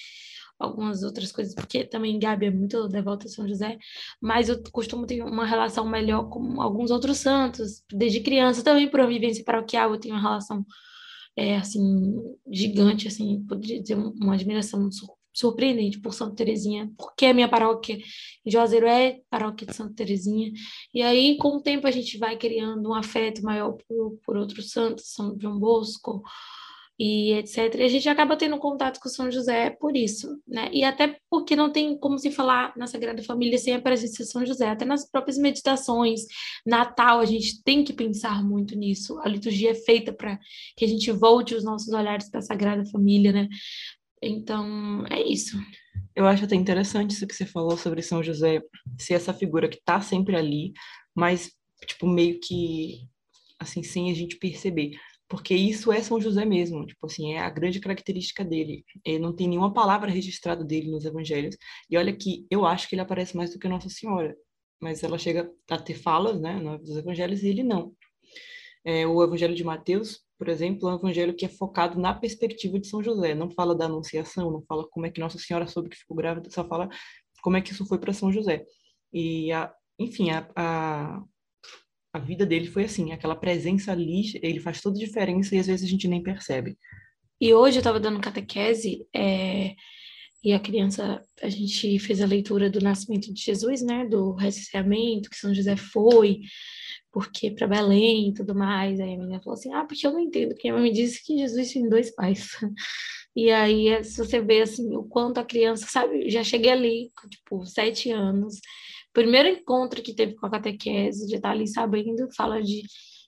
algumas 0.59 1.03
outras 1.03 1.31
coisas, 1.31 1.55
porque 1.55 1.85
também 1.85 2.19
Gabi 2.19 2.47
é 2.47 2.51
muito 2.51 2.87
devota 2.89 3.25
a 3.27 3.29
São 3.29 3.47
José, 3.47 3.77
mas 4.21 4.49
eu 4.49 4.61
costumo 4.71 5.05
ter 5.05 5.23
uma 5.23 5.45
relação 5.45 5.87
melhor 5.89 6.29
com 6.29 6.61
alguns 6.61 6.91
outros 6.91 7.17
santos, 7.17 7.83
desde 7.91 8.19
criança 8.19 8.63
também, 8.63 8.89
por 8.89 9.07
vivência 9.07 9.43
paroquial, 9.43 9.93
eu 9.93 9.99
tenho 9.99 10.15
uma 10.15 10.21
relação, 10.21 10.65
é, 11.35 11.55
assim, 11.55 11.81
gigante, 12.51 13.07
assim, 13.07 13.45
poderia 13.47 13.81
dizer, 13.81 13.95
uma 13.95 14.33
admiração 14.33 14.89
surpreendente 15.33 15.99
por 15.99 16.13
Santa 16.13 16.35
Terezinha, 16.35 16.91
porque 16.97 17.25
a 17.27 17.33
minha 17.33 17.47
paróquia 17.47 17.97
em 18.45 18.51
Juazeiro 18.51 18.87
é 18.87 19.19
paróquia 19.29 19.67
de 19.67 19.75
Santa 19.75 19.93
Terezinha, 19.95 20.51
e 20.93 21.01
aí 21.01 21.37
com 21.37 21.57
o 21.57 21.61
tempo 21.61 21.87
a 21.87 21.91
gente 21.91 22.17
vai 22.17 22.37
criando 22.37 22.89
um 22.89 22.93
afeto 22.93 23.41
maior 23.41 23.77
por, 23.87 24.17
por 24.25 24.37
outros 24.37 24.71
santos, 24.71 25.13
São 25.13 25.37
João 25.39 25.59
Bosco, 25.59 26.23
e 26.99 27.31
etc. 27.35 27.75
E 27.75 27.83
a 27.83 27.87
gente 27.87 28.09
acaba 28.09 28.35
tendo 28.35 28.57
contato 28.57 28.99
com 28.99 29.07
São 29.07 29.31
José 29.31 29.69
por 29.69 29.95
isso, 29.95 30.37
né? 30.45 30.69
E 30.73 30.83
até 30.83 31.17
porque 31.29 31.55
não 31.55 31.71
tem 31.71 31.97
como 31.97 32.19
se 32.19 32.29
falar 32.29 32.73
na 32.75 32.87
Sagrada 32.87 33.23
Família 33.23 33.57
sem 33.57 33.73
a 33.73 33.81
presença 33.81 34.21
de 34.21 34.29
São 34.29 34.45
José. 34.45 34.67
Até 34.67 34.83
nas 34.83 35.09
próprias 35.09 35.37
meditações, 35.37 36.25
Natal, 36.65 37.21
a 37.21 37.25
gente 37.25 37.63
tem 37.63 37.85
que 37.85 37.93
pensar 37.93 38.43
muito 38.43 38.75
nisso. 38.75 39.17
A 39.19 39.29
liturgia 39.29 39.71
é 39.71 39.75
feita 39.75 40.11
para 40.11 40.37
que 40.75 40.83
a 40.83 40.87
gente 40.89 41.09
volte 41.09 41.55
os 41.55 41.63
nossos 41.63 41.87
olhares 41.93 42.29
para 42.29 42.41
a 42.41 42.43
Sagrada 42.43 42.83
Família, 42.91 43.31
né? 43.31 43.47
Então, 44.21 45.05
é 45.09 45.21
isso. 45.21 45.57
Eu 46.15 46.25
acho 46.25 46.45
até 46.45 46.55
interessante 46.55 47.11
isso 47.11 47.27
que 47.27 47.35
você 47.35 47.45
falou 47.45 47.77
sobre 47.77 48.01
São 48.01 48.21
José 48.21 48.61
ser 48.97 49.13
essa 49.13 49.33
figura 49.33 49.69
que 49.69 49.77
está 49.77 50.01
sempre 50.01 50.35
ali, 50.35 50.73
mas, 51.15 51.51
tipo, 51.85 52.07
meio 52.07 52.39
que, 52.39 53.07
assim, 53.59 53.83
sem 53.83 54.11
a 54.11 54.13
gente 54.13 54.37
perceber 54.37 54.91
porque 55.29 55.53
isso 55.53 55.91
é 55.91 56.01
São 56.01 56.19
José 56.19 56.43
mesmo, 56.43 56.85
tipo 56.87 57.05
assim, 57.05 57.33
é 57.33 57.39
a 57.39 57.49
grande 57.51 57.79
característica 57.79 58.43
dele. 58.43 58.83
Ele 59.05 59.19
não 59.19 59.33
tem 59.33 59.47
nenhuma 59.47 59.71
palavra 59.71 60.09
registrada 60.09 60.65
dele 60.65 60.89
nos 60.89 61.05
evangelhos. 61.05 61.55
E 61.87 61.95
olha 61.95 62.11
que 62.15 62.47
eu 62.49 62.65
acho 62.65 62.89
que 62.89 62.95
ele 62.95 63.03
aparece 63.03 63.37
mais 63.37 63.53
do 63.53 63.59
que 63.59 63.67
Nossa 63.67 63.89
Senhora, 63.89 64.35
mas 64.81 65.03
ela 65.03 65.19
chega 65.19 65.49
a 65.69 65.77
ter 65.77 65.93
falas, 65.93 66.41
né, 66.41 66.53
nos 66.59 66.97
evangelhos 66.97 67.43
e 67.43 67.47
ele 67.47 67.63
não. 67.63 67.93
É, 68.83 69.05
o 69.05 69.23
evangelho 69.23 69.53
de 69.53 69.63
Mateus, 69.63 70.19
por 70.39 70.49
exemplo, 70.49 70.89
um 70.89 70.95
evangelho 70.95 71.35
que 71.35 71.45
é 71.45 71.49
focado 71.49 71.99
na 71.99 72.13
perspectiva 72.13 72.79
de 72.79 72.87
São 72.87 73.03
José, 73.03 73.35
não 73.35 73.51
fala 73.51 73.75
da 73.75 73.85
anunciação, 73.85 74.49
não 74.49 74.63
fala 74.63 74.87
como 74.89 75.05
é 75.05 75.11
que 75.11 75.19
Nossa 75.19 75.37
Senhora 75.37 75.67
soube 75.67 75.89
que 75.89 75.97
ficou 75.97 76.17
grávida, 76.17 76.49
só 76.49 76.65
fala 76.65 76.89
como 77.43 77.57
é 77.57 77.61
que 77.61 77.73
isso 77.73 77.85
foi 77.85 77.99
para 77.99 78.13
São 78.13 78.31
José. 78.31 78.65
E, 79.13 79.51
a, 79.51 79.71
enfim, 79.99 80.31
a, 80.31 80.49
a 80.55 81.23
a 82.13 82.19
vida 82.19 82.45
dele 82.45 82.67
foi 82.67 82.85
assim, 82.85 83.11
aquela 83.11 83.35
presença 83.35 83.91
ali, 83.91 84.31
ele 84.41 84.59
faz 84.59 84.81
toda 84.81 84.97
a 84.97 85.05
diferença 85.05 85.55
e 85.55 85.59
às 85.59 85.67
vezes 85.67 85.85
a 85.85 85.89
gente 85.89 86.07
nem 86.07 86.23
percebe. 86.23 86.77
E 87.39 87.53
hoje 87.53 87.77
eu 87.77 87.81
estava 87.81 87.99
dando 87.99 88.19
catequese 88.19 89.05
é, 89.15 89.75
e 90.43 90.51
a 90.51 90.59
criança, 90.59 91.23
a 91.41 91.49
gente 91.49 91.99
fez 91.99 92.21
a 92.21 92.25
leitura 92.25 92.69
do 92.69 92.81
nascimento 92.81 93.31
de 93.33 93.41
Jesus, 93.41 93.81
né, 93.81 94.05
do 94.05 94.33
recenseamento 94.33 95.29
que 95.29 95.37
São 95.37 95.53
José 95.53 95.75
foi, 95.75 96.41
porque 97.11 97.51
para 97.51 97.67
Belém 97.67 98.29
e 98.29 98.33
tudo 98.33 98.55
mais. 98.55 98.99
Aí 98.99 99.13
a 99.13 99.17
menina 99.17 99.41
falou 99.41 99.57
assim: 99.57 99.73
Ah, 99.73 99.85
porque 99.85 100.05
eu 100.05 100.11
não 100.11 100.19
entendo, 100.19 100.49
porque 100.49 100.69
a 100.69 100.73
mãe 100.73 100.83
me 100.83 100.91
disse 100.91 101.23
que 101.25 101.37
Jesus 101.37 101.71
tem 101.73 101.89
dois 101.89 102.13
pais. 102.13 102.49
E 103.35 103.51
aí, 103.51 104.03
se 104.03 104.17
você 104.17 104.41
vê 104.41 104.61
assim, 104.61 104.95
o 104.95 105.03
quanto 105.03 105.37
a 105.39 105.45
criança, 105.45 105.85
sabe, 105.87 106.29
já 106.29 106.43
cheguei 106.43 106.71
ali, 106.71 107.11
tipo, 107.29 107.63
sete 107.65 108.11
anos, 108.11 108.59
primeiro 109.13 109.47
encontro 109.47 110.01
que 110.01 110.13
teve 110.15 110.35
com 110.35 110.47
a 110.47 110.49
catequese, 110.49 111.27
de 111.27 111.35
estar 111.35 111.51
ali 111.51 111.67
sabendo, 111.67 112.27
fala 112.35 112.61
de 112.61 112.81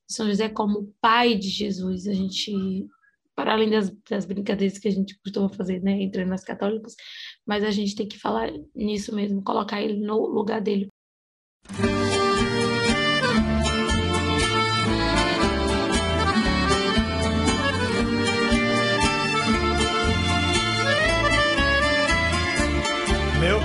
São 0.10 0.28
José 0.28 0.50
como 0.50 0.94
pai 1.00 1.36
de 1.36 1.50
Jesus. 1.50 2.08
A 2.08 2.14
gente, 2.14 2.88
para 3.36 3.54
além 3.54 3.70
das, 3.70 3.90
das 4.10 4.26
brincadeiras 4.26 4.80
que 4.80 4.88
a 4.88 4.92
gente 4.92 5.18
costuma 5.24 5.50
fazer, 5.50 5.82
né, 5.82 6.02
entre 6.02 6.26
nós 6.26 6.44
católicos, 6.44 6.96
mas 7.46 7.64
a 7.64 7.72
gente 7.72 7.96
tem 7.96 8.08
que 8.08 8.20
falar 8.20 8.52
nisso 8.76 9.16
mesmo, 9.16 9.44
colocar 9.44 9.82
ele 9.82 10.00
no 10.00 10.26
lugar 10.28 10.60
dele. 10.62 10.90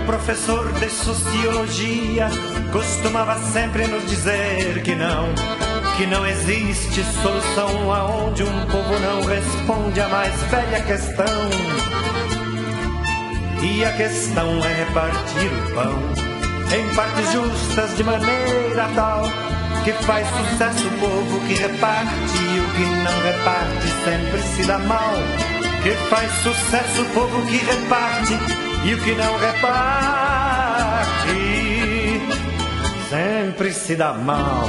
Professor 0.07 0.73
de 0.75 0.89
sociologia 0.89 2.29
costumava 2.73 3.39
sempre 3.51 3.87
nos 3.89 4.09
dizer 4.09 4.81
que 4.83 4.95
não, 4.95 5.35
que 5.97 6.07
não 6.07 6.25
existe 6.25 7.03
solução 7.23 7.93
aonde 7.93 8.45
um 8.45 8.67
povo 8.67 8.99
não 9.01 9.23
responde 9.25 10.01
a 10.01 10.09
mais 10.09 10.33
velha 10.45 10.81
questão. 10.83 11.51
E 13.63 13.85
a 13.85 13.93
questão 13.93 14.49
é 14.65 14.75
repartir 14.85 15.51
o 15.51 15.75
pão 15.75 16.27
em 16.73 16.95
partes 16.95 17.33
justas 17.33 17.97
de 17.97 18.05
maneira 18.05 18.89
tal 18.95 19.23
que 19.85 19.93
faz 20.05 20.27
sucesso 20.29 20.87
o 20.87 20.99
povo 20.99 21.41
que 21.47 21.55
reparte 21.55 22.39
e 22.55 22.61
o 22.61 22.75
que 22.75 22.85
não 22.85 23.23
reparte 23.23 23.89
sempre 24.05 24.43
se 24.43 24.67
dá 24.67 24.79
mal. 24.79 25.15
Que 25.83 25.91
faz 26.09 26.33
sucesso 26.43 27.03
o 27.03 27.07
povo 27.07 27.47
que 27.47 27.57
reparte 27.59 28.66
e 28.85 28.95
o 28.95 28.99
que 29.03 29.15
não 29.15 29.39
reparte 29.39 30.77
sempre 33.09 33.73
se 33.73 33.97
dá 33.97 34.13
mal. 34.13 34.69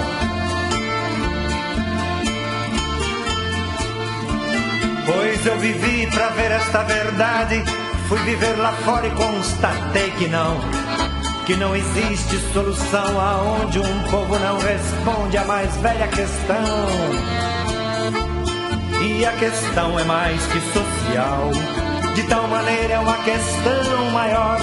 Pois 5.06 5.46
eu 5.46 5.58
vivi 5.60 6.08
para 6.08 6.28
ver 6.30 6.52
esta 6.52 6.84
verdade, 6.84 7.63
fui 8.08 8.20
viver 8.20 8.58
lá 8.58 8.72
fora 8.84 9.08
e 9.08 9.12
constatei 9.12 10.12
que 10.12 10.28
não, 10.28 10.58
que 11.46 11.56
não 11.56 11.76
existe 11.76 12.38
solução 12.54 13.20
aonde 13.20 13.80
um 13.80 14.04
povo 14.10 14.38
não 14.39 14.58
responde 14.60 15.38
a 15.38 15.46
mais 15.46 15.76
velha 15.78 16.08
questão. 16.08 16.65
E 19.02 19.26
a 19.26 19.32
questão 19.34 20.00
é 20.00 20.04
mais 20.04 20.46
que 20.48 20.60
social 20.60 21.52
de 22.17 22.23
tal 22.23 22.47
maneira 22.47 22.93
é 22.95 22.99
uma 22.99 23.17
questão 23.17 24.10
maior 24.12 24.58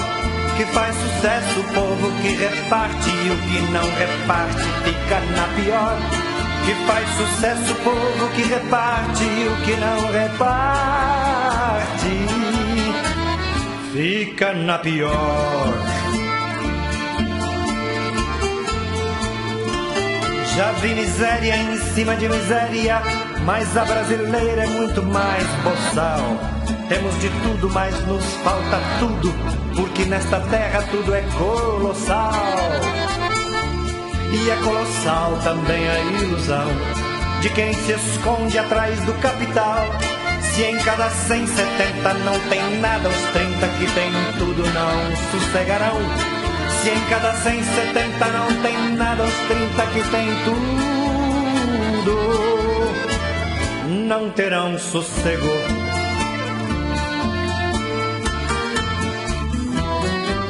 que 0.56 0.64
faz 0.66 0.92
sucesso 0.96 1.60
o 1.60 1.64
povo 1.72 2.10
que 2.20 2.28
reparte 2.30 3.10
e 3.10 3.30
o 3.30 3.36
que 3.46 3.60
não 3.70 3.84
reparte 3.94 4.64
fica 4.82 5.20
na 5.36 5.46
pior. 5.54 5.96
Que 6.64 6.74
faz 6.84 7.08
sucesso 7.10 7.72
o 7.72 7.76
povo 7.76 8.28
que 8.34 8.42
reparte 8.42 9.22
e 9.22 9.46
o 9.46 9.56
que 9.64 9.76
não 9.76 10.10
reparte 10.10 11.06
fica 13.92 14.52
na 14.52 14.78
pior. 14.78 15.74
Já 20.56 20.72
vi 20.72 20.94
miséria 20.94 21.56
em 21.56 21.78
cima 21.78 22.16
de 22.16 22.28
miséria 22.28 23.00
Mas 23.44 23.76
a 23.76 23.84
brasileira 23.84 24.62
é 24.62 24.66
muito 24.66 25.02
mais 25.02 25.46
boçal. 25.62 26.38
Temos 26.88 27.14
de 27.20 27.28
tudo, 27.28 27.68
mas 27.70 27.94
nos 28.06 28.24
falta 28.42 28.80
tudo, 28.98 29.32
porque 29.76 30.06
nesta 30.06 30.40
terra 30.40 30.82
tudo 30.90 31.14
é 31.14 31.22
colossal. 31.36 32.32
E 34.32 34.50
é 34.50 34.56
colossal 34.56 35.38
também 35.44 35.88
a 35.88 36.00
ilusão 36.22 36.66
de 37.42 37.50
quem 37.50 37.72
se 37.74 37.92
esconde 37.92 38.58
atrás 38.58 38.98
do 39.00 39.12
capital. 39.20 39.86
Se 40.40 40.62
em 40.62 40.78
cada 40.78 41.10
170 41.10 42.14
não 42.14 42.40
tem 42.48 42.80
nada, 42.80 43.08
os 43.08 43.22
30 43.32 43.68
que 43.78 43.86
tem 43.92 44.10
tudo 44.38 44.62
não 44.72 45.16
sossegarão. 45.30 46.00
Se 46.80 46.88
em 46.88 47.00
cada 47.10 47.34
170 47.34 48.26
não 48.26 48.62
tem 48.62 48.96
nada, 48.96 49.22
os 49.22 49.34
30 49.48 49.86
que 49.92 50.02
tem 50.10 50.28
tudo 50.44 52.53
não 54.04 54.30
terão 54.30 54.78
sossego. 54.78 55.48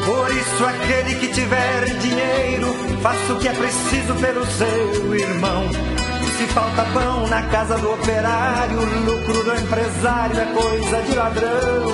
Por 0.04 0.30
isso, 0.30 0.64
aquele 0.64 1.14
que 1.20 1.28
tiver 1.28 1.84
dinheiro, 2.00 2.74
faça 3.00 3.32
o 3.32 3.38
que 3.38 3.48
é 3.48 3.52
preciso 3.52 4.14
pelo 4.20 4.44
seu 4.46 5.14
irmão. 5.14 5.68
Se 6.36 6.46
falta 6.48 6.84
pão 6.92 7.26
na 7.28 7.42
casa 7.42 7.78
do 7.78 7.92
operário, 7.92 8.78
o 8.78 9.04
lucro 9.04 9.44
do 9.44 9.54
empresário 9.54 10.40
é 10.40 10.46
coisa 10.46 11.02
de 11.02 11.14
ladrão. 11.14 11.92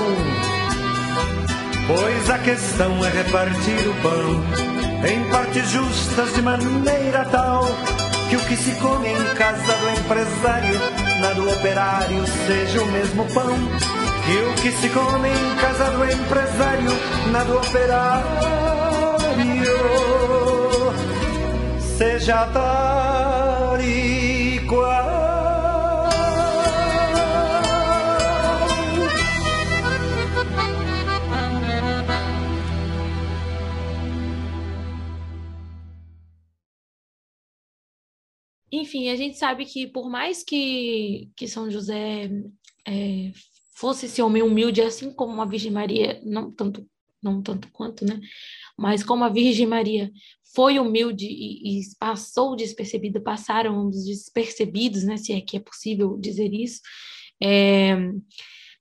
Pois 1.87 2.31
a 2.31 2.39
questão 2.39 3.05
é 3.05 3.11
repartir 3.11 3.89
o 3.89 3.95
pão 4.03 4.71
em 5.07 5.31
partes 5.31 5.71
justas 5.71 6.35
de 6.35 6.43
maneira 6.43 7.25
tal 7.31 7.67
que 8.31 8.37
o 8.37 8.41
que 8.47 8.57
se 8.57 8.71
come 8.77 9.09
em 9.09 9.35
casa 9.35 9.73
do 9.73 9.91
empresário, 10.01 10.81
na 11.21 11.33
do 11.35 11.49
operário, 11.51 12.25
seja 12.47 12.83
o 12.83 12.87
mesmo 12.87 13.25
pão. 13.33 13.57
Que 14.25 14.37
o 14.37 14.55
que 14.63 14.73
se 14.73 14.89
come 14.89 15.29
em 15.29 15.57
casa 15.57 15.91
do 15.91 16.05
empresário, 16.05 16.91
na 17.31 17.45
do 17.45 17.57
operário, 17.57 18.27
seja 21.99 22.47
tal 22.53 23.81
e 23.81 24.61
qual. 24.69 25.10
Enfim, 39.01 39.09
a 39.09 39.17
gente 39.17 39.39
sabe 39.39 39.65
que 39.65 39.87
por 39.87 40.11
mais 40.11 40.45
que, 40.45 41.31
que 41.35 41.49
São 41.49 41.71
José 41.71 42.31
é, 42.87 43.33
fosse 43.75 44.05
esse 44.05 44.21
homem 44.21 44.43
humilde, 44.43 44.83
assim 44.83 45.11
como 45.11 45.41
a 45.41 45.47
Virgem 45.47 45.71
Maria, 45.73 46.21
não 46.23 46.53
tanto, 46.53 46.87
não 47.23 47.43
tanto 47.43 47.71
quanto, 47.73 48.05
né? 48.05 48.21
Mas 48.77 49.03
como 49.03 49.25
a 49.25 49.31
Virgem 49.31 49.67
Maria 49.67 50.13
foi 50.55 50.79
humilde 50.79 51.27
e, 51.27 51.81
e 51.81 51.83
passou 51.99 52.55
despercebida, 52.55 53.23
passaram 53.23 53.89
os 53.89 54.05
despercebidos, 54.05 55.05
né? 55.05 55.17
Se 55.17 55.33
é 55.33 55.41
que 55.41 55.57
é 55.57 55.61
possível 55.61 56.19
dizer 56.19 56.53
isso. 56.53 56.83
É, 57.43 57.97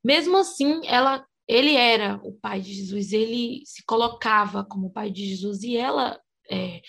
mesmo 0.04 0.36
assim, 0.36 0.82
ela, 0.86 1.26
ele 1.48 1.76
era 1.76 2.20
o 2.26 2.34
pai 2.34 2.60
de 2.60 2.74
Jesus, 2.74 3.14
ele 3.14 3.62
se 3.66 3.86
colocava 3.86 4.66
como 4.66 4.88
o 4.88 4.92
pai 4.92 5.12
de 5.12 5.26
Jesus 5.28 5.64
e 5.64 5.78
ela 5.78 6.20
é, 6.52 6.82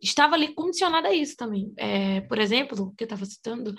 estava 0.00 0.34
ali 0.34 0.54
condicionada 0.54 1.08
a 1.08 1.14
isso 1.14 1.36
também. 1.36 1.72
É, 1.76 2.20
por 2.22 2.38
exemplo, 2.38 2.94
que 2.96 3.04
eu 3.04 3.06
estava 3.06 3.24
citando, 3.24 3.74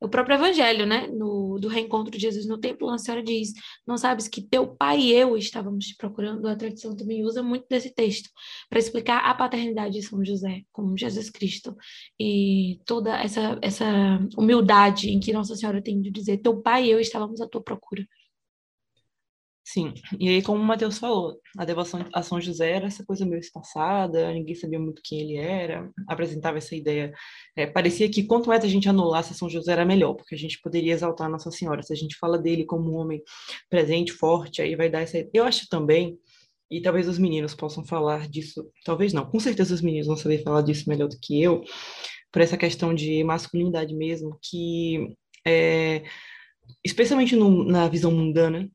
o 0.00 0.08
próprio 0.08 0.36
Evangelho, 0.36 0.86
né? 0.86 1.06
No, 1.08 1.58
do 1.60 1.68
reencontro 1.68 2.10
de 2.10 2.18
Jesus 2.18 2.46
no 2.46 2.58
templo, 2.58 2.88
a 2.90 2.98
senhora 2.98 3.22
diz: 3.22 3.52
Não 3.86 3.96
sabes 3.96 4.28
que 4.28 4.42
teu 4.42 4.74
pai 4.76 5.00
e 5.00 5.12
eu 5.12 5.36
estávamos 5.36 5.86
te 5.86 5.96
procurando? 5.96 6.46
A 6.46 6.56
tradição 6.56 6.96
também 6.96 7.24
usa 7.24 7.42
muito 7.42 7.66
desse 7.68 7.92
texto 7.94 8.30
para 8.68 8.78
explicar 8.78 9.18
a 9.18 9.34
paternidade 9.34 9.94
de 9.94 10.02
São 10.02 10.24
José, 10.24 10.62
como 10.72 10.96
Jesus 10.96 11.30
Cristo, 11.30 11.76
e 12.18 12.80
toda 12.86 13.16
essa, 13.20 13.58
essa 13.62 13.86
humildade 14.36 15.10
em 15.10 15.20
que 15.20 15.32
Nossa 15.32 15.56
Senhora 15.56 15.82
tem 15.82 16.00
de 16.00 16.10
dizer: 16.10 16.38
Teu 16.38 16.60
pai 16.60 16.86
e 16.86 16.90
eu 16.90 17.00
estávamos 17.00 17.40
à 17.40 17.48
tua 17.48 17.62
procura. 17.62 18.06
Sim, 19.74 19.92
e 20.20 20.28
aí, 20.28 20.40
como 20.40 20.62
o 20.62 20.64
Matheus 20.64 20.98
falou, 20.98 21.36
a 21.58 21.64
devoção 21.64 22.06
a 22.12 22.22
São 22.22 22.40
José 22.40 22.70
era 22.70 22.86
essa 22.86 23.04
coisa 23.04 23.26
meio 23.26 23.40
espaçada, 23.40 24.32
ninguém 24.32 24.54
sabia 24.54 24.78
muito 24.78 25.02
quem 25.04 25.20
ele 25.20 25.36
era, 25.36 25.90
apresentava 26.06 26.58
essa 26.58 26.76
ideia. 26.76 27.12
É, 27.56 27.66
parecia 27.66 28.08
que 28.08 28.22
quanto 28.24 28.46
mais 28.46 28.62
a 28.62 28.68
gente 28.68 28.88
anulasse 28.88 29.34
São 29.34 29.50
José 29.50 29.72
era 29.72 29.84
melhor, 29.84 30.14
porque 30.14 30.36
a 30.36 30.38
gente 30.38 30.60
poderia 30.62 30.92
exaltar 30.92 31.28
Nossa 31.28 31.50
Senhora. 31.50 31.82
Se 31.82 31.92
a 31.92 31.96
gente 31.96 32.16
fala 32.16 32.38
dele 32.38 32.64
como 32.64 32.88
um 32.88 32.94
homem 32.94 33.20
presente, 33.68 34.12
forte, 34.12 34.62
aí 34.62 34.76
vai 34.76 34.88
dar 34.88 35.00
essa. 35.00 35.28
Eu 35.34 35.42
acho 35.42 35.66
também, 35.68 36.16
e 36.70 36.80
talvez 36.80 37.08
os 37.08 37.18
meninos 37.18 37.52
possam 37.52 37.84
falar 37.84 38.28
disso, 38.28 38.70
talvez 38.84 39.12
não, 39.12 39.28
com 39.28 39.40
certeza 39.40 39.74
os 39.74 39.82
meninos 39.82 40.06
vão 40.06 40.16
saber 40.16 40.44
falar 40.44 40.62
disso 40.62 40.88
melhor 40.88 41.08
do 41.08 41.18
que 41.20 41.42
eu, 41.42 41.64
por 42.30 42.40
essa 42.42 42.56
questão 42.56 42.94
de 42.94 43.24
masculinidade 43.24 43.92
mesmo, 43.92 44.38
que. 44.40 45.16
É, 45.44 46.04
especialmente 46.84 47.36
no, 47.36 47.64
na 47.64 47.88
visão 47.88 48.12
mundana, 48.12 48.70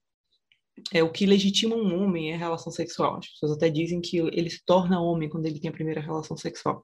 é 0.94 1.04
o 1.04 1.12
que 1.12 1.26
legitima 1.26 1.76
um 1.76 2.02
homem 2.02 2.32
é 2.32 2.36
a 2.36 2.38
relação 2.38 2.72
sexual. 2.72 3.18
As 3.18 3.28
pessoas 3.30 3.52
até 3.54 3.70
dizem 3.70 4.02
que 4.02 4.18
ele 4.18 4.50
se 4.50 4.64
torna 4.66 5.02
homem 5.02 5.30
quando 5.30 5.46
ele 5.46 5.60
tem 5.60 5.70
a 5.70 5.74
primeira 5.74 6.02
relação 6.02 6.36
sexual. 6.38 6.84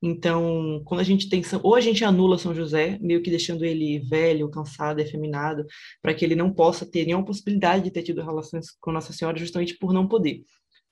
Então, 0.00 0.80
quando 0.84 1.00
a 1.00 1.04
gente 1.04 1.28
tem 1.28 1.42
ou 1.62 1.74
a 1.74 1.80
gente 1.80 2.04
anula 2.04 2.38
São 2.38 2.54
José, 2.54 2.98
meio 3.00 3.20
que 3.22 3.30
deixando 3.30 3.64
ele 3.64 3.98
velho, 4.00 4.50
cansado, 4.50 5.00
efeminado, 5.00 5.66
para 6.00 6.14
que 6.14 6.24
ele 6.24 6.36
não 6.36 6.52
possa 6.52 6.86
ter 6.86 7.04
nenhuma 7.04 7.24
possibilidade 7.24 7.84
de 7.84 7.90
ter 7.90 8.02
tido 8.02 8.22
relações 8.22 8.66
com 8.80 8.92
Nossa 8.92 9.12
Senhora, 9.12 9.36
justamente 9.36 9.76
por 9.76 9.92
não 9.92 10.06
poder. 10.06 10.42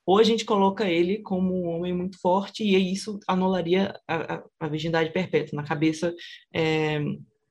Ou 0.05 0.18
a 0.18 0.22
gente 0.22 0.44
coloca 0.44 0.88
ele 0.88 1.18
como 1.18 1.53
um 1.53 1.68
homem 1.68 1.92
muito 1.92 2.20
forte 2.20 2.62
e 2.62 2.92
isso 2.92 3.18
anularia 3.27 3.94
a, 4.09 4.35
a, 4.35 4.44
a 4.61 4.68
virgindade 4.68 5.12
perpétua 5.12 5.57
na 5.57 5.66
cabeça 5.66 6.14
é, 6.55 7.01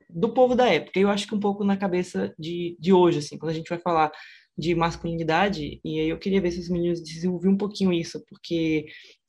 do 0.10 0.34
povo 0.34 0.56
da 0.56 0.68
época. 0.68 1.00
Eu 1.00 1.10
acho 1.10 1.28
que 1.28 1.36
um 1.36 1.40
pouco 1.40 1.64
na 1.64 1.76
cabeça 1.76 2.34
de, 2.40 2.78
de 2.80 2.94
hoje, 2.94 3.20
assim, 3.20 3.38
quando 3.38 3.52
a 3.52 3.56
gente 3.56 3.70
vai 3.70 3.80
falar 3.80 4.12
de 4.58 4.74
masculinidade, 4.76 5.80
e 5.84 6.00
aí 6.00 6.10
eu 6.10 6.18
queria 6.18 6.42
ver 6.42 6.52
se 6.52 6.60
os 6.60 6.70
meninos 6.70 7.02
desenvolviam 7.02 7.54
um 7.54 7.58
pouquinho 7.58 7.92
isso, 7.92 8.24
porque 8.28 8.86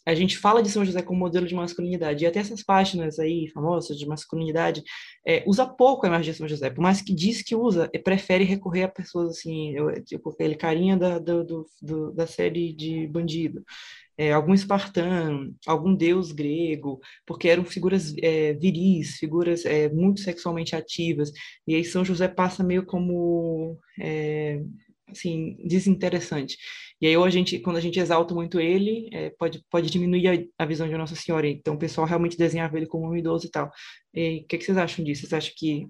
a 0.06 0.14
gente 0.14 0.38
fala 0.38 0.62
de 0.62 0.70
São 0.70 0.84
José 0.84 1.02
como 1.02 1.18
modelo 1.18 1.48
de 1.48 1.54
masculinidade, 1.54 2.22
e 2.22 2.26
até 2.28 2.38
essas 2.38 2.62
páginas 2.62 3.18
aí 3.18 3.48
famosas 3.52 3.98
de 3.98 4.06
masculinidade, 4.06 4.82
é, 5.26 5.42
usa 5.46 5.66
pouco 5.66 6.06
a 6.06 6.08
imagem 6.08 6.32
de 6.32 6.38
São 6.38 6.48
José, 6.48 6.70
por 6.70 6.80
mais 6.80 7.02
que 7.02 7.12
diz 7.12 7.42
que 7.42 7.56
usa, 7.56 7.90
prefere 8.04 8.44
recorrer 8.44 8.84
a 8.84 8.88
pessoas 8.88 9.30
assim, 9.30 9.72
eu, 9.76 10.02
tipo 10.04 10.30
aquele 10.30 10.54
carinha 10.54 10.96
da, 10.96 11.18
do, 11.18 11.66
do, 11.82 12.12
da 12.12 12.26
série 12.26 12.72
de 12.72 13.08
bandido, 13.08 13.64
é, 14.16 14.32
algum 14.32 14.54
espartano, 14.54 15.54
algum 15.66 15.94
deus 15.94 16.30
grego, 16.30 17.00
porque 17.26 17.48
eram 17.48 17.64
figuras 17.64 18.14
é, 18.22 18.54
viris, 18.54 19.16
figuras 19.16 19.64
é, 19.66 19.88
muito 19.90 20.20
sexualmente 20.20 20.76
ativas, 20.76 21.32
e 21.66 21.74
aí 21.74 21.84
São 21.84 22.04
José 22.04 22.28
passa 22.28 22.62
meio 22.62 22.86
como 22.86 23.76
é, 24.00 24.62
assim, 25.10 25.56
desinteressante. 25.64 26.56
E 27.00 27.06
aí, 27.06 27.16
ou 27.16 27.24
a 27.24 27.30
gente, 27.30 27.58
quando 27.58 27.76
a 27.76 27.80
gente 27.80 28.00
exalta 28.00 28.34
muito 28.34 28.58
ele, 28.58 29.08
é, 29.12 29.30
pode, 29.30 29.62
pode 29.70 29.90
diminuir 29.90 30.28
a, 30.28 30.64
a, 30.64 30.66
visão 30.66 30.88
de 30.88 30.96
Nossa 30.96 31.14
Senhora. 31.14 31.46
Então, 31.46 31.74
o 31.74 31.78
pessoal 31.78 32.06
realmente 32.06 32.38
desenhava 32.38 32.76
ele 32.76 32.86
como 32.86 33.08
um 33.08 33.16
idoso 33.16 33.46
e 33.46 33.50
tal. 33.50 33.66
O 33.66 33.70
que, 34.12 34.58
que, 34.58 34.64
vocês 34.64 34.78
acham 34.78 35.04
disso? 35.04 35.22
Vocês 35.22 35.32
acham 35.32 35.52
que 35.56 35.88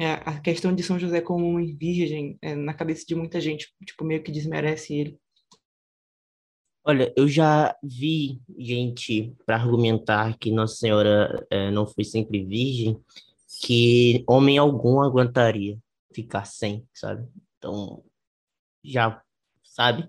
é, 0.00 0.12
a 0.12 0.40
questão 0.40 0.74
de 0.74 0.82
São 0.82 0.98
José 0.98 1.20
como 1.20 1.46
um 1.46 1.76
virgem, 1.76 2.38
é, 2.40 2.54
na 2.54 2.72
cabeça 2.72 3.04
de 3.06 3.14
muita 3.14 3.40
gente, 3.40 3.68
tipo, 3.84 4.04
meio 4.04 4.22
que 4.22 4.32
desmerece 4.32 4.94
ele? 4.94 5.18
Olha, 6.84 7.12
eu 7.16 7.26
já 7.26 7.76
vi 7.82 8.40
gente 8.56 9.34
para 9.44 9.56
argumentar 9.56 10.38
que 10.38 10.52
Nossa 10.52 10.76
Senhora 10.76 11.44
é, 11.50 11.70
não 11.70 11.86
foi 11.86 12.04
sempre 12.04 12.44
virgem, 12.44 12.96
que 13.60 14.24
homem 14.28 14.56
algum 14.56 15.00
aguentaria 15.00 15.78
ficar 16.14 16.44
sem, 16.44 16.86
sabe? 16.94 17.28
Então, 17.58 18.04
já, 18.86 19.22
sabe? 19.64 20.08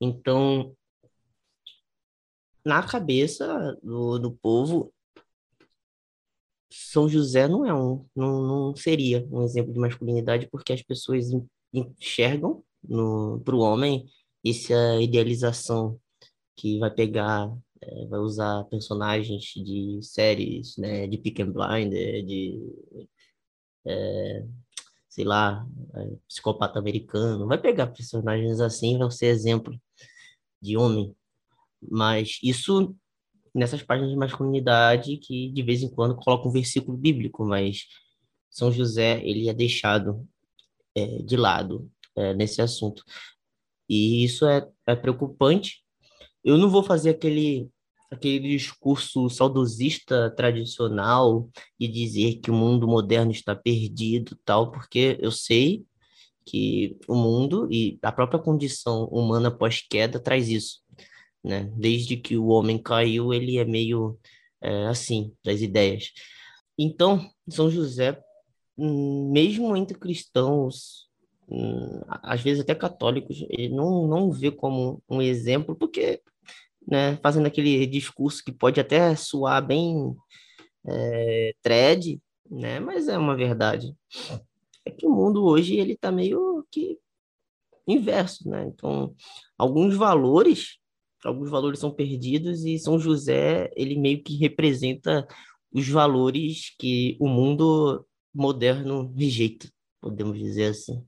Então, 0.00 0.74
na 2.64 2.82
cabeça 2.82 3.76
do, 3.82 4.18
do 4.18 4.32
povo, 4.32 4.92
São 6.70 7.08
José 7.08 7.48
não 7.48 7.66
é 7.66 7.74
um, 7.74 8.06
não, 8.14 8.42
não 8.42 8.76
seria 8.76 9.26
um 9.30 9.42
exemplo 9.42 9.72
de 9.72 9.78
masculinidade, 9.78 10.48
porque 10.50 10.72
as 10.72 10.82
pessoas 10.82 11.26
enxergam 11.72 12.62
para 13.44 13.54
o 13.54 13.60
homem 13.60 14.06
essa 14.44 15.00
idealização 15.00 16.00
que 16.56 16.78
vai 16.78 16.90
pegar, 16.90 17.50
é, 17.80 18.06
vai 18.06 18.20
usar 18.20 18.64
personagens 18.64 19.44
de 19.54 20.00
séries, 20.02 20.76
né, 20.76 21.06
de 21.06 21.18
Pick 21.18 21.40
and 21.40 21.52
Blinder, 21.52 22.24
de 22.24 22.58
é, 23.86 24.46
sei 25.10 25.24
lá, 25.24 25.66
é, 25.94 26.16
psicopata 26.28 26.78
americano, 26.78 27.46
vai 27.46 27.58
pegar 27.58 27.88
personagens 27.88 28.60
assim, 28.60 28.96
vai 28.96 29.10
ser 29.10 29.26
exemplo 29.26 29.78
de 30.62 30.76
homem. 30.76 31.14
Mas 31.82 32.38
isso 32.42 32.94
nessas 33.52 33.82
páginas 33.82 34.10
de 34.10 34.16
masculinidade 34.16 35.16
que 35.16 35.50
de 35.50 35.62
vez 35.62 35.82
em 35.82 35.90
quando 35.90 36.14
coloca 36.14 36.48
um 36.48 36.52
versículo 36.52 36.96
bíblico, 36.96 37.44
mas 37.44 37.86
São 38.48 38.70
José 38.70 39.20
ele 39.24 39.48
é 39.48 39.52
deixado 39.52 40.26
é, 40.94 41.04
de 41.22 41.36
lado 41.36 41.90
é, 42.14 42.32
nesse 42.32 42.62
assunto. 42.62 43.02
E 43.88 44.24
isso 44.24 44.46
é, 44.46 44.68
é 44.86 44.94
preocupante. 44.94 45.84
Eu 46.44 46.56
não 46.56 46.70
vou 46.70 46.84
fazer 46.84 47.10
aquele 47.10 47.68
aquele 48.10 48.48
discurso 48.48 49.30
saudosista 49.30 50.30
tradicional 50.30 51.48
e 51.78 51.86
dizer 51.86 52.40
que 52.40 52.50
o 52.50 52.54
mundo 52.54 52.88
moderno 52.88 53.30
está 53.30 53.54
perdido, 53.54 54.36
tal, 54.44 54.72
porque 54.72 55.16
eu 55.20 55.30
sei 55.30 55.84
que 56.44 56.98
o 57.06 57.14
mundo 57.14 57.68
e 57.70 57.98
a 58.02 58.10
própria 58.10 58.40
condição 58.40 59.04
humana 59.04 59.50
pós-queda 59.50 60.18
traz 60.18 60.48
isso, 60.48 60.80
né? 61.44 61.70
Desde 61.76 62.16
que 62.16 62.36
o 62.36 62.48
homem 62.48 62.76
caiu, 62.76 63.32
ele 63.32 63.58
é 63.58 63.64
meio 63.64 64.18
é, 64.60 64.86
assim, 64.86 65.32
das 65.44 65.60
ideias. 65.60 66.10
Então, 66.76 67.30
São 67.48 67.70
José, 67.70 68.20
hum, 68.76 69.30
mesmo 69.30 69.76
entre 69.76 69.96
cristãos, 69.96 71.08
hum, 71.48 72.00
às 72.08 72.40
vezes 72.40 72.62
até 72.62 72.74
católicos, 72.74 73.44
ele 73.50 73.68
não, 73.68 74.08
não 74.08 74.32
vê 74.32 74.50
como 74.50 75.02
um 75.08 75.22
exemplo, 75.22 75.76
porque 75.76 76.20
né, 76.90 77.16
fazendo 77.22 77.46
aquele 77.46 77.86
discurso 77.86 78.42
que 78.44 78.52
pode 78.52 78.80
até 78.80 79.14
soar 79.14 79.64
bem 79.64 80.14
é, 80.86 81.54
thread, 81.62 82.20
né, 82.50 82.80
mas 82.80 83.08
é 83.08 83.16
uma 83.16 83.36
verdade. 83.36 83.94
É 84.84 84.90
que 84.90 85.06
o 85.06 85.10
mundo 85.10 85.44
hoje 85.44 85.76
ele 85.76 85.92
está 85.92 86.10
meio 86.10 86.66
que 86.70 86.98
inverso, 87.86 88.48
né? 88.48 88.66
Então, 88.66 89.14
alguns 89.58 89.94
valores, 89.96 90.78
alguns 91.24 91.50
valores 91.50 91.78
são 91.78 91.90
perdidos 91.90 92.64
e 92.64 92.78
São 92.78 92.98
José 92.98 93.70
ele 93.76 93.98
meio 93.98 94.22
que 94.22 94.36
representa 94.36 95.26
os 95.72 95.88
valores 95.88 96.74
que 96.78 97.16
o 97.20 97.28
mundo 97.28 98.06
moderno 98.34 99.12
rejeita, 99.16 99.70
podemos 100.00 100.38
dizer 100.38 100.66
assim. 100.66 101.04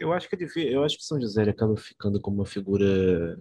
Eu 0.00 0.12
acho 0.12 0.28
que 0.28 0.36
eu 0.60 0.84
acho 0.84 0.98
que 0.98 1.04
São 1.04 1.20
José 1.20 1.42
acaba 1.42 1.76
ficando 1.76 2.20
como 2.20 2.36
uma 2.36 2.46
figura 2.46 3.38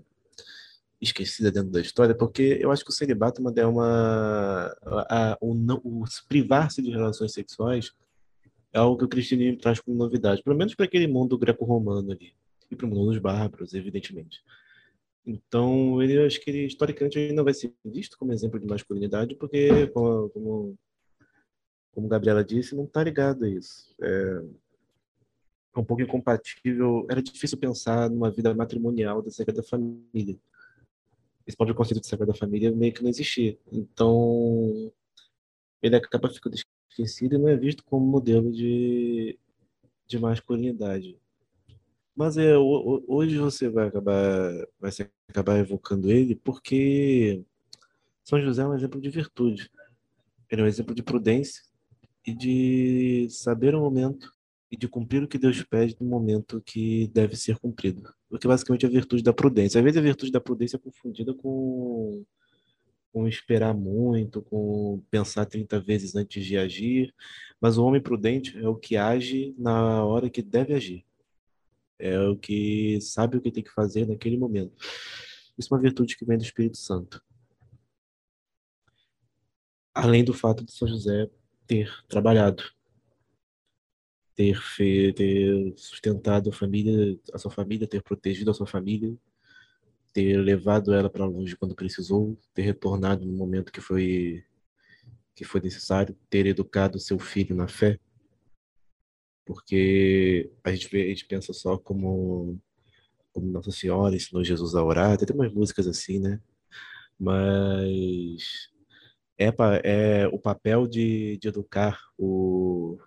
esquecida 1.02 1.52
dentro 1.52 1.72
da 1.72 1.82
história, 1.82 2.16
porque 2.16 2.58
eu 2.62 2.72
acho 2.72 2.84
que 2.84 2.90
o 2.90 2.94
celibato 2.94 3.42
é 3.58 3.66
uma. 3.66 4.76
A, 4.84 5.32
a, 5.32 5.38
o, 5.42 5.54
o 5.84 6.04
privar-se 6.28 6.82
de 6.82 6.90
relações 6.92 7.34
sexuais 7.34 7.92
é 8.74 8.80
algo 8.80 8.98
que 8.98 9.06
o 9.06 9.10
cristianismo 9.10 9.60
traz 9.60 9.80
como 9.80 9.98
novidade, 9.98 10.44
pelo 10.44 10.58
menos 10.58 10.76
para 10.76 10.86
aquele 10.86 11.08
mundo 11.08 11.38
greco-romano 11.38 12.12
ali, 12.12 12.34
e 12.70 12.76
para 12.76 12.86
o 12.86 12.90
mundo 12.90 13.12
dos 13.12 13.20
bárbaros, 13.20 13.74
evidentemente. 13.74 14.44
Então, 15.26 16.02
ele, 16.02 16.24
acho 16.26 16.40
que 16.40 16.50
ele, 16.50 16.66
historicamente 16.66 17.18
ele 17.18 17.34
não 17.34 17.44
vai 17.44 17.54
ser 17.54 17.74
visto 17.84 18.18
como 18.18 18.32
exemplo 18.32 18.60
de 18.60 18.68
masculinidade, 18.68 19.36
porque, 19.36 19.88
como, 19.88 20.30
como, 20.30 20.78
como 21.92 22.08
Gabriela 22.08 22.44
disse, 22.44 22.76
não 22.76 22.84
está 22.84 23.04
ligado 23.04 23.46
a 23.46 23.50
isso. 23.50 23.96
É, 24.02 24.42
é 25.76 25.80
um 25.80 25.84
pouco 25.84 26.04
incompatível. 26.04 27.08
Era 27.10 27.24
difícil 27.24 27.58
pensar 27.58 28.10
numa 28.10 28.30
vida 28.30 28.54
matrimonial 28.54 29.22
da 29.22 29.32
Sagrada 29.32 29.64
Família 29.64 30.38
esse 31.46 31.56
próprio 31.56 31.76
conceito 31.76 32.02
de 32.02 32.08
Sagrada 32.08 32.34
Família 32.34 32.72
meio 32.72 32.94
que 32.94 33.04
não 33.04 33.10
existia. 33.10 33.58
Então, 33.72 34.92
ele 35.82 35.96
acaba 35.96 36.30
ficando 36.30 36.56
esquecido 36.90 37.36
e 37.36 37.38
não 37.38 37.48
é 37.48 37.56
visto 37.56 37.84
como 37.84 38.06
modelo 38.06 38.52
de, 38.52 39.38
de 40.08 40.20
masculinidade. 40.20 41.18
Mas 42.16 42.38
é, 42.38 42.58
hoje 42.58 43.38
você 43.38 43.70
vai 43.70 43.88
acabar, 43.88 44.68
vai 44.80 44.92
se 44.92 45.10
acabar 45.28 45.60
evocando 45.60 46.10
ele 46.10 46.36
porque 46.36 47.44
São 48.24 48.42
José 48.42 48.64
é 48.64 48.68
um 48.68 48.74
exemplo 48.74 49.02
de 49.02 49.10
virtude. 49.10 49.70
Ele 50.50 50.62
é 50.62 50.64
um 50.64 50.68
exemplo 50.68 50.96
de 50.96 51.04
prudência 51.04 51.62
e 52.26 52.34
de 52.34 53.28
saber 53.30 53.76
o 53.76 53.82
momento 53.82 54.35
e 54.76 54.78
de 54.78 54.90
cumprir 54.90 55.24
o 55.24 55.28
que 55.28 55.38
Deus 55.38 55.64
pede 55.64 55.96
no 56.02 56.06
momento 56.06 56.62
que 56.62 57.08
deve 57.08 57.38
ser 57.38 57.58
cumprido. 57.58 58.14
O 58.30 58.38
que 58.38 58.48
basicamente 58.48 58.86
é 58.86 58.90
a 58.90 58.92
virtude 58.92 59.24
da 59.24 59.34
prudência. 59.34 59.80
Às 59.80 59.84
vezes 59.84 59.98
a 59.98 60.02
virtude 60.02 60.32
da 60.34 60.42
prudência 60.42 60.76
é 60.76 60.80
confundida 60.80 61.34
com, 61.34 62.26
com 63.14 63.26
esperar 63.26 63.74
muito, 63.74 64.42
com 64.42 65.02
pensar 65.10 65.46
30 65.46 65.80
vezes 65.80 66.14
antes 66.16 66.46
de 66.46 66.58
agir, 66.58 67.16
mas 67.62 67.78
o 67.78 67.86
homem 67.86 68.02
prudente 68.02 68.58
é 68.58 68.68
o 68.68 68.76
que 68.76 68.98
age 68.98 69.56
na 69.58 70.04
hora 70.04 70.30
que 70.30 70.42
deve 70.42 70.74
agir. 70.74 71.06
É 71.98 72.20
o 72.20 72.36
que 72.38 73.00
sabe 73.00 73.38
o 73.38 73.42
que 73.42 73.52
tem 73.52 73.64
que 73.64 73.72
fazer 73.72 74.06
naquele 74.06 74.38
momento. 74.38 74.76
Isso 75.58 75.74
é 75.74 75.78
uma 75.78 75.82
virtude 75.82 76.18
que 76.18 76.26
vem 76.26 76.38
do 76.38 76.44
Espírito 76.44 76.78
Santo. 76.78 77.24
Além 79.94 80.26
do 80.26 80.34
fato 80.34 80.66
de 80.66 80.74
São 80.74 80.86
José 80.86 81.30
ter 81.66 81.90
trabalhado 82.10 82.62
ter, 84.36 84.62
ter 85.14 85.74
sustentado 85.78 86.50
a 86.50 86.54
família, 86.54 87.18
a 87.34 87.38
sua 87.38 87.52
família, 87.52 87.88
ter 87.88 88.04
protegido 88.04 88.52
a 88.52 88.54
sua 88.54 88.68
família, 88.68 89.16
ter 90.14 90.38
levado 90.38 90.94
ela 90.94 91.10
para 91.10 91.26
longe 91.26 91.56
quando 91.56 91.76
precisou, 91.76 92.38
ter 92.54 92.64
retornado 92.64 93.26
no 93.26 93.34
momento 93.34 93.72
que 93.72 93.82
foi 93.82 94.44
que 95.36 95.44
foi 95.44 95.60
necessário, 95.62 96.16
ter 96.30 96.46
educado 96.48 97.00
seu 97.00 97.20
filho 97.20 97.56
na 97.56 97.68
fé, 97.68 98.00
porque 99.46 100.50
a 100.64 100.72
gente, 100.72 100.96
a 100.96 101.08
gente 101.10 101.26
pensa 101.26 101.54
só 101.54 101.78
como 101.78 102.60
como 103.34 103.48
Nossa 103.52 103.72
Senhora 103.72 104.16
ensinou 104.16 104.44
Jesus 104.44 104.76
a 104.76 104.84
orar, 104.84 105.18
tem 105.18 105.36
umas 105.36 105.54
músicas 105.54 105.88
assim, 105.88 106.20
né? 106.20 106.42
Mas 107.20 108.70
é, 109.38 109.50
é 109.84 110.28
o 110.28 110.40
papel 110.40 110.88
de, 110.88 111.38
de 111.38 111.50
educar 111.50 112.00
o, 112.18 112.98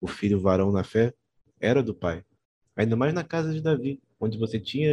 o 0.00 0.06
filho 0.06 0.40
varão 0.40 0.72
na 0.72 0.84
fé, 0.84 1.14
era 1.60 1.82
do 1.82 1.94
pai. 1.94 2.24
Ainda 2.76 2.96
mais 2.96 3.12
na 3.12 3.24
casa 3.24 3.52
de 3.52 3.60
Davi, 3.60 4.00
onde 4.18 4.38
você 4.38 4.58
tinha, 4.58 4.90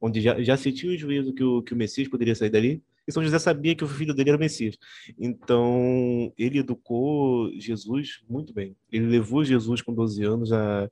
onde 0.00 0.20
já, 0.20 0.42
já 0.42 0.56
se 0.56 0.72
tinha 0.72 0.92
o 0.92 0.96
juízo 0.96 1.32
que 1.32 1.42
o, 1.42 1.62
que 1.62 1.74
o 1.74 1.76
Messias 1.76 2.08
poderia 2.08 2.34
sair 2.34 2.50
dali, 2.50 2.82
e 3.06 3.12
São 3.12 3.22
José 3.22 3.38
sabia 3.38 3.74
que 3.74 3.82
o 3.82 3.88
filho 3.88 4.14
dele 4.14 4.30
era 4.30 4.36
o 4.36 4.40
Messias. 4.40 4.76
Então, 5.18 6.32
ele 6.38 6.58
educou 6.58 7.50
Jesus 7.58 8.22
muito 8.28 8.52
bem. 8.52 8.76
Ele 8.92 9.06
levou 9.06 9.44
Jesus 9.44 9.82
com 9.82 9.92
12 9.92 10.22
anos 10.22 10.52
a, 10.52 10.88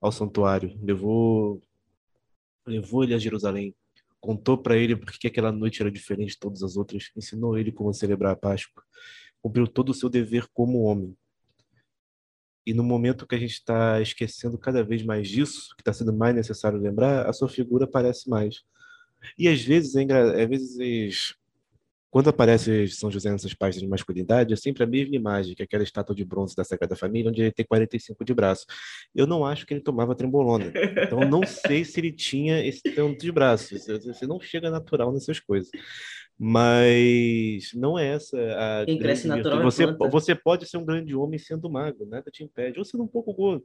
ao 0.00 0.10
santuário, 0.10 0.76
levou, 0.82 1.62
levou 2.66 3.04
ele 3.04 3.14
a 3.14 3.18
Jerusalém, 3.18 3.74
contou 4.20 4.58
para 4.58 4.76
ele 4.76 4.96
porque 4.96 5.28
aquela 5.28 5.52
noite 5.52 5.80
era 5.80 5.90
diferente 5.90 6.30
de 6.30 6.38
todas 6.38 6.62
as 6.62 6.76
outras, 6.76 7.10
ensinou 7.16 7.56
ele 7.56 7.70
como 7.70 7.94
celebrar 7.94 8.32
a 8.32 8.36
Páscoa, 8.36 8.82
cumpriu 9.40 9.68
todo 9.68 9.90
o 9.90 9.94
seu 9.94 10.08
dever 10.08 10.48
como 10.52 10.82
homem. 10.82 11.16
E 12.66 12.74
no 12.74 12.82
momento 12.82 13.26
que 13.26 13.34
a 13.34 13.38
gente 13.38 13.52
está 13.52 14.00
esquecendo 14.00 14.58
cada 14.58 14.82
vez 14.82 15.02
mais 15.04 15.28
disso, 15.28 15.74
que 15.76 15.82
está 15.82 15.92
sendo 15.92 16.12
mais 16.12 16.34
necessário 16.34 16.78
lembrar, 16.78 17.28
a 17.28 17.32
sua 17.32 17.48
figura 17.48 17.84
aparece 17.84 18.28
mais. 18.28 18.62
E 19.38 19.48
às 19.48 19.62
vezes, 19.62 19.94
é 19.94 20.42
às 20.42 20.48
vezes 20.48 21.36
quando 22.16 22.30
aparece 22.30 22.88
São 22.88 23.10
José 23.10 23.30
nessas 23.30 23.52
páginas 23.52 23.82
de 23.82 23.88
masculinidade, 23.88 24.50
é 24.50 24.56
sempre 24.56 24.82
a 24.82 24.86
mesma 24.86 25.14
imagem, 25.14 25.54
que 25.54 25.60
é 25.60 25.66
aquela 25.66 25.82
estátua 25.82 26.16
de 26.16 26.24
bronze 26.24 26.56
da 26.56 26.64
Sagrada 26.64 26.96
Família, 26.96 27.28
onde 27.28 27.42
ele 27.42 27.52
tem 27.52 27.66
45 27.66 28.24
de 28.24 28.32
braço. 28.32 28.64
Eu 29.14 29.26
não 29.26 29.44
acho 29.44 29.66
que 29.66 29.74
ele 29.74 29.82
tomava 29.82 30.14
trembolona. 30.14 30.72
Então, 31.02 31.20
não 31.28 31.42
sei 31.44 31.84
se 31.84 32.00
ele 32.00 32.10
tinha 32.10 32.64
esse 32.66 32.80
tanto 32.94 33.20
de 33.20 33.30
braço. 33.30 33.78
Você 33.78 34.26
não 34.26 34.40
chega 34.40 34.70
natural 34.70 35.12
nessas 35.12 35.40
coisas. 35.40 35.70
Mas 36.38 37.72
não 37.72 37.98
é 37.98 38.08
essa 38.08 38.36
a 38.36 38.84
Quem 38.84 38.98
cresce 38.98 39.26
natural 39.26 39.62
você, 39.62 39.86
você 39.86 40.34
pode 40.34 40.66
ser 40.66 40.76
um 40.76 40.84
grande 40.84 41.14
homem 41.14 41.38
sendo 41.38 41.70
magro, 41.70 42.04
nada 42.06 42.30
te 42.30 42.44
impede. 42.44 42.78
Ou 42.78 42.84
sendo 42.84 43.04
um 43.04 43.08
pouco 43.08 43.32
gordo. 43.32 43.64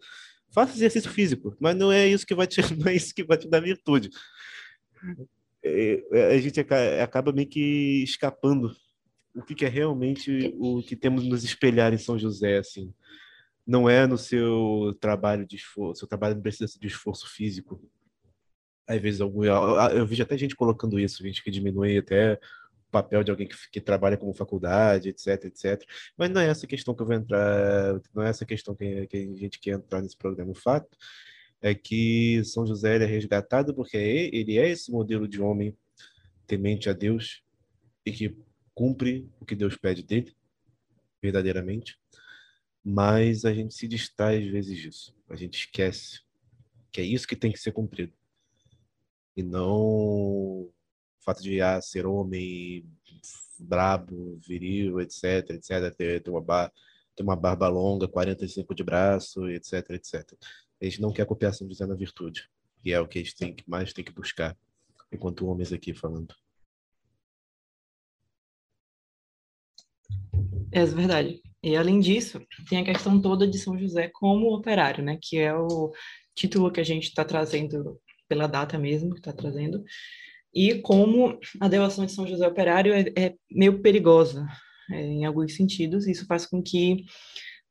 Faça 0.50 0.76
exercício 0.76 1.10
físico, 1.10 1.56
mas 1.60 1.76
não 1.76 1.92
é 1.92 2.08
isso 2.08 2.26
que 2.26 2.36
vai 2.36 2.48
te, 2.48 2.62
não 2.76 2.88
é 2.88 2.96
isso 2.96 3.14
que 3.14 3.24
vai 3.24 3.38
te 3.38 3.50
dar 3.50 3.60
virtude. 3.60 4.10
É, 5.64 6.04
é, 6.12 6.36
a 6.36 6.38
gente 6.40 6.60
acaba 6.60 7.34
meio 7.34 7.48
que 7.48 8.04
escapando 8.04 8.74
o 9.36 9.42
que 9.42 9.66
é 9.66 9.70
realmente 9.70 10.54
o 10.58 10.82
que 10.82 10.96
temos 10.96 11.26
nos 11.26 11.44
espelhar 11.44 11.94
em 11.94 11.98
São 11.98 12.18
José, 12.18 12.58
assim. 12.58 12.94
Não 13.66 13.90
é 13.90 14.08
no 14.08 14.18
seu 14.18 14.98
trabalho 15.00 15.46
de 15.46 15.56
esforço, 15.58 16.00
seu 16.00 16.08
trabalho 16.08 16.36
não 16.36 16.42
precisa 16.42 16.68
de 16.80 16.88
esforço 16.88 17.30
físico. 17.30 17.82
Às 18.88 19.00
vezes, 19.02 19.22
algum, 19.22 19.44
eu, 19.44 19.54
eu 19.92 20.06
vejo 20.06 20.24
até 20.24 20.38
gente 20.38 20.56
colocando 20.56 21.00
isso, 21.00 21.24
gente 21.24 21.44
que 21.44 21.52
diminui 21.52 21.98
até 21.98 22.40
papel 22.92 23.24
de 23.24 23.32
alguém 23.32 23.48
que, 23.48 23.56
que, 23.72 23.82
trabalha 23.82 24.18
como 24.18 24.34
faculdade, 24.34 25.10
etc, 25.10 25.46
etc. 25.46 25.84
Mas 26.18 26.30
não 26.30 26.42
é 26.42 26.48
essa 26.48 26.68
questão 26.68 26.94
que 26.94 27.02
eu 27.02 27.06
vou 27.06 27.16
entrar, 27.16 28.00
não 28.14 28.24
é 28.24 28.30
essa 28.30 28.46
questão 28.46 28.76
que, 28.76 29.08
que 29.08 29.18
a 29.18 29.36
gente 29.38 29.60
quer 29.60 29.72
entrar 29.72 30.02
nesse 30.02 30.18
programa. 30.18 30.52
O 30.52 30.56
fato 30.56 30.98
é 31.62 31.74
que 31.74 32.44
São 32.44 32.66
José 32.68 32.98
é 32.98 33.06
resgatado 33.06 33.74
porque 33.74 33.98
ele 33.98 34.58
é 34.58 34.70
esse 34.70 34.92
modelo 34.92 35.28
de 35.28 35.42
homem 35.42 35.76
temente 36.46 36.90
a 36.90 36.94
Deus 36.94 37.44
e 38.06 38.12
que 38.12 38.36
cumpre 38.74 39.30
o 39.40 39.46
que 39.46 39.56
Deus 39.56 39.78
pede 39.78 40.04
dele, 40.04 40.36
verdadeiramente. 41.22 41.98
Mas 42.84 43.46
a 43.46 43.54
gente 43.54 43.74
se 43.74 43.88
distrai 43.88 44.44
às 44.44 44.52
vezes 44.52 44.78
disso. 44.78 45.16
A 45.30 45.36
gente 45.36 45.60
esquece 45.60 46.22
que 46.92 47.00
é 47.00 47.04
isso 47.04 47.28
que 47.28 47.36
tem 47.36 47.52
que 47.52 47.60
ser 47.60 47.72
cumprido. 47.72 48.14
E 49.36 49.44
não 49.44 50.70
fato 51.24 51.42
de 51.42 51.62
ah, 51.62 51.82
ser 51.82 52.06
homem 52.06 52.86
brabo, 53.60 54.38
viril, 54.38 55.00
etc, 55.00 55.52
etc, 55.52 55.96
ter, 55.96 56.22
ter 56.22 56.32
uma 56.32 56.42
barra. 56.42 56.72
ter 57.16 57.24
uma 57.24 57.36
barba 57.36 57.68
longa, 57.68 58.08
45 58.08 58.74
de 58.74 58.84
braço, 58.84 59.48
etc, 59.50 59.90
etc. 59.92 60.34
A 60.82 60.86
gente 60.86 61.02
não 61.02 61.14
quer 61.14 61.26
copiar 61.26 61.54
São 61.54 61.68
José 61.68 61.86
na 61.86 61.96
virtude, 61.96 62.50
que 62.82 62.92
é 62.92 63.00
o 63.00 63.08
que 63.08 63.20
a 63.20 63.24
gente 63.24 63.36
tem 63.36 63.54
que 63.54 63.70
mais 63.70 63.94
tem 63.94 64.04
que 64.04 64.12
buscar, 64.12 64.58
enquanto 65.12 65.48
homens 65.48 65.72
aqui 65.72 65.94
falando. 65.94 66.34
É 70.72 70.86
verdade. 70.86 71.42
E 71.62 71.76
além 71.76 72.00
disso, 72.00 72.42
tem 72.70 72.80
a 72.80 72.86
questão 72.86 73.22
toda 73.22 73.48
de 73.48 73.60
São 73.60 73.78
José 73.78 74.10
como 74.10 74.56
operário, 74.56 75.04
né? 75.04 75.20
Que 75.22 75.38
é 75.38 75.54
o 75.54 75.92
título 76.34 76.72
que 76.72 76.80
a 76.80 76.84
gente 76.84 77.04
está 77.04 77.24
trazendo 77.24 78.02
pela 78.28 78.48
data 78.48 78.80
mesmo 78.80 79.14
que 79.14 79.20
está 79.20 79.34
trazendo. 79.34 79.84
E 80.54 80.76
como 80.76 81.40
a 81.60 81.68
devoção 81.68 82.06
de 82.06 82.12
São 82.12 82.28
José 82.28 82.48
operário 82.48 82.94
é, 82.94 83.06
é 83.16 83.36
meio 83.50 83.82
perigosa 83.82 84.46
é, 84.92 85.02
em 85.02 85.26
alguns 85.26 85.56
sentidos, 85.56 86.08
isso 86.08 86.26
faz 86.26 86.46
com 86.46 86.62
que 86.62 87.06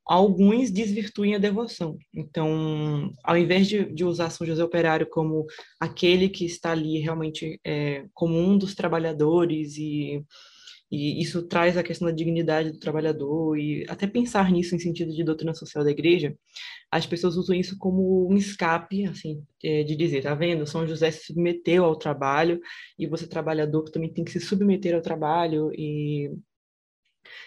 alguns 0.06 0.70
desvirtuem 0.70 1.34
a 1.34 1.38
devoção. 1.38 1.96
Então, 2.12 3.12
ao 3.22 3.36
invés 3.36 3.68
de, 3.68 3.84
de, 3.92 4.04
usar 4.04 4.30
São 4.30 4.46
José 4.46 4.64
Operário 4.64 5.06
como 5.08 5.46
aquele 5.78 6.28
que 6.28 6.44
está 6.44 6.72
ali 6.72 6.98
realmente 6.98 7.60
é, 7.64 8.06
como 8.12 8.36
um 8.36 8.58
dos 8.58 8.74
trabalhadores 8.74 9.76
e 9.76 10.24
e 10.90 11.22
isso 11.22 11.42
traz 11.46 11.76
a 11.76 11.82
questão 11.82 12.08
da 12.08 12.14
dignidade 12.14 12.72
do 12.72 12.78
trabalhador 12.78 13.56
e 13.56 13.84
até 13.88 14.06
pensar 14.06 14.50
nisso 14.50 14.74
em 14.74 14.78
sentido 14.78 15.12
de 15.12 15.22
doutrina 15.24 15.54
social 15.54 15.84
da 15.84 15.90
igreja, 15.90 16.36
as 16.90 17.06
pessoas 17.06 17.36
usam 17.36 17.54
isso 17.54 17.78
como 17.78 18.28
um 18.28 18.36
escape, 18.36 19.06
assim, 19.06 19.44
é, 19.62 19.84
de 19.84 19.94
dizer, 19.94 20.22
tá 20.22 20.34
vendo? 20.34 20.66
São 20.66 20.86
José 20.86 21.10
se 21.10 21.26
submeteu 21.26 21.84
ao 21.84 21.96
trabalho 21.96 22.60
e 22.98 23.06
você 23.06 23.26
trabalhador 23.26 23.84
também 23.90 24.12
tem 24.12 24.24
que 24.24 24.32
se 24.32 24.40
submeter 24.40 24.94
ao 24.94 25.02
trabalho 25.02 25.70
e 25.74 26.30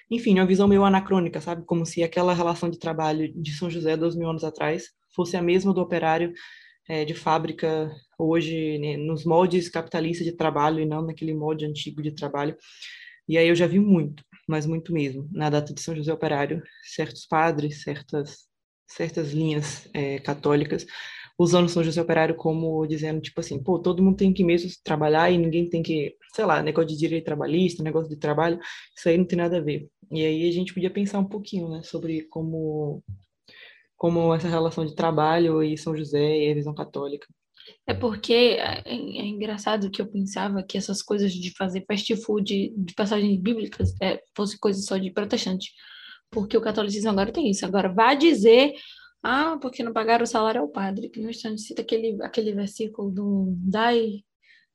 enfim, 0.10 0.36
uma 0.36 0.46
visão 0.46 0.68
meio 0.68 0.86
anacrônica, 0.86 1.42
sabe? 1.42 1.66
Como 1.66 1.86
se 1.86 2.04
aquela 2.04 2.34
relação 2.34 2.70
de 2.70 2.80
trabalho 2.80 3.34
de 3.34 3.52
São 3.54 3.70
José 3.70 3.98
dois 3.98 4.16
mil 4.16 4.30
anos 4.30 4.44
atrás 4.44 4.90
fosse 5.14 5.36
a 5.36 5.42
mesma 5.42 5.74
do 5.74 5.82
operário 5.82 6.34
é, 6.88 7.06
de 7.06 7.14
fábrica 7.14 7.92
hoje, 8.18 8.78
né, 8.80 8.98
nos 8.98 9.26
moldes 9.26 9.70
capitalistas 9.70 10.26
de 10.26 10.34
trabalho 10.34 10.80
e 10.80 10.86
não 10.86 11.02
naquele 11.02 11.34
molde 11.34 11.66
antigo 11.66 12.02
de 12.02 12.14
trabalho. 12.14 12.56
E 13.28 13.38
aí 13.38 13.48
eu 13.48 13.56
já 13.56 13.68
vi 13.68 13.80
muito, 13.80 14.24
mas 14.48 14.66
muito 14.66 14.94
mesmo, 14.94 15.28
na 15.32 15.50
data 15.50 15.74
de 15.74 15.82
São 15.82 15.96
José 15.96 16.12
Operário, 16.14 16.62
certos 16.84 17.26
padres, 17.26 17.84
certas, 17.84 18.48
certas 18.88 19.32
linhas 19.32 19.90
é, 19.94 20.20
católicas, 20.20 20.86
usando 21.38 21.70
São 21.70 21.84
José 21.84 22.02
Operário 22.02 22.36
como 22.36 22.86
dizendo, 22.86 23.22
tipo 23.22 23.40
assim, 23.40 23.62
pô, 23.62 23.80
todo 23.80 24.04
mundo 24.04 24.18
tem 24.18 24.34
que 24.34 24.44
mesmo 24.44 24.70
trabalhar 24.84 25.32
e 25.32 25.38
ninguém 25.38 25.70
tem 25.70 25.82
que, 25.82 26.16
sei 26.36 26.46
lá, 26.46 26.62
negócio 26.62 26.90
de 26.90 26.98
direito 26.98 27.26
trabalhista, 27.26 27.84
negócio 27.84 28.10
de 28.10 28.18
trabalho, 28.18 28.60
isso 28.98 29.10
aí 29.10 29.18
não 29.18 29.26
tem 29.26 29.38
nada 29.38 29.58
a 29.58 29.62
ver. 29.62 29.90
E 30.12 30.26
aí 30.26 30.48
a 30.48 30.52
gente 30.52 30.74
podia 30.74 30.92
pensar 30.92 31.20
um 31.20 31.26
pouquinho, 31.28 31.70
né, 31.70 31.82
sobre 31.84 32.24
como, 32.24 33.04
como 33.98 34.34
essa 34.34 34.48
relação 34.48 34.86
de 34.86 34.96
trabalho 34.96 35.64
e 35.64 35.78
São 35.78 35.96
José 35.96 36.46
e 36.46 36.52
a 36.52 36.56
visão 36.56 36.74
católica. 36.74 37.28
É 37.86 37.94
porque 37.94 38.34
é, 38.34 38.82
é, 38.86 38.94
é, 38.94 39.26
engraçado 39.26 39.90
que 39.90 40.02
eu 40.02 40.08
pensava 40.08 40.64
que 40.64 40.78
essas 40.78 41.02
coisas 41.02 41.34
de 41.34 41.52
fazer 41.56 41.84
fast 41.88 42.16
food 42.18 42.74
de 42.76 42.94
passagens 42.94 43.40
bíblicas 43.40 43.94
é, 44.02 44.22
fosse 44.36 44.58
coisa 44.58 44.82
só 44.82 44.98
de 44.98 45.12
protestante. 45.12 45.72
Porque 46.32 46.58
o 46.58 46.62
catolicismo 46.62 47.10
agora 47.10 47.32
tem 47.32 47.50
isso. 47.50 47.66
Agora, 47.66 47.90
vá 47.90 48.14
dizer, 48.14 48.74
ah, 49.22 49.58
porque 49.62 49.84
não 49.84 49.94
pagaram 49.94 50.24
o 50.24 50.28
salário 50.28 50.62
ao 50.62 50.70
padre, 50.70 51.10
que 51.10 51.20
no 51.20 51.30
instante 51.30 51.62
cita 51.62 51.82
aquele, 51.82 52.18
aquele 52.22 52.54
versículo 52.54 53.12
do 53.12 53.54
dai 53.58 54.24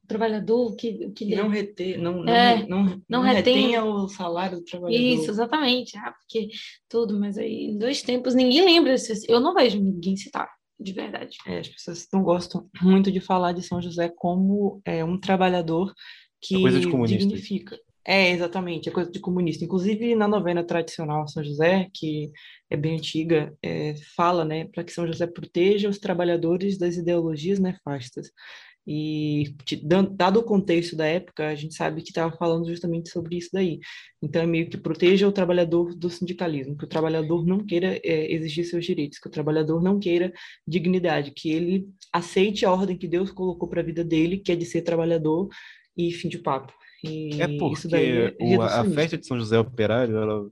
trabalhador 0.06 0.74
que, 0.74 1.10
que 1.10 1.36
não 1.36 1.50
reter 1.50 1.98
não 1.98 2.24
não, 2.24 2.32
é, 2.32 2.66
não, 2.66 2.82
não, 2.82 3.02
não 3.06 3.20
retenha. 3.20 3.84
o 3.84 4.08
salário 4.08 4.58
do 4.58 4.64
trabalhador. 4.64 5.04
Isso 5.04 5.30
exatamente. 5.30 5.98
Ah 5.98 6.12
porque 6.12 6.48
tudo 6.88 7.20
mas 7.20 7.36
aí 7.36 7.66
em 7.66 7.78
dois 7.78 8.00
tempos 8.00 8.34
ninguém 8.34 8.64
lembra 8.64 8.94
eu 9.28 9.38
não 9.38 9.52
vejo 9.52 9.78
ninguém 9.78 10.16
citar 10.16 10.48
de 10.78 10.92
verdade. 10.92 11.36
É, 11.46 11.58
as 11.58 11.68
pessoas 11.68 12.08
não 12.12 12.22
gostam 12.22 12.68
muito 12.80 13.10
de 13.10 13.20
falar 13.20 13.52
de 13.52 13.62
São 13.62 13.82
José 13.82 14.08
como 14.08 14.80
é, 14.84 15.04
um 15.04 15.18
trabalhador 15.18 15.92
que 16.40 16.56
é 16.56 16.60
coisa 16.60 16.80
de 16.80 16.88
comunista. 16.88 17.18
dignifica. 17.18 17.78
É, 18.06 18.30
exatamente, 18.30 18.88
é 18.88 18.92
coisa 18.92 19.10
de 19.10 19.20
comunista. 19.20 19.64
Inclusive, 19.64 20.14
na 20.14 20.26
novena 20.26 20.64
tradicional 20.64 21.28
São 21.28 21.44
José, 21.44 21.90
que 21.92 22.32
é 22.70 22.76
bem 22.76 22.96
antiga, 22.96 23.54
é, 23.62 23.94
fala 24.16 24.44
né, 24.46 24.66
para 24.66 24.82
que 24.82 24.92
São 24.92 25.06
José 25.06 25.26
proteja 25.26 25.90
os 25.90 25.98
trabalhadores 25.98 26.78
das 26.78 26.96
ideologias 26.96 27.58
nefastas. 27.58 28.30
E, 28.90 29.54
dado 30.14 30.40
o 30.40 30.42
contexto 30.42 30.96
da 30.96 31.04
época, 31.04 31.46
a 31.46 31.54
gente 31.54 31.74
sabe 31.74 32.00
que 32.00 32.08
estava 32.08 32.34
falando 32.34 32.66
justamente 32.66 33.10
sobre 33.10 33.36
isso 33.36 33.50
daí. 33.52 33.80
Então, 34.22 34.40
é 34.40 34.46
meio 34.46 34.70
que 34.70 34.78
proteja 34.78 35.28
o 35.28 35.32
trabalhador 35.32 35.94
do 35.94 36.08
sindicalismo, 36.08 36.74
que 36.74 36.86
o 36.86 36.88
trabalhador 36.88 37.44
não 37.44 37.58
queira 37.66 38.00
é, 38.02 38.32
exigir 38.32 38.64
seus 38.64 38.86
direitos, 38.86 39.18
que 39.18 39.28
o 39.28 39.30
trabalhador 39.30 39.82
não 39.82 40.00
queira 40.00 40.32
dignidade, 40.66 41.32
que 41.32 41.50
ele 41.50 41.86
aceite 42.10 42.64
a 42.64 42.72
ordem 42.72 42.96
que 42.96 43.06
Deus 43.06 43.30
colocou 43.30 43.68
para 43.68 43.82
a 43.82 43.84
vida 43.84 44.02
dele, 44.02 44.38
que 44.38 44.52
é 44.52 44.56
de 44.56 44.64
ser 44.64 44.80
trabalhador 44.80 45.50
e 45.94 46.10
fim 46.10 46.30
de 46.30 46.38
papo. 46.38 46.72
E 47.04 47.42
é 47.42 47.58
porque 47.58 47.94
é 47.94 48.56
o, 48.56 48.62
a 48.62 48.84
festa 48.86 49.18
de 49.18 49.26
São 49.26 49.38
José 49.38 49.58
Operário, 49.58 50.16
ela... 50.16 50.50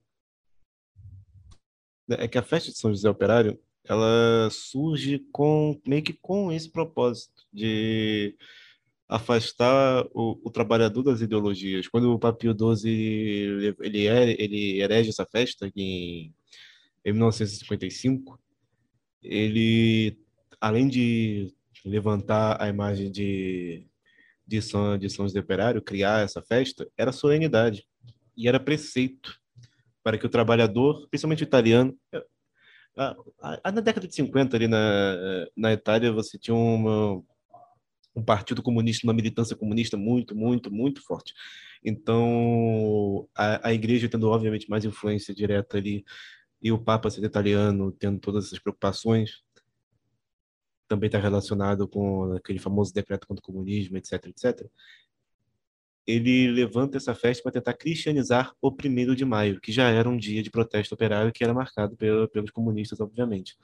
é 2.11 2.28
que 2.28 2.37
a 2.37 2.43
festa 2.43 2.70
de 2.70 2.76
São 2.76 2.91
José 2.91 3.09
Operário 3.09 3.59
ela 3.89 4.49
surge 4.51 5.24
com 5.32 5.80
meio 5.87 6.03
que 6.03 6.12
com 6.12 6.53
esse 6.53 6.70
propósito 6.70 7.47
de 7.53 8.37
afastar 9.09 10.05
o, 10.12 10.41
o 10.45 10.51
trabalhador 10.51 11.03
das 11.03 11.20
ideologias. 11.20 11.87
Quando 11.89 12.12
o 12.12 12.18
Papio 12.18 12.53
XII 12.53 12.91
ele, 12.91 13.76
ele, 13.80 14.07
é, 14.07 14.43
ele 14.43 14.80
erege 14.80 15.11
essa 15.11 15.24
festa 15.24 15.70
em, 15.76 16.34
em 17.05 17.12
1955, 17.12 18.41
ele, 19.22 20.18
além 20.61 20.89
de 20.89 21.55
levantar 21.84 22.61
a 22.61 22.68
imagem 22.68 23.11
de, 23.11 23.87
de, 24.47 24.61
São, 24.61 24.99
de 24.99 25.09
São 25.09 25.26
José 25.26 25.39
Operário, 25.39 25.82
criar 25.82 26.24
essa 26.24 26.43
festa, 26.43 26.89
era 26.97 27.12
solenidade 27.12 27.87
e 28.37 28.49
era 28.49 28.59
preceito 28.59 29.39
para 30.03 30.18
que 30.18 30.26
o 30.26 30.30
trabalhador, 30.30 31.07
principalmente 31.09 31.43
o 31.43 31.45
italiano, 31.45 31.97
na 32.97 33.80
década 33.80 34.09
de 34.09 34.14
50, 34.14 34.57
ali 34.57 34.68
na, 34.68 35.47
na 35.57 35.72
Itália, 35.72 36.12
você 36.12 36.38
tinha 36.38 36.55
uma, 36.55 37.22
um 38.14 38.24
partido 38.24 38.62
comunista, 38.62 39.07
uma 39.07 39.12
militância 39.12 39.55
comunista 39.55 39.97
muito, 39.97 40.34
muito, 40.34 40.72
muito 40.72 41.03
forte. 41.03 41.34
Então, 41.84 43.28
a, 43.34 43.68
a 43.68 43.72
igreja 43.74 44.09
tendo, 44.09 44.28
obviamente, 44.28 44.68
mais 44.68 44.84
influência 44.84 45.34
direta 45.34 45.76
ali, 45.76 46.05
e 46.62 46.72
o 46.72 46.78
Papa 46.78 47.11
sendo 47.11 47.26
italiano, 47.26 47.92
tendo 47.92 48.18
todas 48.18 48.47
essas 48.47 48.59
preocupações, 48.59 49.42
também 50.88 51.09
está 51.09 51.18
relacionado 51.18 51.86
com 51.86 52.32
aquele 52.32 52.59
famoso 52.59 52.94
decreto 52.94 53.26
contra 53.26 53.42
o 53.42 53.47
comunismo, 53.47 53.97
etc, 53.99 54.26
etc 54.26 54.70
ele 56.07 56.51
levanta 56.53 56.97
essa 56.97 57.15
festa 57.15 57.43
para 57.43 57.53
tentar 57.53 57.75
cristianizar 57.75 58.55
o 58.61 58.71
primeiro 58.71 59.17
de 59.17 59.25
maio, 59.25 59.61
que 59.61 59.73
já 59.73 59.91
era 59.91 60.09
um 60.09 60.17
dia 60.17 60.43
de 60.43 60.51
protesto 60.51 60.95
operário 60.95 61.33
que 61.33 61.43
era 61.43 61.53
marcado 61.53 61.97
pelo, 61.97 62.29
pelos 62.29 62.51
comunistas, 62.51 63.01
obviamente. 63.01 63.57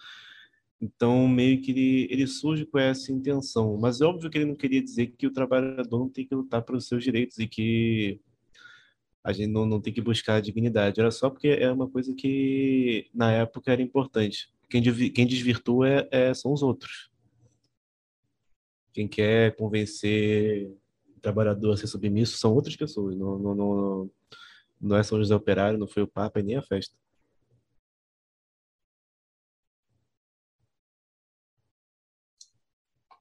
Então, 0.80 1.28
meio 1.28 1.60
que 1.62 1.70
ele, 1.70 2.08
ele 2.10 2.26
surge 2.26 2.66
com 2.66 2.76
essa 2.76 3.12
intenção. 3.12 3.78
Mas 3.80 4.00
é 4.00 4.04
óbvio 4.04 4.28
que 4.28 4.36
ele 4.36 4.46
não 4.46 4.56
queria 4.56 4.82
dizer 4.82 5.14
que 5.16 5.28
o 5.28 5.32
trabalhador 5.32 5.98
não 6.00 6.08
tem 6.08 6.26
que 6.26 6.34
lutar 6.34 6.62
pelos 6.62 6.88
seus 6.88 7.04
direitos 7.04 7.38
e 7.38 7.46
que 7.46 8.20
a 9.22 9.32
gente 9.32 9.52
não, 9.52 9.64
não 9.64 9.80
tem 9.80 9.92
que 9.92 10.00
buscar 10.00 10.36
a 10.36 10.40
dignidade. 10.40 11.00
Era 11.00 11.12
só 11.12 11.30
porque 11.30 11.46
é 11.46 11.70
uma 11.70 11.88
coisa 11.88 12.12
que, 12.12 13.08
na 13.14 13.30
época, 13.30 13.70
era 13.72 13.80
importante. 13.80 14.52
Quem, 14.68 14.82
quem 15.12 15.26
desvirtua 15.26 15.88
é, 15.88 16.08
é, 16.10 16.34
são 16.34 16.52
os 16.52 16.62
outros. 16.62 17.08
Quem 18.92 19.06
quer 19.06 19.54
convencer 19.54 20.74
trabalhador 21.22 21.72
a 21.72 21.76
ser 21.76 21.86
submisso 21.86 22.36
são 22.38 22.52
outras 22.54 22.76
pessoas. 22.76 23.16
Não, 23.16 23.38
não, 23.38 23.54
não, 23.54 24.10
não 24.80 24.96
é 24.96 25.02
São 25.02 25.18
José 25.18 25.34
Operário, 25.34 25.78
não 25.78 25.88
foi 25.88 26.02
o 26.02 26.08
Papa 26.08 26.40
e 26.40 26.42
nem 26.42 26.56
a 26.56 26.62
festa. 26.62 26.94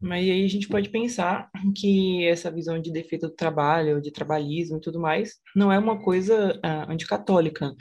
Mas 0.02 0.24
aí 0.24 0.44
a 0.44 0.48
gente 0.48 0.68
pode 0.68 0.90
pensar 0.90 1.52
que 1.78 2.26
essa 2.26 2.50
visão 2.50 2.82
de 2.82 2.92
defesa 2.92 3.28
do 3.28 3.36
trabalho, 3.36 4.02
de 4.02 4.12
trabalhismo 4.12 4.78
e 4.78 4.82
tudo 4.82 5.00
mais, 5.00 5.40
não 5.56 5.72
é 5.72 5.78
uma 5.78 6.02
coisa 6.02 6.56
uh, 6.58 6.92
anticatólica, 6.92 7.72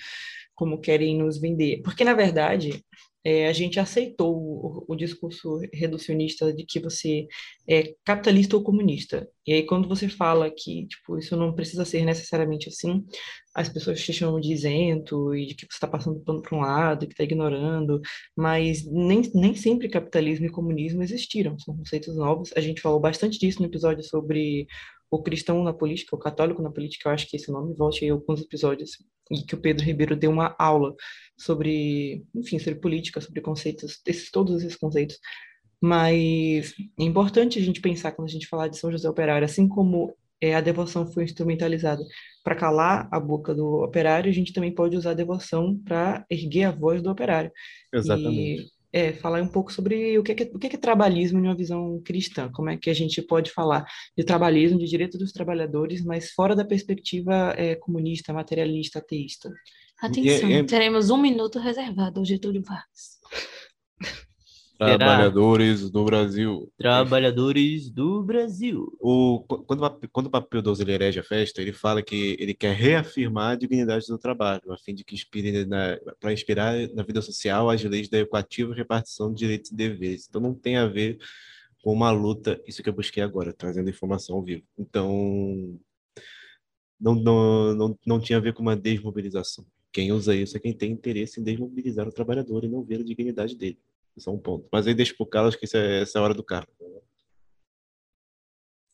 como 0.55 0.81
querem 0.81 1.17
nos 1.17 1.41
vender. 1.41 1.81
Porque, 1.83 2.05
na 2.05 2.13
verdade, 2.13 2.85
é, 3.25 3.49
a 3.49 3.53
gente 3.53 3.79
aceitou 3.79 4.35
o, 4.35 4.85
o, 4.89 4.97
discurso 4.97 5.59
reducionista 5.73 6.53
de 6.53 6.65
que 6.65 6.81
você 6.81 7.27
é 7.69 7.95
capitalista 8.05 8.57
ou 8.57 8.63
comunista. 8.63 9.29
E 9.47 9.53
aí, 9.53 9.67
quando 9.67 9.89
você 9.89 10.09
fala 10.09 10.51
que 10.51 10.87
tipo, 10.87 11.19
isso 11.19 11.37
não 11.37 11.55
precisa 11.55 11.85
ser 11.85 12.05
necessariamente 12.05 12.69
assim, 12.69 13.05
as 13.55 13.69
pessoas 13.69 14.03
te 14.03 14.13
chamam 14.13 14.41
de 14.41 14.53
isento 14.53 15.35
e 15.35 15.47
de 15.47 15.55
que 15.55 15.67
você 15.67 15.77
está 15.77 15.89
passando 15.89 16.21
pano 16.21 16.41
para 16.41 16.57
um 16.57 16.61
lado, 16.61 17.07
que 17.07 17.13
está 17.13 17.25
ignorando, 17.25 18.01
mas 18.37 18.85
nem, 18.87 19.23
nem 19.35 19.55
sempre 19.55 19.89
capitalismo 19.89 20.47
e 20.47 20.51
comunismo 20.51 21.03
existiram, 21.03 21.59
são 21.59 21.77
conceitos 21.77 22.17
novos. 22.17 22.51
A 22.57 22.61
gente 22.61 22.81
falou 22.81 23.01
bastante 23.01 23.39
disso 23.39 23.61
no 23.61 23.67
episódio 23.67 24.03
sobre 24.05 24.67
o 25.11 25.23
cristão 25.23 25.63
na 25.65 25.73
política, 25.73 26.15
o 26.15 26.19
católico 26.19 26.63
na 26.63 26.71
política, 26.71 27.09
eu 27.09 27.13
acho 27.13 27.27
que 27.29 27.37
esse 27.37 27.51
nome 27.51 27.75
volte 27.75 28.05
aí 28.05 28.11
alguns 28.11 28.41
episódios, 28.41 28.93
e 29.31 29.43
que 29.43 29.55
o 29.55 29.61
Pedro 29.61 29.85
Ribeiro 29.85 30.17
deu 30.17 30.31
uma 30.31 30.55
aula 30.59 30.95
sobre, 31.39 32.25
enfim, 32.35 32.59
sobre 32.59 32.81
política, 32.81 33.21
sobre 33.21 33.41
conceitos, 33.41 34.01
esses, 34.07 34.31
todos 34.31 34.63
esses 34.63 34.77
conceitos. 34.77 35.19
Mas 35.81 36.75
é 36.99 37.03
importante 37.03 37.59
a 37.59 37.63
gente 37.63 37.81
pensar 37.81 38.13
quando 38.13 38.29
a 38.29 38.33
gente 38.33 38.47
falar 38.47 38.69
de 38.69 38.77
São 38.77 38.93
José 38.93 39.09
Operário, 39.09 39.45
assim 39.45 39.67
como 39.67 40.15
é, 40.41 40.55
a 40.55 40.61
devoção 40.61 41.07
foi 41.07 41.25
instrumentalizada 41.25 42.03
para 42.43 42.55
calar 42.55 43.09
a 43.11 43.21
boca 43.21 43.55
do 43.55 43.83
operário, 43.83 44.31
a 44.31 44.35
gente 44.35 44.53
também 44.53 44.75
pode 44.75 44.97
usar 44.97 45.11
a 45.11 45.15
devoção 45.15 45.79
para 45.85 46.25
erguer 46.31 46.65
a 46.65 46.71
voz 46.71 47.03
do 47.03 47.11
operário. 47.11 47.51
Exatamente. 47.93 48.63
E, 48.63 48.80
é, 48.93 49.13
falar 49.13 49.41
um 49.43 49.49
pouco 49.49 49.73
sobre 49.73 50.19
o 50.19 50.23
que 50.23 50.33
é, 50.33 50.51
o 50.53 50.59
que 50.59 50.67
é 50.67 50.79
trabalhismo 50.79 51.39
em 51.39 51.43
uma 51.43 51.55
visão 51.57 52.01
cristã, 52.05 52.51
como 52.53 52.71
é 52.71 52.77
que 52.77 52.91
a 52.91 52.95
gente 52.95 53.23
pode 53.23 53.51
falar 53.51 53.87
de 54.17 54.25
trabalhismo, 54.25 54.79
de 54.79 54.87
direito 54.87 55.17
dos 55.17 55.33
trabalhadores, 55.33 56.05
mas 56.05 56.31
fora 56.33 56.57
da 56.57 56.65
perspectiva 56.65 57.55
é, 57.57 57.75
comunista, 57.77 58.33
materialista, 58.33 58.99
ateísta. 58.99 59.51
Atenção, 60.01 60.51
E- 60.51 60.55
e- 60.61 60.65
teremos 60.65 61.11
um 61.11 61.19
minuto 61.19 61.59
reservado 61.59 62.19
ao 62.21 62.25
Getúlio 62.25 62.63
Vargas. 62.63 63.21
Trabalhadores 64.87 65.91
do 65.91 66.05
Brasil. 66.05 66.73
Trabalhadores 66.79 67.91
do 67.91 68.23
Brasil. 68.23 68.97
O, 69.01 69.45
quando, 69.67 69.85
o- 69.85 70.09
quando 70.11 70.27
o 70.27 70.31
Papa 70.31 70.47
Pio 70.49 70.63
XII 70.63 70.81
ele 70.83 70.93
elege 70.95 71.21
a 71.21 71.23
festa, 71.23 71.61
ele 71.61 71.73
fala 71.73 72.03
que 72.03 72.37
ele 72.39 72.55
quer 72.55 72.75
reafirmar 72.75 73.53
a 73.53 73.57
dignidade 73.57 74.07
do 74.07 74.19
trabalho, 74.19 74.73
a 74.73 74.79
fim 74.79 74.95
de 74.95 75.05
que 75.05 75.15
inspire 75.15 75.67
para 76.19 76.33
inspirar 76.33 76.75
na 76.95 77.03
vida 77.03 77.21
social 77.21 77.69
as 77.69 77.83
leis 77.85 78.09
da 78.09 78.19
equativa 78.19 78.75
repartição 78.75 79.33
de 79.33 79.39
direitos 79.41 79.71
e 79.71 79.75
deveres. 79.75 80.27
Então 80.29 80.41
não 80.41 80.55
tem 80.55 80.77
a 80.77 80.87
ver 80.87 81.19
com 81.83 81.93
uma 81.93 82.11
luta, 82.11 82.61
isso 82.67 82.83
que 82.83 82.89
eu 82.89 82.93
busquei 82.93 83.23
agora, 83.23 83.53
trazendo 83.53 83.89
informação 83.91 84.37
ao 84.37 84.43
vivo. 84.43 84.63
Então 84.79 85.79
não, 86.99 87.15
não, 87.15 87.75
não, 87.75 87.99
não 88.07 88.21
tinha 88.21 88.39
a 88.39 88.41
ver 88.41 88.53
com 88.55 88.63
uma 88.63 88.77
desmobilização. 88.77 89.65
Quem 89.93 90.13
usa 90.13 90.35
isso 90.37 90.57
é 90.57 90.61
quem 90.61 90.73
tem 90.73 90.93
interesse 90.93 91.41
em 91.41 91.43
desmobilizar 91.43 92.07
o 92.07 92.13
trabalhador 92.13 92.65
e 92.65 92.69
não 92.69 92.83
ver 92.85 93.01
a 93.01 93.05
dignidade 93.05 93.57
dele. 93.57 93.79
Isso 94.21 94.29
é 94.29 94.33
um 94.33 94.39
ponto. 94.39 94.69
Mas 94.71 94.87
aí 94.87 94.93
deixa 94.95 95.15
pro 95.17 95.25
Carlos 95.25 95.57
que 95.57 95.65
isso 95.65 95.77
é, 95.79 96.03
essa 96.03 96.19
é 96.19 96.21
a 96.21 96.25
hora 96.25 96.35
do 96.35 96.45
carro. 96.45 96.67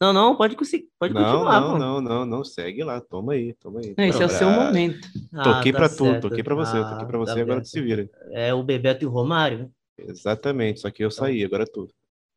Não, 0.00 0.12
não, 0.12 0.36
pode, 0.36 0.54
conseguir, 0.56 0.90
pode 1.00 1.14
não, 1.14 1.22
continuar, 1.24 1.60
não, 1.60 1.72
pô. 1.72 1.78
não, 1.78 2.00
não, 2.02 2.26
não, 2.26 2.44
segue 2.44 2.84
lá, 2.84 3.00
toma 3.00 3.32
aí, 3.32 3.54
toma 3.54 3.80
aí. 3.80 3.94
Não, 3.96 4.04
esse 4.04 4.22
é 4.22 4.26
o 4.26 4.28
seu 4.28 4.50
momento. 4.50 5.08
Ah, 5.32 5.42
Toquei 5.42 5.72
tá 5.72 5.78
pra 5.78 5.88
tu, 5.88 6.04
certo. 6.04 6.28
toquei 6.28 6.44
pra 6.44 6.54
você, 6.54 6.76
Ah, 6.76 6.90
toquei 6.90 7.06
pra 7.06 7.18
você, 7.18 7.34
tá 7.34 7.40
agora 7.40 7.62
tu 7.62 7.68
se 7.68 7.80
vira. 7.80 8.08
É 8.30 8.52
o 8.52 8.62
Bebeto 8.62 9.04
e 9.04 9.06
o 9.06 9.10
Romário, 9.10 9.72
Exatamente, 9.98 10.80
só 10.80 10.90
que 10.90 11.02
eu 11.02 11.10
saí, 11.10 11.42
agora 11.42 11.62
é 11.64 11.66
tu. 11.66 11.88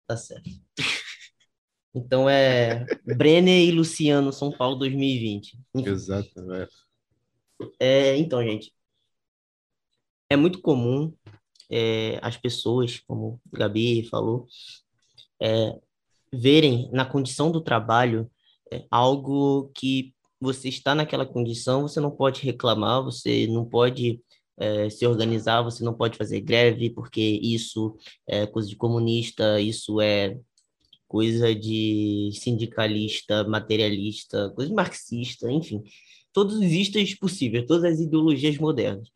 tá 0.08 0.16
certo. 0.16 0.50
Então 1.94 2.30
é 2.30 2.86
Brenner 3.04 3.68
e 3.68 3.72
Luciano, 3.72 4.32
São 4.32 4.52
Paulo 4.52 4.78
2020. 4.78 5.60
Enfim. 5.76 5.90
Exato, 5.90 6.30
é. 6.54 6.68
É, 7.78 8.16
então, 8.16 8.42
gente, 8.42 8.72
é 10.32 10.38
muito 10.38 10.62
comum 10.62 11.14
é, 11.70 12.20
as 12.22 12.38
pessoas, 12.38 13.00
como 13.08 13.40
o 13.52 13.58
Gabi 13.58 14.04
falou, 14.04 14.48
é, 15.42 15.78
verem 16.32 16.90
na 16.92 17.06
condição 17.06 17.52
do 17.52 17.62
trabalho 17.62 18.30
é, 18.72 18.86
algo 18.90 19.72
que 19.74 20.14
você 20.40 20.70
está 20.70 20.96
naquela 20.96 21.26
condição, 21.26 21.84
você 21.84 22.00
não 22.00 22.12
pode 22.12 22.42
reclamar, 22.42 23.04
você 23.04 23.48
não 23.48 23.66
pode 23.66 24.22
é, 24.58 24.90
se 24.90 25.06
organizar, 25.06 25.62
você 25.62 25.84
não 25.84 25.94
pode 25.94 26.18
fazer 26.18 26.42
greve, 26.42 26.90
porque 26.90 27.22
isso 27.22 27.98
é 28.28 28.46
coisa 28.46 28.68
de 28.68 28.76
comunista, 28.76 29.60
isso 29.60 30.00
é 30.00 30.38
coisa 31.08 31.56
de 31.56 32.30
sindicalista, 32.34 33.44
materialista, 33.46 34.50
coisa 34.52 34.70
de 34.70 34.76
marxista, 34.76 35.52
enfim 35.52 35.84
todos 36.34 36.56
os 36.56 36.66
istas 36.66 37.14
possíveis, 37.16 37.66
todas 37.66 37.84
as 37.84 38.00
ideologias 38.00 38.58
modernas. 38.58 39.10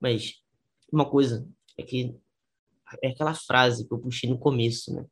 Mas 0.00 0.34
uma 0.92 1.04
coisa 1.04 1.46
é 1.78 1.82
que 1.82 2.16
é 3.02 3.08
aquela 3.08 3.34
frase 3.34 3.86
que 3.86 3.92
eu 3.92 3.98
puxei 3.98 4.30
no 4.30 4.38
começo, 4.38 4.94
né? 4.94 5.04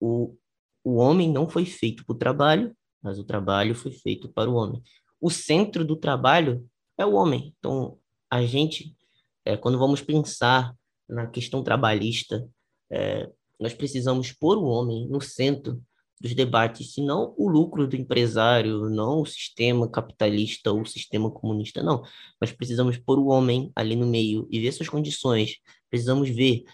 O, 0.00 0.36
o 0.82 0.96
homem 0.96 1.30
não 1.30 1.48
foi 1.48 1.64
feito 1.64 2.04
para 2.04 2.14
o 2.14 2.18
trabalho, 2.18 2.76
mas 3.02 3.18
o 3.18 3.24
trabalho 3.24 3.74
foi 3.74 3.92
feito 3.92 4.28
para 4.28 4.50
o 4.50 4.54
homem. 4.54 4.82
O 5.20 5.30
centro 5.30 5.84
do 5.84 5.96
trabalho 5.96 6.68
é 6.98 7.06
o 7.06 7.14
homem. 7.14 7.54
Então, 7.58 7.98
a 8.30 8.44
gente, 8.44 8.96
é, 9.44 9.56
quando 9.56 9.78
vamos 9.78 10.02
pensar 10.02 10.74
na 11.08 11.26
questão 11.26 11.62
trabalhista, 11.62 12.48
é, 12.90 13.30
nós 13.60 13.72
precisamos 13.74 14.32
pôr 14.32 14.58
o 14.58 14.64
homem 14.64 15.08
no 15.08 15.20
centro 15.20 15.82
dos 16.20 16.34
debates, 16.34 16.94
se 16.94 17.02
não 17.02 17.34
o 17.36 17.48
lucro 17.48 17.86
do 17.86 17.96
empresário, 17.96 18.88
não 18.88 19.20
o 19.20 19.26
sistema 19.26 19.88
capitalista 19.88 20.72
ou 20.72 20.80
o 20.80 20.86
sistema 20.86 21.30
comunista, 21.30 21.82
não. 21.82 22.02
Nós 22.40 22.52
precisamos 22.52 22.96
pôr 22.96 23.18
o 23.18 23.26
homem 23.26 23.70
ali 23.74 23.94
no 23.96 24.06
meio 24.06 24.48
e 24.50 24.60
ver 24.60 24.72
suas 24.72 24.88
condições. 24.88 25.56
Precisamos 25.94 26.28
ver 26.28 26.64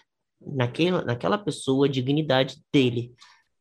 naquela, 0.41 1.03
naquela 1.03 1.37
pessoa 1.37 1.85
a 1.85 1.89
dignidade 1.89 2.57
dele. 2.73 3.13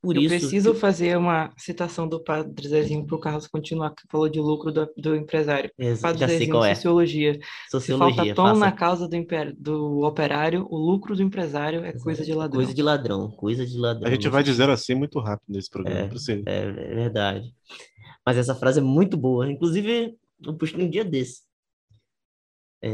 Por 0.02 0.16
eu 0.16 0.22
isso 0.22 0.30
preciso 0.30 0.72
que- 0.72 0.80
fazer 0.80 1.18
uma 1.18 1.52
citação 1.58 2.08
do 2.08 2.18
Padre 2.24 2.66
Zezinho 2.66 3.04
para 3.06 3.16
o 3.16 3.20
Carlos 3.20 3.46
continuar, 3.46 3.90
que 3.90 4.02
falou 4.10 4.30
de 4.30 4.40
lucro 4.40 4.72
do, 4.72 4.88
do 4.96 5.14
empresário. 5.14 5.70
Ex- 5.78 6.00
Padre 6.00 6.20
já 6.20 6.26
sei 6.26 6.38
Zezinho, 6.38 6.54
qual 6.56 6.64
é. 6.64 6.74
sociologia. 6.74 7.34
Se 7.34 7.70
Sociologia. 7.72 8.16
falta 8.16 8.34
pão 8.34 8.46
faça 8.46 8.60
na 8.60 8.72
causa 8.72 9.06
do, 9.06 9.14
imper... 9.14 9.54
do 9.58 10.00
operário, 10.06 10.66
o 10.70 10.78
lucro 10.78 11.14
do 11.14 11.22
empresário 11.22 11.84
é 11.84 11.92
coisa 11.92 12.24
de 12.24 12.32
ladrão. 12.32 12.56
coisa 12.60 12.72
de 12.72 12.82
ladrão, 12.82 13.30
coisa 13.32 13.66
de 13.66 13.76
ladrão. 13.76 14.08
A 14.08 14.10
gente 14.10 14.26
vai 14.30 14.42
dizer 14.42 14.70
assim 14.70 14.94
muito 14.94 15.18
rápido 15.20 15.50
nesse 15.54 15.68
programa, 15.68 16.00
É. 16.00 16.32
É, 16.46 16.60
é 16.60 16.94
verdade. 16.94 17.54
Mas 18.24 18.38
essa 18.38 18.54
frase 18.54 18.78
é 18.80 18.82
muito 18.82 19.18
boa. 19.18 19.50
Inclusive, 19.52 20.16
eu 20.46 20.54
postei 20.54 20.82
um 20.82 20.88
dia 20.88 21.04
desse. 21.04 21.42
É, 22.82 22.88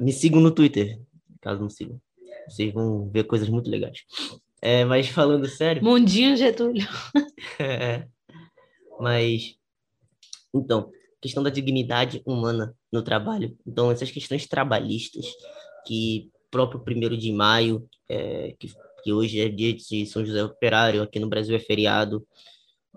me 0.00 0.10
sigam 0.14 0.40
no 0.40 0.50
Twitter, 0.50 0.98
caso 1.40 1.60
não 1.60 1.70
sigam. 1.70 2.00
Vocês 2.48 2.72
vão 2.72 3.08
ver 3.08 3.24
coisas 3.24 3.48
muito 3.48 3.70
legais. 3.70 4.04
É, 4.60 4.84
mas 4.84 5.08
falando 5.08 5.46
sério, 5.46 5.82
Mundinho 5.82 6.36
Getúlio. 6.36 6.86
é, 7.58 8.06
mas 8.98 9.56
então, 10.52 10.90
questão 11.20 11.42
da 11.42 11.50
dignidade 11.50 12.22
humana 12.24 12.74
no 12.92 13.02
trabalho. 13.02 13.56
Então, 13.66 13.90
essas 13.90 14.10
questões 14.10 14.46
trabalhistas 14.46 15.26
que 15.86 16.30
próprio 16.50 16.80
primeiro 16.80 17.16
de 17.16 17.32
maio, 17.32 17.88
é, 18.08 18.54
que, 18.58 18.72
que 19.02 19.12
hoje 19.12 19.40
é 19.40 19.48
dia 19.48 19.74
de 19.74 20.06
São 20.06 20.24
José 20.24 20.42
Operário, 20.42 21.02
aqui 21.02 21.18
no 21.18 21.28
Brasil 21.28 21.54
é 21.54 21.60
feriado 21.60 22.26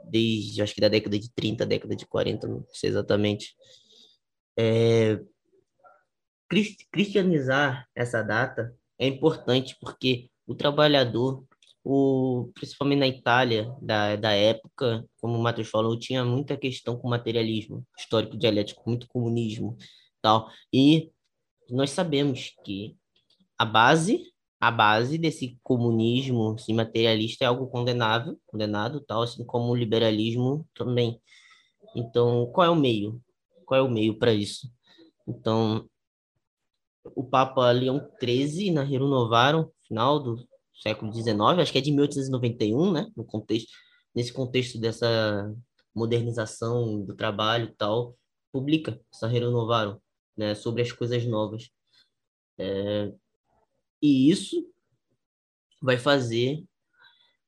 desde 0.10 0.62
acho 0.62 0.74
que 0.74 0.82
da 0.82 0.88
década 0.88 1.18
de 1.20 1.30
30, 1.32 1.66
década 1.66 1.96
de 1.96 2.06
40, 2.06 2.48
não 2.48 2.66
sei 2.70 2.90
exatamente. 2.90 3.56
É, 4.58 5.20
cristianizar 6.92 7.88
essa 7.96 8.22
data 8.22 8.76
é 9.00 9.08
importante 9.08 9.78
porque 9.80 10.30
o 10.46 10.54
trabalhador, 10.54 11.44
o, 11.84 12.52
principalmente 12.54 13.00
na 13.00 13.08
Itália 13.08 13.74
da, 13.82 14.16
da 14.16 14.32
época, 14.32 15.06
como 15.20 15.38
o 15.38 15.42
Matheus 15.42 15.70
falou, 15.70 15.98
tinha 15.98 16.24
muita 16.24 16.58
questão 16.58 16.98
com 16.98 17.10
materialismo 17.10 17.86
histórico 17.98 18.38
dialético, 18.38 18.84
muito 18.86 19.08
comunismo 19.08 19.78
tal. 20.22 20.50
E 20.74 21.12
nós 21.70 21.92
sabemos 21.92 22.54
que 22.64 22.96
a 23.58 23.66
base 23.66 24.32
a 24.62 24.70
base 24.70 25.18
desse 25.18 25.58
comunismo 25.64 26.54
assim, 26.54 26.72
materialista 26.72 27.44
é 27.44 27.48
algo 27.48 27.66
condenável, 27.66 28.40
condenado, 28.46 29.02
tal, 29.02 29.24
assim 29.24 29.44
como 29.44 29.72
o 29.72 29.76
liberalismo 29.76 30.68
também. 30.76 31.20
Então, 31.96 32.46
qual 32.54 32.68
é 32.68 32.70
o 32.70 32.76
meio? 32.76 33.20
Qual 33.66 33.80
é 33.80 33.82
o 33.82 33.90
meio 33.90 34.20
para 34.20 34.32
isso? 34.32 34.72
Então, 35.28 35.90
o 37.16 37.24
Papa 37.24 37.72
Leão 37.72 38.10
XIII, 38.22 38.72
na 38.72 38.84
Renovaram, 38.84 39.72
final 39.88 40.20
do 40.20 40.48
século 40.74 41.14
XIX, 41.14 41.40
acho 41.60 41.72
que 41.72 41.78
é 41.78 41.82
de 41.82 41.92
1891, 41.92 42.92
né? 42.92 43.12
No 43.16 43.24
contexto, 43.24 43.72
nesse 44.14 44.34
contexto 44.34 44.80
dessa 44.80 45.54
modernização 45.94 47.04
do 47.04 47.16
trabalho 47.16 47.66
e 47.66 47.76
tal, 47.76 48.16
publica 48.52 49.00
essa 49.14 49.28
Renovaram, 49.28 50.02
né? 50.36 50.56
Sobre 50.56 50.82
as 50.82 50.92
coisas 50.92 51.26
novas. 51.26 51.70
É, 52.58 53.12
e 54.02 54.30
isso 54.30 54.66
vai 55.82 55.98
fazer, 55.98 56.64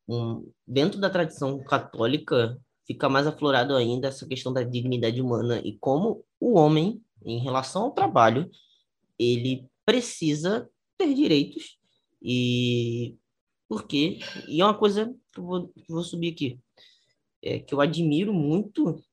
um, 0.07 0.51
dentro 0.67 0.99
da 0.99 1.09
tradição 1.09 1.63
católica, 1.63 2.59
fica 2.85 3.07
mais 3.07 3.27
aflorado 3.27 3.75
ainda 3.75 4.07
essa 4.07 4.27
questão 4.27 4.51
da 4.51 4.63
dignidade 4.63 5.21
humana 5.21 5.61
e 5.63 5.77
como 5.77 6.25
o 6.39 6.57
homem, 6.57 7.01
em 7.25 7.39
relação 7.39 7.83
ao 7.83 7.91
trabalho, 7.91 8.49
ele 9.17 9.67
precisa 9.85 10.69
ter 10.97 11.13
direitos 11.13 11.77
e 12.21 13.17
porque 13.67 14.19
e 14.47 14.61
é 14.61 14.65
uma 14.65 14.77
coisa 14.77 15.13
que 15.31 15.39
eu 15.39 15.43
vou, 15.43 15.73
vou 15.89 16.03
subir 16.03 16.33
aqui 16.33 16.59
é, 17.41 17.59
que 17.59 17.73
eu 17.73 17.81
admiro 17.81 18.33
muito 18.33 19.03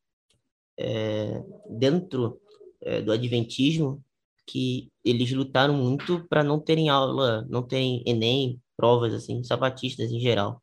é, 0.79 1.43
dentro 1.69 2.41
é, 2.81 3.03
do 3.03 3.13
adventismo 3.13 4.03
que 4.47 4.91
eles 5.05 5.31
lutaram 5.33 5.75
muito 5.75 6.27
para 6.29 6.43
não 6.43 6.59
terem 6.59 6.89
aula, 6.89 7.47
não 7.49 7.63
terem 7.63 8.03
Enem, 8.05 8.61
provas 8.77 9.15
assim, 9.15 9.45
sabatistas 9.45 10.11
em 10.11 10.21
geral. 10.21 10.61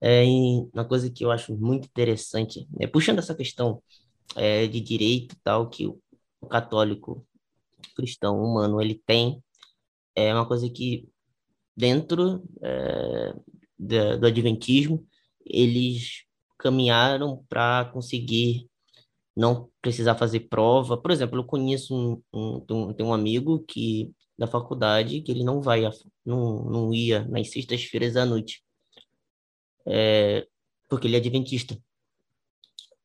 é, 0.00 0.24
uma 0.72 0.84
coisa 0.84 1.10
que 1.10 1.24
eu 1.24 1.30
acho 1.30 1.54
muito 1.56 1.86
interessante, 1.86 2.66
né? 2.72 2.86
puxando 2.86 3.18
essa 3.18 3.34
questão 3.34 3.82
é, 4.36 4.66
de 4.66 4.80
direito 4.80 5.36
tal, 5.44 5.68
que 5.68 5.86
o 5.86 6.00
católico 6.48 7.26
cristão 7.98 8.40
humano 8.40 8.80
ele 8.80 9.02
tem, 9.04 9.42
é 10.14 10.32
uma 10.32 10.46
coisa 10.46 10.70
que 10.70 11.08
dentro 11.76 12.42
é, 12.62 13.34
da, 13.76 14.16
do 14.16 14.26
adventismo 14.26 15.04
eles 15.44 16.24
caminharam 16.58 17.44
para 17.48 17.86
conseguir 17.92 18.68
não 19.36 19.70
precisar 19.80 20.14
fazer 20.16 20.40
prova. 20.48 20.96
Por 21.00 21.10
exemplo, 21.10 21.38
eu 21.38 21.44
conheço 21.44 21.94
um, 21.94 22.22
um, 22.68 22.92
tem 22.92 23.04
um 23.04 23.12
amigo 23.12 23.64
que 23.64 24.12
da 24.36 24.46
faculdade 24.46 25.20
que 25.22 25.32
ele 25.32 25.42
não 25.42 25.60
vai, 25.60 25.82
não, 26.24 26.64
não 26.64 26.94
ia 26.94 27.24
nas 27.26 27.50
sextas-feiras 27.50 28.16
à 28.16 28.24
noite, 28.24 28.62
é, 29.86 30.46
porque 30.88 31.08
ele 31.08 31.16
é 31.16 31.18
adventista, 31.18 31.76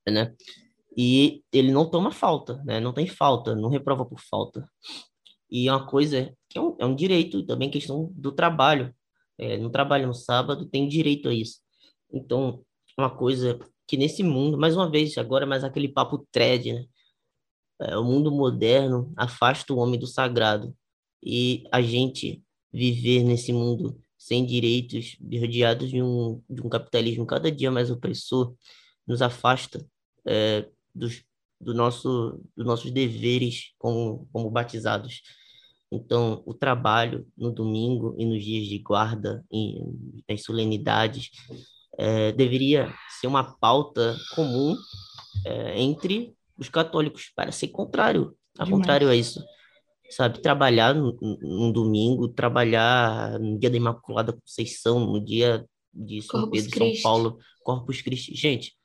né? 0.07 0.35
E 0.95 1.43
ele 1.51 1.71
não 1.71 1.89
toma 1.89 2.11
falta, 2.11 2.61
né? 2.65 2.79
Não 2.79 2.93
tem 2.93 3.07
falta, 3.07 3.55
não 3.55 3.69
reprova 3.69 4.05
por 4.05 4.19
falta. 4.19 4.67
E 5.49 5.67
é 5.67 5.71
uma 5.71 5.85
coisa 5.85 6.35
que 6.49 6.57
é 6.57 6.61
um, 6.61 6.75
é 6.79 6.85
um 6.85 6.95
direito, 6.95 7.45
também 7.45 7.69
questão 7.69 8.11
do 8.13 8.31
trabalho. 8.31 8.93
É, 9.37 9.57
não 9.57 9.69
trabalha 9.69 10.05
no 10.05 10.13
sábado, 10.13 10.65
tem 10.65 10.87
direito 10.87 11.29
a 11.29 11.33
isso. 11.33 11.59
Então, 12.11 12.63
uma 12.97 13.09
coisa 13.09 13.59
que 13.87 13.97
nesse 13.97 14.23
mundo, 14.23 14.57
mais 14.57 14.75
uma 14.75 14.89
vez, 14.89 15.17
agora 15.17 15.45
mais 15.45 15.63
aquele 15.63 15.87
papo 15.87 16.27
thread, 16.31 16.73
né? 16.73 16.85
É, 17.81 17.97
o 17.97 18.03
mundo 18.03 18.31
moderno 18.31 19.11
afasta 19.17 19.73
o 19.73 19.77
homem 19.77 19.99
do 19.99 20.07
sagrado. 20.07 20.75
E 21.21 21.63
a 21.71 21.81
gente 21.81 22.43
viver 22.71 23.23
nesse 23.23 23.51
mundo 23.51 23.99
sem 24.17 24.45
direitos, 24.45 25.17
rodeados 25.21 25.89
de 25.89 26.01
um, 26.01 26.41
de 26.49 26.61
um 26.61 26.69
capitalismo 26.69 27.25
cada 27.25 27.51
dia 27.51 27.69
mais 27.69 27.91
opressor, 27.91 28.55
nos 29.05 29.21
afasta 29.21 29.85
é, 30.25 30.69
dos, 30.93 31.23
do 31.59 31.73
nosso, 31.73 32.41
dos 32.55 32.65
nossos 32.65 32.91
deveres 32.91 33.73
como, 33.77 34.27
como 34.31 34.49
batizados. 34.49 35.21
Então, 35.91 36.41
o 36.45 36.53
trabalho 36.53 37.27
no 37.37 37.51
domingo 37.51 38.15
e 38.17 38.25
nos 38.25 38.43
dias 38.43 38.67
de 38.67 38.79
guarda, 38.79 39.45
e 39.51 39.75
nas 40.27 40.43
solenidades, 40.43 41.29
é, 41.97 42.31
deveria 42.31 42.91
ser 43.19 43.27
uma 43.27 43.43
pauta 43.43 44.17
comum 44.35 44.75
é, 45.45 45.79
entre 45.79 46.33
os 46.57 46.69
católicos, 46.69 47.31
para 47.35 47.51
ser 47.51 47.67
contrário, 47.67 48.35
ao 48.57 48.67
contrário 48.67 49.09
a 49.09 49.15
isso. 49.15 49.43
Sabe, 50.09 50.41
trabalhar 50.41 50.93
no, 50.93 51.71
domingo, 51.71 52.27
trabalhar 52.27 53.39
no 53.39 53.57
dia 53.57 53.69
da 53.69 53.77
Imaculada 53.77 54.33
Conceição, 54.33 54.99
no 54.99 55.23
dia 55.23 55.65
de 55.93 56.21
São 56.21 56.41
Corpus 56.41 56.61
Pedro, 56.61 56.79
Christi. 56.79 57.01
São 57.01 57.03
Paulo, 57.03 57.37
Corpus 57.63 58.01
Christi. 58.01 58.35
Gente, 58.35 58.75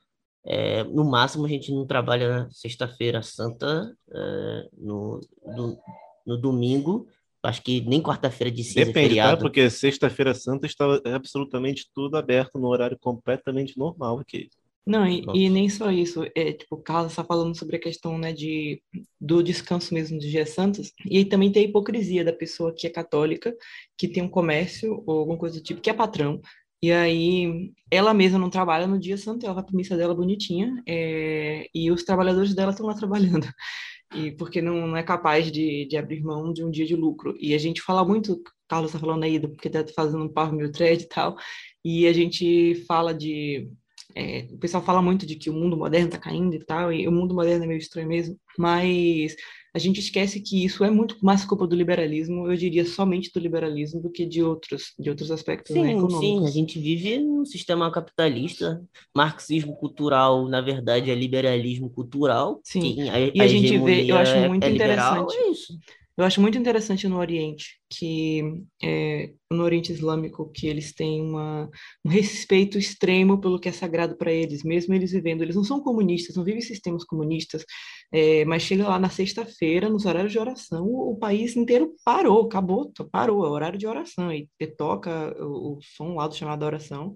é, 0.49 0.83
no 0.85 1.05
máximo 1.05 1.45
a 1.45 1.49
gente 1.49 1.71
não 1.71 1.87
trabalha 1.87 2.29
na 2.29 2.51
sexta-feira 2.51 3.23
santa, 3.23 3.95
é, 4.11 4.69
no, 4.79 5.21
no, 5.45 5.79
no 6.27 6.39
domingo, 6.39 7.07
acho 7.43 7.63
que 7.63 7.83
nem 7.83 8.03
quarta-feira 8.03 8.51
de 8.51 8.65
cinza 8.65 8.87
Depende, 8.87 8.99
é 8.99 9.03
feriado. 9.09 9.37
Tá? 9.37 9.43
Porque 9.43 9.69
sexta-feira 9.69 10.33
santa 10.35 10.67
está 10.67 10.87
absolutamente 11.15 11.91
tudo 11.95 12.17
aberto 12.17 12.59
no 12.59 12.69
horário 12.69 12.99
completamente 12.99 13.77
normal 13.77 14.21
aqui. 14.21 14.49
Não, 14.87 15.07
e, 15.07 15.23
e, 15.35 15.51
nem 15.51 15.69
só 15.69 15.91
isso, 15.91 16.25
é, 16.35 16.51
tipo, 16.51 16.77
o 16.77 16.83
Carlos 16.83 17.13
está 17.13 17.23
falando 17.23 17.55
sobre 17.55 17.77
a 17.77 17.79
questão, 17.79 18.17
né, 18.17 18.33
de, 18.33 18.83
do 19.21 19.43
descanso 19.43 19.93
mesmo 19.93 20.17
dos 20.17 20.27
dias 20.27 20.49
santos, 20.49 20.95
e 21.05 21.19
aí 21.19 21.27
também 21.27 21.53
tem 21.53 21.67
a 21.67 21.69
hipocrisia 21.69 22.25
da 22.25 22.33
pessoa 22.33 22.75
que 22.75 22.87
é 22.87 22.91
católica, 22.91 23.55
que 23.99 24.09
tem 24.09 24.23
um 24.23 24.31
comércio 24.31 25.05
ou 25.07 25.19
alguma 25.19 25.37
coisa 25.37 25.57
do 25.57 25.63
tipo, 25.63 25.83
que 25.83 25.91
é 25.91 25.93
patrão, 25.93 26.41
e 26.83 26.93
aí 26.93 27.73
ela 27.91 28.15
mesma 28.15 28.39
não 28.39 28.51
trabalha 28.51 28.87
no 28.87 28.99
dia 28.99 29.17
santo, 29.17 29.45
ela 29.45 29.55
vai 29.55 29.65
a 29.67 29.77
missa 29.77 29.97
dela 29.97 30.15
bonitinha, 30.15 30.83
é, 30.87 31.69
e 31.75 31.91
os 31.91 32.05
trabalhadores 32.05 32.55
dela 32.55 32.71
estão 32.71 32.87
lá 32.87 32.95
trabalhando 32.95 33.47
e 34.15 34.33
porque 34.33 34.63
não, 34.63 34.87
não 34.89 34.97
é 34.97 35.03
capaz 35.03 35.51
de, 35.51 35.87
de 35.87 35.97
abrir 35.97 36.23
mão 36.23 36.53
de 36.53 36.65
um 36.65 36.71
dia 36.71 36.87
de 36.87 36.97
lucro. 36.97 37.37
E 37.41 37.55
a 37.55 37.59
gente 37.59 37.83
fala 37.83 38.05
muito, 38.05 38.41
Carlos 38.69 38.91
está 38.91 38.99
falando 38.99 39.25
aí, 39.25 39.41
porque 39.41 39.69
está 39.69 39.85
fazendo 39.95 40.25
um 40.25 40.29
Power 40.29 40.53
Mil 40.53 40.71
Thread 40.71 41.03
e 41.05 41.09
tal, 41.09 41.37
e 41.85 42.07
a 42.07 42.13
gente 42.13 42.75
fala 42.87 43.13
de. 43.15 43.71
É, 44.15 44.49
o 44.51 44.59
pessoal 44.59 44.83
fala 44.83 45.03
muito 45.03 45.27
de 45.27 45.37
que 45.37 45.51
o 45.51 45.53
mundo 45.53 45.77
moderno 45.77 46.07
está 46.09 46.19
caindo 46.19 46.55
e 46.55 46.59
tal, 46.65 46.93
e 46.93 47.07
o 47.07 47.13
mundo 47.13 47.35
moderno 47.35 47.65
é 47.65 47.67
meio 47.69 47.79
estranho 47.79 48.09
mesmo, 48.09 48.39
mas 48.59 49.37
a 49.75 49.79
gente 49.79 50.01
esquece 50.01 50.41
que 50.41 50.65
isso 50.65 50.83
é 50.83 50.91
muito 50.91 51.17
mais 51.23 51.45
culpa 51.45 51.67
do 51.67 51.77
liberalismo, 51.77 52.51
eu 52.51 52.57
diria 52.57 52.85
somente 52.85 53.31
do 53.33 53.39
liberalismo, 53.39 54.01
do 54.01 54.11
que 54.11 54.25
de 54.25 54.43
outros, 54.43 54.95
de 54.99 55.11
outros 55.11 55.31
aspectos 55.31 55.75
sim, 55.75 55.83
né, 55.83 55.93
econômicos. 55.93 56.21
Sim, 56.21 56.47
a 56.47 56.51
gente 56.51 56.79
vive 56.79 57.19
num 57.19 57.45
sistema 57.45 57.91
capitalista, 57.91 58.83
marxismo 59.15 59.77
cultural, 59.77 60.49
na 60.49 60.61
verdade, 60.61 61.11
é 61.11 61.15
liberalismo 61.15 61.91
cultural. 61.91 62.61
Sim, 62.65 63.09
a, 63.11 63.21
e 63.21 63.41
a, 63.41 63.45
a 63.45 63.47
gente 63.47 63.79
vê, 63.79 64.11
eu 64.11 64.17
acho 64.17 64.37
muito 64.49 64.65
é, 64.65 64.69
é 64.69 64.73
interessante. 64.73 65.33
Liberal, 65.33 65.49
é 65.49 65.51
isso. 65.51 65.79
Eu 66.19 66.25
acho 66.25 66.41
muito 66.41 66.59
interessante 66.59 67.07
no 67.07 67.17
Oriente 67.17 67.79
que 67.89 68.43
é, 68.83 69.33
no 69.49 69.63
Oriente 69.63 69.93
Islâmico 69.93 70.51
que 70.53 70.67
eles 70.67 70.93
têm 70.93 71.23
uma, 71.23 71.71
um 72.05 72.09
respeito 72.11 72.77
extremo 72.77 73.41
pelo 73.41 73.61
que 73.61 73.69
é 73.69 73.73
sagrado 73.73 74.17
para 74.17 74.33
eles, 74.33 74.65
mesmo 74.65 74.93
eles 74.93 75.13
vivendo. 75.13 75.43
Eles 75.43 75.55
não 75.55 75.63
são 75.63 75.81
comunistas, 75.81 76.35
não 76.35 76.43
vivem 76.43 76.61
sistemas 76.61 77.05
comunistas, 77.05 77.65
é, 78.13 78.45
mas 78.45 78.65
chega 78.65 78.89
lá 78.89 78.99
na 78.99 79.09
sexta-feira, 79.09 79.89
nos 79.89 80.07
horários 80.07 80.33
de 80.33 80.41
oração, 80.41 80.85
o, 80.85 81.13
o, 81.13 81.17
país 81.17 81.57
inteiro 81.57 81.95
parou, 82.05 82.47
acabou, 82.47 82.93
parou, 83.13 83.47
é 83.47 83.49
horário 83.49 83.79
de 83.79 83.87
oração 83.87 84.33
e 84.33 84.49
toca 84.77 85.35
o, 85.41 85.77
o 85.77 85.79
som 85.81 86.15
lá 86.17 86.27
do 86.27 86.35
chamado 86.35 86.65
oração 86.65 87.15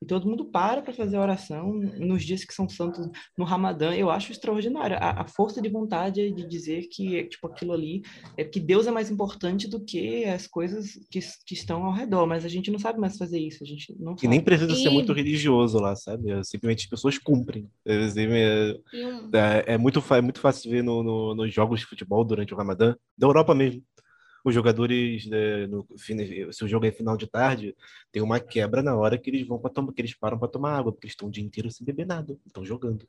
e 0.00 0.06
todo 0.06 0.28
mundo 0.28 0.44
para 0.44 0.80
para 0.80 0.92
fazer 0.92 1.16
a 1.16 1.20
oração 1.20 1.72
nos 1.72 2.24
dias 2.24 2.44
que 2.44 2.54
são 2.54 2.68
santos 2.68 3.08
no 3.36 3.44
Ramadã. 3.44 3.92
Eu 3.92 4.10
acho 4.10 4.30
extraordinário 4.30 4.96
a, 4.96 5.22
a, 5.22 5.26
força 5.26 5.60
de 5.60 5.68
vontade 5.68 6.30
de 6.30 6.46
dizer 6.46 6.88
que 6.90 7.24
tipo 7.24 7.46
aquilo 7.46 7.72
ali 7.72 8.02
é 8.36 8.44
que 8.44 8.60
Deus 8.60 8.86
é 8.86 8.90
mais 8.90 9.10
importante 9.10 9.68
do 9.68 9.84
que 9.84 10.24
as 10.24 10.46
coisas 10.46 10.92
que, 11.10 11.20
que 11.46 11.54
estão 11.54 11.84
ao 11.84 11.92
redor. 11.92 12.26
Mas 12.26 12.44
a 12.44 12.48
gente 12.48 12.70
não 12.70 12.78
sabe 12.78 13.00
mais 13.00 13.16
fazer 13.16 13.38
isso. 13.40 13.62
A 13.62 13.66
gente 13.66 13.94
não. 13.98 14.14
E 14.22 14.28
nem 14.28 14.40
precisa 14.40 14.72
e... 14.72 14.76
ser 14.76 14.90
muito 14.90 15.12
religioso 15.12 15.78
lá, 15.78 15.96
sabe? 15.96 16.30
É, 16.30 16.42
simplesmente 16.44 16.84
as 16.84 16.90
pessoas 16.90 17.18
cumprem. 17.18 17.68
É, 17.84 17.94
é, 19.32 19.74
é, 19.74 19.78
muito 19.78 20.02
é 20.14 20.20
muito 20.20 20.40
fácil 20.40 20.70
ver 20.70 20.82
no, 20.82 21.02
no, 21.02 21.34
nos 21.34 21.52
jogos 21.52 21.80
de 21.80 21.86
futebol 21.86 22.24
durante 22.24 22.54
o 22.54 22.56
Ramadã 22.56 22.94
da 23.16 23.26
Europa 23.26 23.54
mesmo 23.54 23.82
os 24.44 24.54
jogadores, 24.54 25.26
né, 25.26 25.66
no, 25.66 25.86
se 25.96 26.64
o 26.64 26.68
jogo 26.68 26.86
é 26.86 26.92
final 26.92 27.16
de 27.16 27.26
tarde, 27.26 27.74
tem 28.12 28.22
uma 28.22 28.40
quebra 28.40 28.82
na 28.82 28.96
hora 28.96 29.18
que 29.18 29.30
eles 29.30 29.46
vão 29.46 29.58
para 29.58 29.70
tomar, 29.70 29.92
que 29.92 30.00
eles 30.00 30.14
param 30.14 30.38
para 30.38 30.48
tomar 30.48 30.78
água, 30.78 30.92
porque 30.92 31.06
eles 31.06 31.12
estão 31.12 31.28
o 31.28 31.30
dia 31.30 31.44
inteiro 31.44 31.70
sem 31.70 31.84
beber 31.84 32.06
nada, 32.06 32.38
estão 32.46 32.64
jogando. 32.64 33.06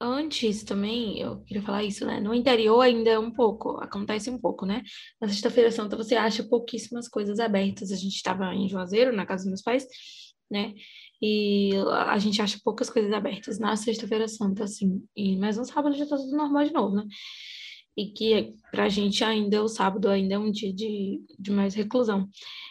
Antes 0.00 0.62
também, 0.62 1.18
eu 1.20 1.40
queria 1.40 1.62
falar 1.62 1.82
isso, 1.82 2.06
né? 2.06 2.20
No 2.20 2.32
interior 2.32 2.80
ainda 2.80 3.10
é 3.10 3.18
um 3.18 3.32
pouco, 3.32 3.78
acontece 3.82 4.30
um 4.30 4.38
pouco, 4.38 4.64
né? 4.64 4.84
Na 5.20 5.26
Sexta-feira 5.26 5.72
Santa 5.72 5.96
você 5.96 6.14
acha 6.14 6.44
pouquíssimas 6.44 7.08
coisas 7.08 7.40
abertas. 7.40 7.90
A 7.90 7.96
gente 7.96 8.14
estava 8.14 8.54
em 8.54 8.68
Juazeiro, 8.68 9.12
na 9.12 9.26
casa 9.26 9.42
dos 9.42 9.48
meus 9.50 9.62
pais, 9.62 9.84
né? 10.48 10.72
E 11.20 11.72
a 12.06 12.16
gente 12.18 12.40
acha 12.40 12.60
poucas 12.62 12.88
coisas 12.88 13.12
abertas 13.12 13.58
na 13.58 13.74
Sexta-feira 13.74 14.28
Santa, 14.28 14.62
assim. 14.64 15.02
E, 15.16 15.36
mas 15.36 15.56
no 15.56 15.64
sábado 15.64 15.96
já 15.96 16.06
tá 16.06 16.16
tudo 16.16 16.36
normal 16.36 16.64
de 16.64 16.72
novo, 16.72 16.94
né? 16.94 17.04
E 17.98 18.12
que 18.12 18.54
para 18.70 18.84
a 18.84 18.88
gente 18.88 19.24
ainda 19.24 19.60
o 19.60 19.66
sábado 19.66 20.08
ainda 20.08 20.36
é 20.36 20.38
um 20.38 20.52
dia 20.52 20.72
de, 20.72 21.20
de 21.36 21.50
mais 21.50 21.74
reclusão. 21.74 22.28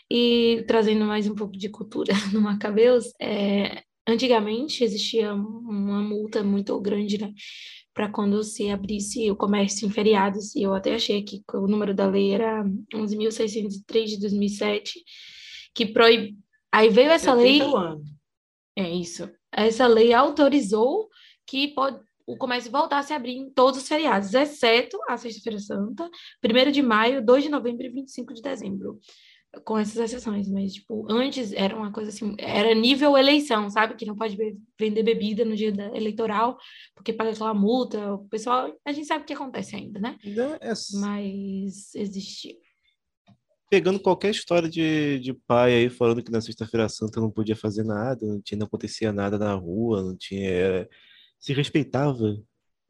E 0.09 0.63
trazendo 0.65 1.03
mais 1.03 1.27
um 1.27 1.35
pouco 1.35 1.57
de 1.57 1.67
cultura 1.67 2.13
no 2.31 2.39
Macabeus, 2.39 3.11
é, 3.19 3.83
antigamente 4.07 4.85
existia 4.85 5.33
uma 5.33 6.01
multa 6.01 6.41
muito 6.45 6.79
grande, 6.79 7.17
né? 7.17 7.33
Para 7.93 8.09
quando 8.09 8.41
se 8.41 8.69
abrisse 8.69 9.29
o 9.29 9.35
comércio 9.35 9.85
em 9.85 9.91
feriados, 9.91 10.55
e 10.55 10.63
eu 10.63 10.73
até 10.73 10.95
achei 10.95 11.21
que 11.21 11.43
o 11.53 11.67
número 11.67 11.93
da 11.93 12.07
lei 12.07 12.31
era 12.31 12.63
11.603 12.95 14.05
de 14.05 14.19
2007, 14.21 15.03
que 15.75 15.87
proíbe. 15.87 16.37
Aí 16.71 16.87
veio 16.87 17.09
essa 17.09 17.33
lei. 17.33 17.59
É 18.77 18.89
isso. 18.89 19.29
Essa 19.51 19.87
lei 19.87 20.13
autorizou 20.13 21.09
que 21.45 21.69
pode, 21.69 21.99
o 22.27 22.35
comércio 22.35 22.69
voltasse 22.69 23.13
a 23.13 23.15
abrir 23.15 23.37
em 23.37 23.49
todos 23.49 23.81
os 23.81 23.87
feriados, 23.87 24.33
exceto 24.33 24.99
a 25.07 25.15
Sexta-feira 25.15 25.57
Santa, 25.59 26.09
1 26.43 26.71
de 26.71 26.83
maio, 26.83 27.25
2 27.25 27.45
de 27.45 27.49
novembro 27.49 27.85
e 27.85 27.89
25 27.89 28.33
de 28.33 28.41
dezembro. 28.41 28.99
Com 29.63 29.77
essas 29.77 29.95
exceções, 29.95 30.49
mas, 30.49 30.73
tipo, 30.73 31.07
antes 31.09 31.53
era 31.53 31.75
uma 31.75 31.91
coisa 31.91 32.09
assim, 32.09 32.35
era 32.37 32.75
nível 32.75 33.17
eleição, 33.17 33.69
sabe? 33.69 33.95
Que 33.95 34.05
não 34.05 34.15
pode 34.15 34.35
be 34.35 34.57
vender 34.77 35.01
bebida 35.03 35.45
no 35.45 35.55
dia 35.55 35.73
eleitoral, 35.95 36.57
porque 36.93 37.13
paga 37.13 37.31
aquela 37.31 37.53
multa. 37.53 38.13
O 38.13 38.27
pessoal, 38.27 38.71
a 38.85 38.91
gente 38.91 39.07
sabe 39.07 39.23
o 39.23 39.25
que 39.25 39.33
acontece 39.33 39.75
ainda, 39.75 39.99
né? 39.99 40.17
É... 40.59 40.73
Mas 40.99 41.95
existia 41.95 42.55
pegando 43.69 43.99
qualquer 43.99 44.31
história 44.31 44.69
de, 44.69 45.19
de 45.19 45.33
pai 45.33 45.73
aí 45.73 45.89
falando 45.89 46.23
que 46.23 46.31
na 46.31 46.39
sexta-feira 46.39 46.87
santa 46.87 47.19
não 47.19 47.29
podia 47.29 47.55
fazer 47.55 47.83
nada, 47.83 48.25
não 48.25 48.41
tinha 48.41 48.57
não 48.57 48.65
acontecia 48.65 49.11
nada 49.11 49.37
na 49.37 49.53
rua, 49.53 50.01
não 50.01 50.15
tinha 50.15 50.87
se 51.39 51.53
respeitava 51.53 52.37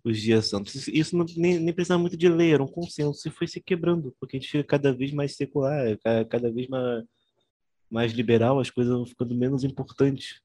os 0.03 0.19
dias 0.19 0.47
santos. 0.47 0.87
Isso 0.87 1.17
não, 1.17 1.25
nem, 1.35 1.59
nem 1.59 1.73
precisava 1.73 1.99
muito 1.99 2.17
de 2.17 2.29
lei, 2.29 2.53
era 2.53 2.63
um 2.63 2.67
consenso, 2.67 3.27
e 3.27 3.31
foi 3.31 3.47
se 3.47 3.61
quebrando, 3.61 4.15
porque 4.19 4.37
a 4.37 4.39
gente 4.39 4.49
fica 4.49 4.63
cada 4.63 4.93
vez 4.93 5.11
mais 5.11 5.35
secular, 5.35 5.97
cada 6.29 6.51
vez 6.51 6.67
mais, 6.67 7.03
mais 7.89 8.11
liberal, 8.13 8.59
as 8.59 8.69
coisas 8.69 8.93
vão 8.93 9.05
ficando 9.05 9.35
menos 9.35 9.63
importantes. 9.63 10.41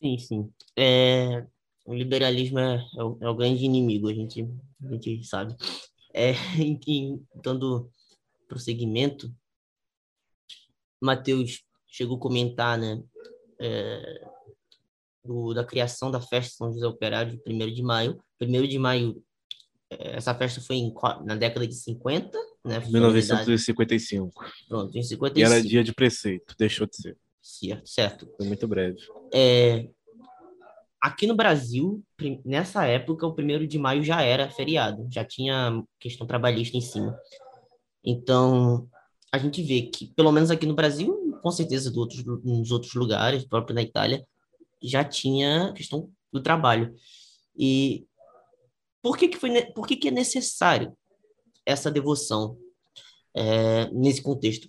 Sim, 0.00 0.18
sim. 0.18 0.52
É, 0.76 1.46
o 1.84 1.94
liberalismo 1.94 2.58
é, 2.58 2.86
é, 2.96 3.02
o, 3.02 3.18
é 3.20 3.28
o 3.28 3.34
grande 3.34 3.64
inimigo, 3.64 4.08
a 4.08 4.14
gente, 4.14 4.46
a 4.82 4.92
gente 4.92 5.24
sabe. 5.24 5.56
É, 6.12 6.32
em, 6.86 7.24
dando 7.42 7.90
prosseguimento, 8.48 9.34
Mateus 11.00 11.62
chegou 11.86 12.16
a 12.16 12.20
comentar, 12.20 12.78
né, 12.78 13.02
é, 13.60 14.28
do, 15.24 15.54
da 15.54 15.64
criação 15.64 16.10
da 16.10 16.20
festa 16.20 16.56
São 16.56 16.72
José 16.72 16.86
Operário, 16.86 17.40
1 17.46 17.72
de 17.72 17.82
maio. 17.82 18.22
1 18.40 18.68
de 18.68 18.78
maio, 18.78 19.22
é, 19.90 20.16
essa 20.16 20.34
festa 20.34 20.60
foi 20.60 20.76
em, 20.76 20.92
na 21.24 21.34
década 21.34 21.66
de 21.66 21.74
50, 21.74 22.36
né? 22.64 22.80
1955. 22.86 24.44
Pronto, 24.68 24.96
em 24.96 25.02
55. 25.02 25.38
E 25.38 25.42
era 25.42 25.62
dia 25.62 25.82
de 25.82 25.94
preceito, 25.94 26.54
deixou 26.58 26.86
de 26.86 26.96
ser. 26.96 27.16
Certo, 27.40 27.88
certo. 27.88 28.28
Foi 28.36 28.46
muito 28.46 28.66
breve. 28.66 28.98
É, 29.32 29.88
aqui 31.00 31.26
no 31.26 31.34
Brasil, 31.34 32.02
nessa 32.44 32.86
época, 32.86 33.26
o 33.26 33.34
1 33.38 33.66
de 33.66 33.78
maio 33.78 34.02
já 34.02 34.22
era 34.22 34.50
feriado, 34.50 35.06
já 35.10 35.24
tinha 35.24 35.82
questão 35.98 36.26
trabalhista 36.26 36.76
em 36.76 36.80
cima. 36.80 37.18
Então, 38.02 38.88
a 39.32 39.38
gente 39.38 39.62
vê 39.62 39.82
que, 39.82 40.06
pelo 40.14 40.32
menos 40.32 40.50
aqui 40.50 40.66
no 40.66 40.74
Brasil, 40.74 41.38
com 41.42 41.50
certeza 41.50 41.90
do 41.90 42.00
outros, 42.00 42.24
nos 42.24 42.70
outros 42.70 42.94
lugares, 42.94 43.44
próprio 43.44 43.74
na 43.74 43.82
Itália, 43.82 44.26
já 44.84 45.04
tinha 45.04 45.72
questão 45.72 46.10
do 46.32 46.42
trabalho. 46.42 46.94
E 47.56 48.06
por 49.02 49.16
que, 49.16 49.28
que, 49.28 49.38
foi, 49.38 49.66
por 49.72 49.86
que, 49.86 49.96
que 49.96 50.08
é 50.08 50.10
necessário 50.10 50.96
essa 51.64 51.90
devoção 51.90 52.58
é, 53.34 53.90
nesse 53.90 54.22
contexto? 54.22 54.68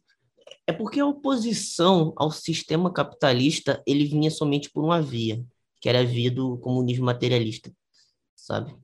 É 0.68 0.74
porque 0.74 1.00
a 1.00 1.06
oposição 1.06 2.14
ao 2.16 2.32
sistema 2.32 2.92
capitalista 2.92 3.82
ele 3.86 4.06
vinha 4.06 4.32
somente 4.32 4.70
por 4.70 4.84
uma 4.84 5.02
via, 5.02 5.44
que 5.80 5.88
era 5.88 6.00
a 6.00 6.04
via 6.04 6.32
do 6.32 6.58
comunismo 6.58 7.06
materialista, 7.06 7.72
sabe? 8.36 8.76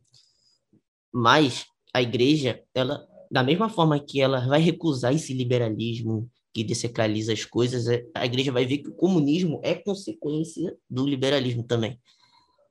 Mas 1.11 1.65
a 1.93 2.01
igreja, 2.01 2.63
ela, 2.73 3.05
da 3.29 3.43
mesma 3.43 3.69
forma 3.69 3.99
que 3.99 4.21
ela 4.21 4.47
vai 4.47 4.61
recusar 4.61 5.13
esse 5.13 5.33
liberalismo 5.33 6.29
que 6.53 6.63
desacraliza 6.63 7.31
as 7.33 7.45
coisas, 7.45 7.87
é, 7.87 8.05
a 8.13 8.25
igreja 8.25 8.51
vai 8.51 8.65
ver 8.65 8.79
que 8.79 8.89
o 8.89 8.95
comunismo 8.95 9.59
é 9.63 9.73
consequência 9.73 10.75
do 10.89 11.05
liberalismo 11.07 11.63
também. 11.63 11.99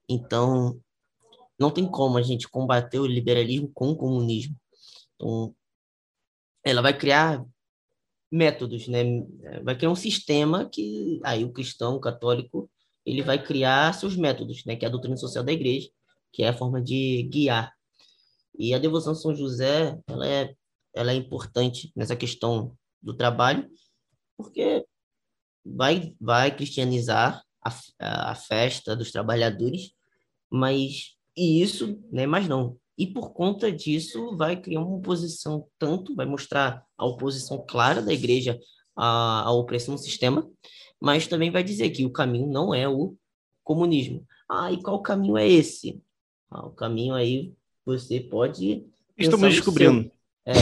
Então, 0.09 0.79
não 1.59 1.71
tem 1.71 1.87
como 1.87 2.19
a 2.19 2.23
gente 2.23 2.49
combater 2.49 2.99
o 2.99 3.07
liberalismo 3.07 3.71
com 3.73 3.91
o 3.91 3.97
comunismo. 3.97 4.57
Então, 5.15 5.55
ela 6.65 6.83
vai 6.83 6.97
criar 6.97 7.45
métodos, 8.31 8.87
né? 8.87 9.03
Vai 9.63 9.77
criar 9.77 9.91
um 9.91 9.97
sistema 9.97 10.69
que 10.69 11.21
aí 11.25 11.45
o 11.45 11.53
cristão, 11.53 11.97
o 11.97 12.01
católico, 12.01 12.71
ele 13.05 13.23
vai 13.23 13.43
criar 13.43 13.95
seus 13.95 14.17
métodos, 14.17 14.65
né? 14.65 14.77
Que 14.77 14.85
é 14.85 14.89
a 14.89 14.91
doutrina 14.91 15.17
social 15.17 15.43
da 15.43 15.53
igreja, 15.53 15.89
que 16.33 16.43
é 16.43 16.49
a 16.49 16.57
forma 16.57 16.83
de 16.83 17.23
guiar. 17.25 17.73
E 18.59 18.75
a 18.75 18.79
devoção 18.79 19.13
a 19.13 19.17
São 19.17 19.35
José, 19.35 19.99
ela 20.07 20.27
é, 20.27 20.55
ela 20.95 21.13
é 21.13 21.15
importante 21.15 21.91
nessa 21.97 22.15
questão 22.15 22.77
do 23.03 23.15
trabalho, 23.15 23.69
porque 24.37 24.85
vai, 25.65 26.15
vai 26.21 26.55
cristianizar 26.55 27.43
a, 27.63 28.31
a 28.31 28.35
festa 28.35 28.97
dos 28.97 29.11
trabalhadores, 29.11 29.93
mas 30.51 31.17
e 31.37 31.63
isso, 31.63 31.99
né, 32.11 32.27
mas 32.27 32.49
não. 32.49 32.77
E 32.99 33.07
por 33.07 33.33
conta 33.33 33.73
disso 33.73 34.37
vai 34.37 34.61
criar 34.61 34.81
uma 34.81 34.97
oposição 34.97 35.67
tanto, 35.79 36.15
vai 36.15 36.27
mostrar 36.27 36.85
a 36.99 37.07
oposição 37.07 37.65
clara 37.67 38.03
da 38.03 38.13
igreja 38.13 38.59
à, 38.95 39.43
à 39.43 39.53
opressão 39.53 39.95
do 39.95 40.01
sistema, 40.01 40.47
mas 41.01 41.27
também 41.27 41.51
vai 41.51 41.65
dizer 41.65 41.91
que 41.91 42.05
o 42.05 42.13
caminho 42.13 42.47
não 42.47 42.75
é 42.75 42.89
o 42.89 43.17
comunismo. 43.65 44.27
Ah, 44.49 44.71
e 44.71 44.83
qual 44.83 45.01
caminho 45.01 45.39
é 45.39 45.49
esse? 45.49 46.03
Ah, 46.51 46.67
o 46.67 46.73
caminho 46.73 47.15
aí 47.15 47.55
você 47.87 48.21
pode 48.21 48.87
Estamos 49.17 49.55
descobrindo. 49.55 50.11
É, 50.45 50.53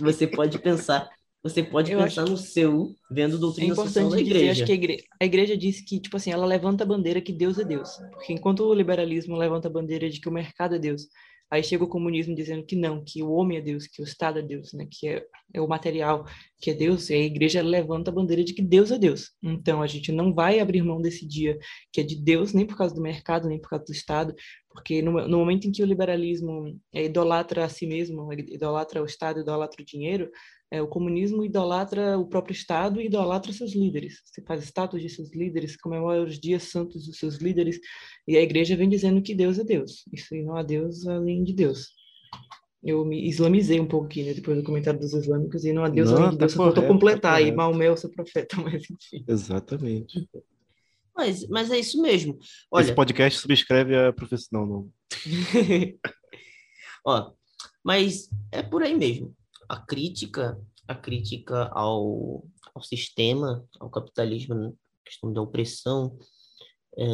você 0.00 0.26
pode 0.26 0.58
pensar 0.58 1.08
você 1.42 1.62
pode 1.62 1.92
eu 1.92 2.02
pensar 2.02 2.24
no 2.24 2.36
seu, 2.36 2.94
vendo 3.10 3.38
doutrina 3.38 3.72
é 3.72 3.76
social 3.76 4.10
da 4.10 4.20
igreja. 4.20 4.38
Dizer, 4.38 4.50
acho 4.50 4.64
que 4.66 4.72
a 4.72 4.74
igreja, 4.74 5.04
a 5.20 5.24
igreja 5.24 5.56
diz 5.56 5.80
que, 5.80 6.00
tipo 6.00 6.16
assim, 6.16 6.32
ela 6.32 6.44
levanta 6.44 6.82
a 6.82 6.86
bandeira 6.86 7.20
que 7.20 7.32
Deus 7.32 7.58
é 7.58 7.64
Deus. 7.64 7.90
Porque 8.12 8.32
enquanto 8.32 8.64
o 8.64 8.74
liberalismo 8.74 9.36
levanta 9.36 9.68
a 9.68 9.70
bandeira 9.70 10.10
de 10.10 10.20
que 10.20 10.28
o 10.28 10.32
mercado 10.32 10.74
é 10.74 10.78
Deus, 10.78 11.06
aí 11.50 11.62
chega 11.62 11.84
o 11.84 11.88
comunismo 11.88 12.34
dizendo 12.34 12.64
que 12.64 12.76
não, 12.76 13.02
que 13.04 13.22
o 13.22 13.30
homem 13.30 13.56
é 13.56 13.60
Deus, 13.60 13.86
que 13.86 14.02
o 14.02 14.04
Estado 14.04 14.40
é 14.40 14.42
Deus, 14.42 14.72
né? 14.72 14.86
Que 14.90 15.08
é, 15.08 15.24
é 15.54 15.60
o 15.60 15.68
material 15.68 16.26
que 16.60 16.70
é 16.72 16.74
Deus, 16.74 17.08
e 17.08 17.14
a 17.14 17.18
igreja 17.18 17.62
levanta 17.62 18.10
a 18.10 18.14
bandeira 18.14 18.42
de 18.42 18.52
que 18.52 18.60
Deus 18.60 18.90
é 18.90 18.98
Deus. 18.98 19.30
Então, 19.42 19.80
a 19.80 19.86
gente 19.86 20.10
não 20.10 20.34
vai 20.34 20.58
abrir 20.58 20.82
mão 20.82 21.00
desse 21.00 21.26
dia 21.26 21.56
que 21.92 22.00
é 22.00 22.04
de 22.04 22.16
Deus, 22.16 22.52
nem 22.52 22.66
por 22.66 22.76
causa 22.76 22.94
do 22.94 23.00
mercado, 23.00 23.48
nem 23.48 23.60
por 23.60 23.70
causa 23.70 23.84
do 23.84 23.92
Estado, 23.92 24.34
porque 24.68 25.00
no, 25.00 25.26
no 25.26 25.38
momento 25.38 25.66
em 25.66 25.72
que 25.72 25.82
o 25.82 25.86
liberalismo 25.86 26.78
é, 26.92 27.04
idolatra 27.04 27.64
a 27.64 27.68
si 27.68 27.86
mesmo, 27.86 28.32
idolatra 28.32 29.00
o 29.02 29.06
Estado, 29.06 29.40
idolatra 29.40 29.82
o 29.82 29.86
dinheiro, 29.86 30.30
é, 30.70 30.82
o 30.82 30.86
comunismo 30.86 31.44
idolatra 31.44 32.18
o 32.18 32.26
próprio 32.26 32.52
Estado 32.52 33.00
e 33.00 33.06
idolatra 33.06 33.52
seus 33.52 33.74
líderes. 33.74 34.20
Você 34.24 34.42
faz 34.42 34.62
estátuas 34.62 35.02
de 35.02 35.08
seus 35.08 35.34
líderes, 35.34 35.76
comemora 35.76 36.22
os 36.22 36.38
dias 36.38 36.64
santos 36.64 37.06
dos 37.06 37.18
seus 37.18 37.36
líderes, 37.36 37.78
e 38.26 38.36
a 38.36 38.42
igreja 38.42 38.76
vem 38.76 38.88
dizendo 38.88 39.22
que 39.22 39.34
Deus 39.34 39.58
é 39.58 39.64
Deus. 39.64 40.04
Isso 40.12 40.34
não 40.34 40.56
há 40.56 40.62
Deus 40.62 41.06
além 41.06 41.42
de 41.42 41.54
Deus. 41.54 41.88
Eu 42.84 43.04
me 43.04 43.26
islamizei 43.26 43.80
um 43.80 43.88
pouco 43.88 44.06
aqui, 44.06 44.22
né, 44.22 44.34
depois 44.34 44.56
do 44.56 44.62
comentário 44.62 45.00
dos 45.00 45.12
islâmicos, 45.12 45.64
e 45.64 45.72
não 45.72 45.84
há 45.84 45.88
Deus 45.88 46.10
não, 46.10 46.18
além 46.18 46.30
de 46.30 46.36
tá 46.36 46.46
Deus. 46.46 46.54
Correto, 46.54 46.74
faltou 46.76 46.92
completar, 46.92 47.34
tá 47.34 47.40
e 47.40 47.50
Maomé 47.50 47.86
é 47.86 47.90
o 47.90 47.96
seu 47.96 48.10
profeta, 48.10 48.56
mas 48.62 48.82
enfim. 48.84 49.24
Exatamente. 49.26 50.28
Mas, 51.16 51.48
mas 51.48 51.70
é 51.70 51.78
isso 51.78 52.00
mesmo. 52.00 52.38
Olha... 52.70 52.84
Esse 52.84 52.94
podcast 52.94 53.40
subscreve 53.40 53.96
a 53.96 54.12
profissão, 54.12 54.64
não. 54.66 54.90
Ó, 57.04 57.32
mas 57.82 58.28
é 58.52 58.62
por 58.62 58.82
aí 58.82 58.94
mesmo 58.94 59.34
a 59.68 59.76
crítica, 59.76 60.60
a 60.86 60.94
crítica 60.94 61.68
ao, 61.72 62.44
ao 62.74 62.82
sistema, 62.82 63.64
ao 63.78 63.90
capitalismo, 63.90 64.54
né? 64.54 64.72
questão 65.04 65.32
da 65.32 65.42
opressão, 65.42 66.16
é, 66.96 67.04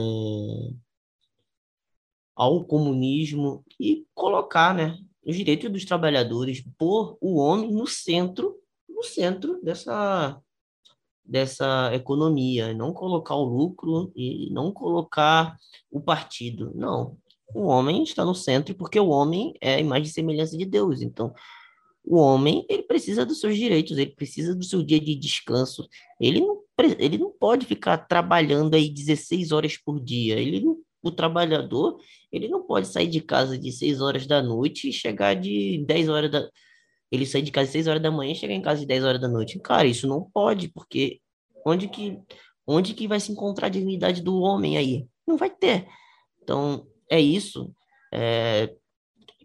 ao 2.34 2.64
comunismo 2.64 3.64
e 3.78 4.06
colocar, 4.14 4.74
né, 4.74 4.98
os 5.24 5.36
direitos 5.36 5.70
dos 5.70 5.84
trabalhadores, 5.84 6.64
pôr 6.76 7.16
o 7.20 7.38
homem 7.38 7.72
no 7.72 7.86
centro, 7.86 8.56
no 8.88 9.02
centro 9.02 9.60
dessa 9.62 10.40
dessa 11.26 11.90
economia, 11.94 12.74
não 12.74 12.92
colocar 12.92 13.34
o 13.34 13.44
lucro 13.44 14.12
e 14.14 14.50
não 14.50 14.70
colocar 14.70 15.56
o 15.90 15.98
partido, 15.98 16.70
não. 16.74 17.16
O 17.54 17.62
homem 17.62 18.02
está 18.02 18.26
no 18.26 18.34
centro 18.34 18.74
porque 18.74 19.00
o 19.00 19.08
homem 19.08 19.54
é 19.58 19.76
a 19.76 19.80
imagem 19.80 20.04
e 20.04 20.12
semelhança 20.12 20.54
de 20.54 20.66
Deus. 20.66 21.00
Então, 21.00 21.32
o 22.06 22.16
homem, 22.18 22.66
ele 22.68 22.82
precisa 22.82 23.24
dos 23.24 23.40
seus 23.40 23.56
direitos, 23.56 23.96
ele 23.96 24.14
precisa 24.14 24.54
do 24.54 24.64
seu 24.64 24.82
dia 24.82 25.00
de 25.00 25.14
descanso. 25.14 25.88
Ele 26.20 26.40
não, 26.40 26.60
ele 26.98 27.16
não 27.16 27.30
pode 27.32 27.64
ficar 27.64 27.96
trabalhando 27.96 28.74
aí 28.74 28.90
16 28.90 29.52
horas 29.52 29.76
por 29.78 29.98
dia. 29.98 30.38
Ele 30.38 30.60
não, 30.60 30.76
o 31.02 31.10
trabalhador, 31.10 31.98
ele 32.30 32.46
não 32.48 32.62
pode 32.62 32.88
sair 32.88 33.08
de 33.08 33.20
casa 33.22 33.58
de 33.58 33.72
6 33.72 34.02
horas 34.02 34.26
da 34.26 34.42
noite 34.42 34.88
e 34.88 34.92
chegar 34.92 35.34
de 35.34 35.82
10 35.86 36.08
horas 36.10 36.30
da... 36.30 36.48
Ele 37.10 37.24
sair 37.24 37.42
de 37.42 37.50
casa 37.50 37.68
de 37.68 37.72
6 37.72 37.86
horas 37.86 38.02
da 38.02 38.10
manhã 38.10 38.32
e 38.32 38.36
chegar 38.36 38.54
em 38.54 38.62
casa 38.62 38.80
de 38.80 38.86
10 38.86 39.04
horas 39.04 39.20
da 39.20 39.28
noite. 39.28 39.58
Cara, 39.60 39.86
isso 39.86 40.06
não 40.06 40.28
pode, 40.30 40.68
porque 40.68 41.20
onde 41.64 41.88
que, 41.88 42.18
onde 42.66 42.92
que 42.92 43.08
vai 43.08 43.20
se 43.20 43.32
encontrar 43.32 43.68
a 43.68 43.70
dignidade 43.70 44.20
do 44.20 44.40
homem 44.40 44.76
aí? 44.76 45.06
Não 45.26 45.38
vai 45.38 45.48
ter. 45.48 45.86
Então, 46.42 46.86
é 47.08 47.20
isso. 47.20 47.72
É, 48.12 48.74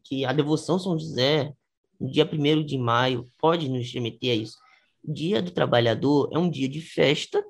que 0.03 0.25
a 0.25 0.33
devoção 0.33 0.79
São 0.79 0.97
José 0.97 1.53
no 1.99 2.09
dia 2.09 2.29
1 2.31 2.63
de 2.63 2.77
maio, 2.77 3.27
pode 3.37 3.69
nos 3.69 3.91
remeter 3.91 4.31
a 4.31 4.35
isso. 4.35 4.57
Dia 5.03 5.41
do 5.41 5.51
trabalhador 5.51 6.29
é 6.31 6.37
um 6.39 6.49
dia 6.49 6.69
de 6.69 6.81
festa, 6.81 7.43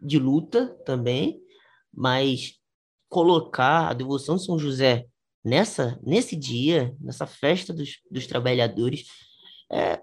de 0.00 0.18
luta 0.18 0.68
também, 0.84 1.40
mas 1.92 2.54
colocar 3.08 3.88
a 3.88 3.92
devoção 3.92 4.36
de 4.36 4.44
São 4.44 4.58
José 4.58 5.06
nessa 5.44 5.98
nesse 6.02 6.36
dia, 6.36 6.94
nessa 7.00 7.26
festa 7.26 7.72
dos, 7.72 7.98
dos 8.10 8.26
trabalhadores, 8.26 9.06
é, 9.70 10.02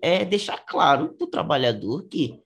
é 0.00 0.24
deixar 0.24 0.58
claro 0.58 1.14
para 1.14 1.24
o 1.24 1.30
trabalhador 1.30 2.06
que, 2.08 2.40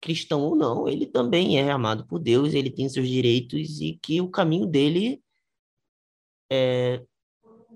cristão 0.00 0.42
ou 0.42 0.54
não, 0.54 0.88
ele 0.88 1.06
também 1.06 1.58
é 1.58 1.70
amado 1.70 2.06
por 2.06 2.18
Deus, 2.18 2.54
ele 2.54 2.70
tem 2.70 2.88
seus 2.88 3.08
direitos 3.08 3.80
e 3.80 3.98
que 4.02 4.20
o 4.20 4.28
caminho 4.28 4.66
dele 4.66 5.22
é, 6.50 7.02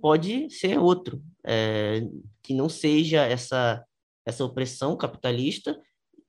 pode 0.00 0.50
ser 0.50 0.78
outro, 0.78 1.22
é, 1.44 2.00
que 2.42 2.54
não 2.54 2.68
seja 2.68 3.24
essa, 3.24 3.84
essa 4.26 4.44
opressão 4.44 4.96
capitalista 4.96 5.80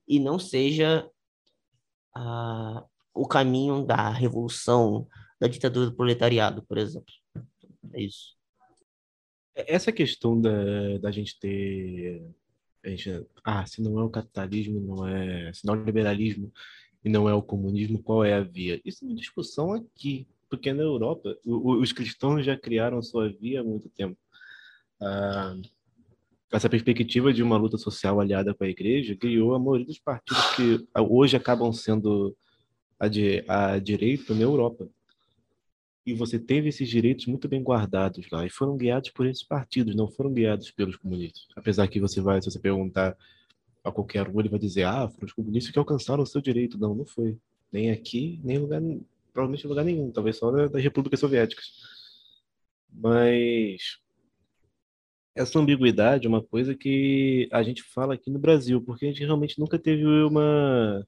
e 0.07 0.19
não 0.19 0.37
seja 0.37 1.09
a, 2.15 2.85
o 3.13 3.27
caminho 3.27 3.85
da 3.85 4.09
revolução, 4.09 5.07
da 5.39 5.47
ditadura 5.47 5.89
do 5.89 5.95
proletariado, 5.95 6.63
por 6.63 6.77
exemplo. 6.77 7.13
É 7.93 8.01
isso. 8.01 8.35
Essa 9.55 9.91
questão 9.91 10.39
da, 10.39 10.97
da 10.99 11.11
gente 11.11 11.39
ter. 11.39 12.23
A 12.83 12.89
gente, 12.89 13.27
ah, 13.43 13.65
se 13.65 13.81
não 13.81 13.99
é 13.99 14.03
o 14.03 14.09
capitalismo, 14.09 14.79
não 14.79 15.07
é. 15.07 15.53
Se 15.53 15.65
não 15.65 15.75
é 15.75 15.77
o 15.77 15.83
liberalismo 15.83 16.51
e 17.03 17.09
não 17.09 17.27
é 17.27 17.33
o 17.33 17.41
comunismo, 17.41 18.01
qual 18.01 18.23
é 18.23 18.33
a 18.33 18.41
via? 18.41 18.81
Isso 18.85 19.03
é 19.03 19.07
uma 19.07 19.15
discussão 19.15 19.73
aqui 19.73 20.27
porque 20.51 20.73
na 20.73 20.83
Europa 20.83 21.37
os 21.45 21.93
cristãos 21.93 22.45
já 22.45 22.57
criaram 22.57 23.01
sua 23.01 23.29
via 23.29 23.61
há 23.61 23.63
muito 23.63 23.87
tempo. 23.87 24.17
Ah, 25.01 25.55
essa 26.51 26.69
perspectiva 26.69 27.31
de 27.31 27.41
uma 27.41 27.55
luta 27.55 27.77
social 27.77 28.19
aliada 28.19 28.53
com 28.53 28.65
a 28.65 28.67
igreja 28.67 29.15
criou 29.15 29.55
a 29.55 29.59
maioria 29.59 29.85
dos 29.85 29.97
partidos 29.97 30.43
que 30.55 30.85
hoje 30.99 31.37
acabam 31.37 31.71
sendo 31.71 32.35
a, 32.99 33.07
de, 33.07 33.45
a 33.47 33.79
direita 33.79 34.35
na 34.35 34.41
Europa. 34.41 34.89
E 36.05 36.13
você 36.13 36.37
teve 36.37 36.67
esses 36.67 36.89
direitos 36.89 37.27
muito 37.27 37.47
bem 37.47 37.63
guardados 37.63 38.27
lá 38.29 38.45
e 38.45 38.49
foram 38.49 38.75
guiados 38.75 39.09
por 39.11 39.25
esses 39.25 39.43
partidos, 39.43 39.95
não 39.95 40.09
foram 40.09 40.33
guiados 40.33 40.69
pelos 40.69 40.97
comunistas. 40.97 41.45
Apesar 41.55 41.87
que 41.87 42.01
você 42.01 42.19
vai, 42.19 42.41
se 42.41 42.51
você 42.51 42.59
perguntar 42.59 43.15
a 43.81 43.91
qualquer 43.91 44.27
um, 44.27 44.37
ele 44.37 44.49
vai 44.49 44.59
dizer, 44.59 44.83
ah, 44.83 45.07
foram 45.07 45.27
os 45.27 45.33
comunistas 45.33 45.71
que 45.71 45.79
alcançaram 45.79 46.23
o 46.23 46.27
seu 46.27 46.41
direito. 46.41 46.77
Não, 46.77 46.93
não 46.93 47.05
foi. 47.05 47.37
Nem 47.71 47.89
aqui, 47.89 48.41
nem 48.43 48.57
em 48.57 48.59
lugar, 48.59 48.81
provavelmente 49.33 49.65
em 49.65 49.69
lugar 49.69 49.85
nenhum, 49.85 50.11
talvez 50.11 50.37
só 50.37 50.51
das 50.51 50.83
repúblicas 50.83 51.19
soviéticas. 51.19 51.65
Mas 52.91 53.99
essa 55.35 55.59
ambiguidade 55.59 56.25
é 56.25 56.29
uma 56.29 56.43
coisa 56.43 56.75
que 56.75 57.47
a 57.51 57.63
gente 57.63 57.83
fala 57.83 58.13
aqui 58.13 58.29
no 58.29 58.39
Brasil, 58.39 58.81
porque 58.81 59.05
a 59.05 59.09
gente 59.09 59.23
realmente 59.23 59.59
nunca 59.59 59.79
teve 59.79 60.03
uma 60.23 61.05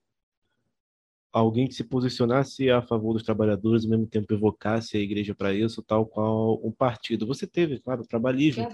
alguém 1.33 1.67
que 1.67 1.73
se 1.73 1.83
posicionasse 1.83 2.69
a 2.69 2.79
favor 2.81 3.13
dos 3.13 3.23
trabalhadores, 3.23 3.83
ao 3.83 3.89
mesmo 3.89 4.05
tempo 4.05 4.31
evocasse 4.31 4.95
a 4.95 4.99
igreja 4.99 5.33
para 5.33 5.51
isso, 5.51 5.81
tal 5.81 6.05
qual 6.05 6.61
um 6.63 6.71
partido. 6.71 7.25
Você 7.25 7.47
teve, 7.47 7.79
claro, 7.79 8.03
o 8.03 8.07
trabalhismo, 8.07 8.67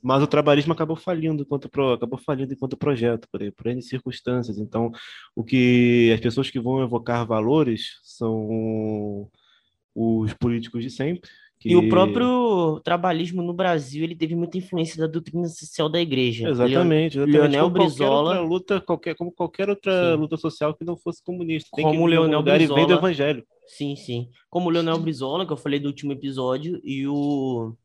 mas 0.00 0.22
o 0.22 0.26
trabalhismo 0.28 0.72
acabou 0.72 0.94
falindo 0.94 1.42
enquanto 1.42 1.68
pro, 1.68 1.94
acabou 1.94 2.18
falindo 2.18 2.54
enquanto 2.54 2.76
projeto, 2.76 3.28
por, 3.30 3.40
por 3.52 3.66
N 3.66 3.82
circunstâncias. 3.82 4.58
Então, 4.58 4.92
o 5.34 5.42
que 5.42 6.12
as 6.14 6.20
pessoas 6.20 6.48
que 6.48 6.60
vão 6.60 6.80
evocar 6.80 7.26
valores 7.26 7.98
são 8.04 9.28
os 9.92 10.32
políticos 10.34 10.84
de 10.84 10.90
sempre, 10.90 11.28
que... 11.60 11.68
E 11.68 11.76
o 11.76 11.88
próprio 11.90 12.80
trabalhismo 12.80 13.42
no 13.42 13.52
Brasil, 13.52 14.02
ele 14.02 14.16
teve 14.16 14.34
muita 14.34 14.56
influência 14.56 14.98
da 14.98 15.06
doutrina 15.06 15.46
social 15.46 15.90
da 15.90 16.00
igreja. 16.00 16.48
Exatamente. 16.48 17.18
exatamente. 17.18 17.38
Leonel 17.38 17.70
como 17.70 17.74
Brizola... 17.74 18.32
Qualquer 18.32 18.48
luta, 18.48 18.80
qualquer, 18.80 19.14
como 19.14 19.32
qualquer 19.32 19.68
outra 19.68 20.14
sim. 20.14 20.20
luta 20.20 20.36
social 20.38 20.74
que 20.74 20.84
não 20.84 20.96
fosse 20.96 21.22
comunista. 21.22 21.68
Tem 21.76 21.84
como 21.84 22.04
que 22.04 22.10
Leonel 22.10 22.42
Brizola... 22.42 22.80
e 22.80 22.86
do 22.86 22.94
evangelho. 22.94 23.44
Sim, 23.66 23.94
sim. 23.94 24.30
Como 24.48 24.68
o 24.68 24.72
Leonel 24.72 24.98
Brizola, 24.98 25.46
que 25.46 25.52
eu 25.52 25.56
falei 25.56 25.78
do 25.78 25.86
último 25.86 26.12
episódio, 26.12 26.80
e 26.82 27.06
o 27.06 27.76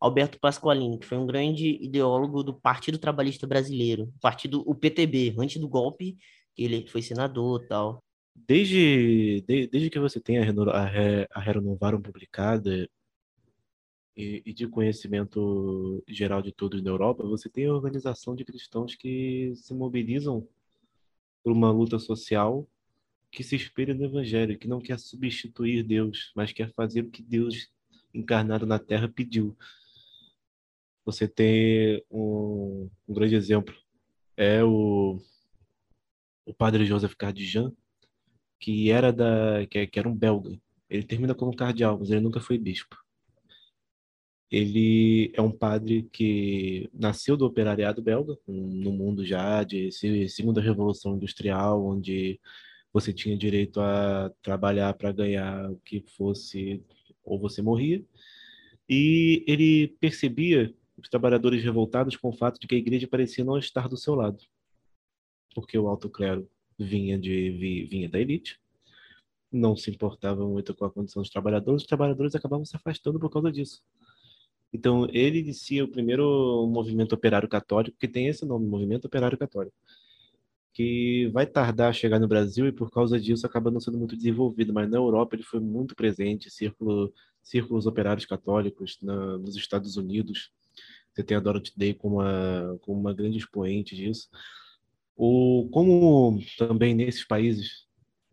Alberto 0.00 0.40
Pasqualini, 0.40 0.98
que 0.98 1.06
foi 1.06 1.18
um 1.18 1.26
grande 1.26 1.78
ideólogo 1.80 2.42
do 2.42 2.54
Partido 2.54 2.98
Trabalhista 2.98 3.46
Brasileiro, 3.46 4.12
partido 4.20 4.64
o 4.66 4.74
PTB, 4.74 5.36
antes 5.38 5.60
do 5.60 5.68
golpe, 5.68 6.16
ele 6.56 6.88
foi 6.88 7.02
senador 7.02 7.64
tal. 7.68 8.02
Desde, 8.34 9.44
de, 9.46 9.68
desde 9.68 9.90
que 9.90 10.00
você 10.00 10.18
tem 10.18 10.38
a, 10.38 10.42
a, 10.42 11.28
a 11.30 11.40
Renovaram 11.40 12.00
publicada, 12.00 12.88
e, 14.16 14.42
e 14.44 14.52
de 14.52 14.66
conhecimento 14.68 16.02
geral 16.08 16.42
de 16.42 16.52
todos 16.52 16.82
na 16.82 16.90
Europa, 16.90 17.24
você 17.24 17.48
tem 17.48 17.66
a 17.66 17.74
organização 17.74 18.34
de 18.34 18.44
cristãos 18.44 18.94
que 18.94 19.52
se 19.56 19.72
mobilizam 19.74 20.46
por 21.42 21.52
uma 21.52 21.70
luta 21.70 21.98
social 21.98 22.68
que 23.30 23.42
se 23.42 23.56
espelha 23.56 23.94
no 23.94 24.04
Evangelho, 24.04 24.58
que 24.58 24.68
não 24.68 24.80
quer 24.80 24.98
substituir 24.98 25.82
Deus, 25.82 26.30
mas 26.36 26.52
quer 26.52 26.70
fazer 26.74 27.00
o 27.00 27.10
que 27.10 27.22
Deus 27.22 27.72
encarnado 28.12 28.66
na 28.66 28.78
Terra 28.78 29.08
pediu. 29.08 29.56
Você 31.04 31.26
tem 31.26 32.04
um, 32.10 32.90
um 33.08 33.14
grande 33.14 33.34
exemplo, 33.34 33.74
é 34.36 34.62
o, 34.62 35.18
o 36.44 36.52
padre 36.52 36.84
Joseph 36.84 37.14
Cardijan, 37.14 37.72
que 38.60 38.90
era 38.90 39.10
da 39.10 39.66
que, 39.66 39.86
que 39.86 39.98
era 39.98 40.08
um 40.08 40.14
belga. 40.14 40.60
Ele 40.88 41.02
termina 41.02 41.34
como 41.34 41.56
cardeal, 41.56 41.98
mas 41.98 42.10
ele 42.10 42.20
nunca 42.20 42.38
foi 42.38 42.58
bispo. 42.58 43.02
Ele 44.52 45.32
é 45.34 45.40
um 45.40 45.50
padre 45.50 46.02
que 46.12 46.90
nasceu 46.92 47.38
do 47.38 47.46
operariado 47.46 48.02
belga, 48.02 48.36
no 48.46 48.92
mundo 48.92 49.24
já 49.24 49.64
de 49.64 49.90
segunda 50.28 50.60
revolução 50.60 51.16
industrial, 51.16 51.82
onde 51.82 52.38
você 52.92 53.14
tinha 53.14 53.34
direito 53.34 53.80
a 53.80 54.30
trabalhar 54.42 54.92
para 54.92 55.10
ganhar 55.10 55.70
o 55.70 55.76
que 55.78 56.02
fosse 56.02 56.84
ou 57.24 57.38
você 57.38 57.62
morria. 57.62 58.04
E 58.86 59.42
ele 59.46 59.88
percebia 59.98 60.74
os 60.98 61.08
trabalhadores 61.08 61.64
revoltados 61.64 62.14
com 62.16 62.28
o 62.28 62.36
fato 62.36 62.60
de 62.60 62.66
que 62.66 62.74
a 62.74 62.78
igreja 62.78 63.08
parecia 63.08 63.42
não 63.42 63.56
estar 63.56 63.88
do 63.88 63.96
seu 63.96 64.14
lado, 64.14 64.44
porque 65.54 65.78
o 65.78 65.88
alto 65.88 66.10
clero 66.10 66.46
vinha 66.78 67.18
de 67.18 67.86
vinha 67.88 68.06
da 68.06 68.20
elite, 68.20 68.60
não 69.50 69.74
se 69.74 69.90
importava 69.90 70.46
muito 70.46 70.74
com 70.74 70.84
a 70.84 70.90
condição 70.90 71.22
dos 71.22 71.30
trabalhadores, 71.30 71.82
os 71.82 71.88
trabalhadores 71.88 72.34
acabavam 72.34 72.66
se 72.66 72.76
afastando 72.76 73.18
por 73.18 73.30
causa 73.30 73.50
disso. 73.50 73.82
Então, 74.72 75.06
ele 75.12 75.40
inicia 75.40 75.84
o 75.84 75.88
primeiro 75.88 76.66
movimento 76.66 77.14
operário 77.14 77.48
católico, 77.48 77.96
que 77.98 78.08
tem 78.08 78.28
esse 78.28 78.44
nome, 78.46 78.66
Movimento 78.66 79.04
Operário 79.04 79.36
Católico, 79.36 79.76
que 80.72 81.28
vai 81.32 81.46
tardar 81.46 81.90
a 81.90 81.92
chegar 81.92 82.18
no 82.18 82.26
Brasil 82.26 82.66
e 82.66 82.72
por 82.72 82.90
causa 82.90 83.20
disso 83.20 83.46
acaba 83.46 83.70
não 83.70 83.80
sendo 83.80 83.98
muito 83.98 84.16
desenvolvido, 84.16 84.72
mas 84.72 84.88
na 84.88 84.96
Europa 84.96 85.36
ele 85.36 85.42
foi 85.42 85.60
muito 85.60 85.94
presente, 85.94 86.50
círculo, 86.50 87.12
círculos 87.42 87.86
operários 87.86 88.24
católicos 88.24 88.98
na, 89.02 89.36
nos 89.36 89.54
Estados 89.56 89.98
Unidos. 89.98 90.50
Você 91.12 91.22
tem 91.22 91.36
a 91.36 91.40
Dorothy 91.40 91.72
Day 91.76 91.92
como 91.92 92.20
uma, 92.20 92.78
como 92.80 92.98
uma 92.98 93.12
grande 93.12 93.36
expoente 93.36 93.94
disso. 93.94 94.30
O, 95.14 95.68
como 95.70 96.40
também 96.56 96.94
nesses 96.94 97.24
países 97.24 97.86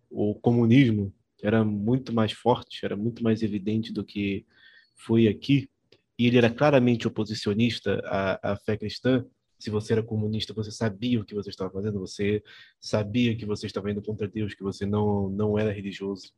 o 0.09 0.33
comunismo 0.35 1.13
era 1.43 1.63
muito 1.63 2.13
mais 2.13 2.31
forte, 2.31 2.85
era 2.85 2.95
muito 2.95 3.21
mais 3.21 3.43
evidente 3.43 3.91
do 3.91 4.03
que 4.03 4.45
foi 4.95 5.27
aqui, 5.27 5.69
e 6.19 6.27
ele 6.27 6.37
era 6.37 6.53
claramente 6.53 7.07
oposicionista 7.07 8.01
à, 8.03 8.51
à 8.51 8.57
fé 8.57 8.75
cristã, 8.75 9.25
se 9.57 9.69
você 9.69 9.93
era 9.93 10.03
comunista, 10.03 10.53
você 10.53 10.69
sabia 10.69 11.19
o 11.21 11.23
que 11.23 11.33
você 11.33 11.49
estava 11.49 11.71
fazendo, 11.71 11.97
você 11.97 12.43
sabia 12.79 13.35
que 13.37 13.45
você 13.45 13.67
estava 13.67 13.89
indo 13.89 14.01
contra 14.01 14.27
Deus, 14.27 14.53
que 14.53 14.61
você 14.61 14.85
não, 14.85 15.29
não 15.29 15.57
era 15.57 15.71
religioso, 15.71 16.33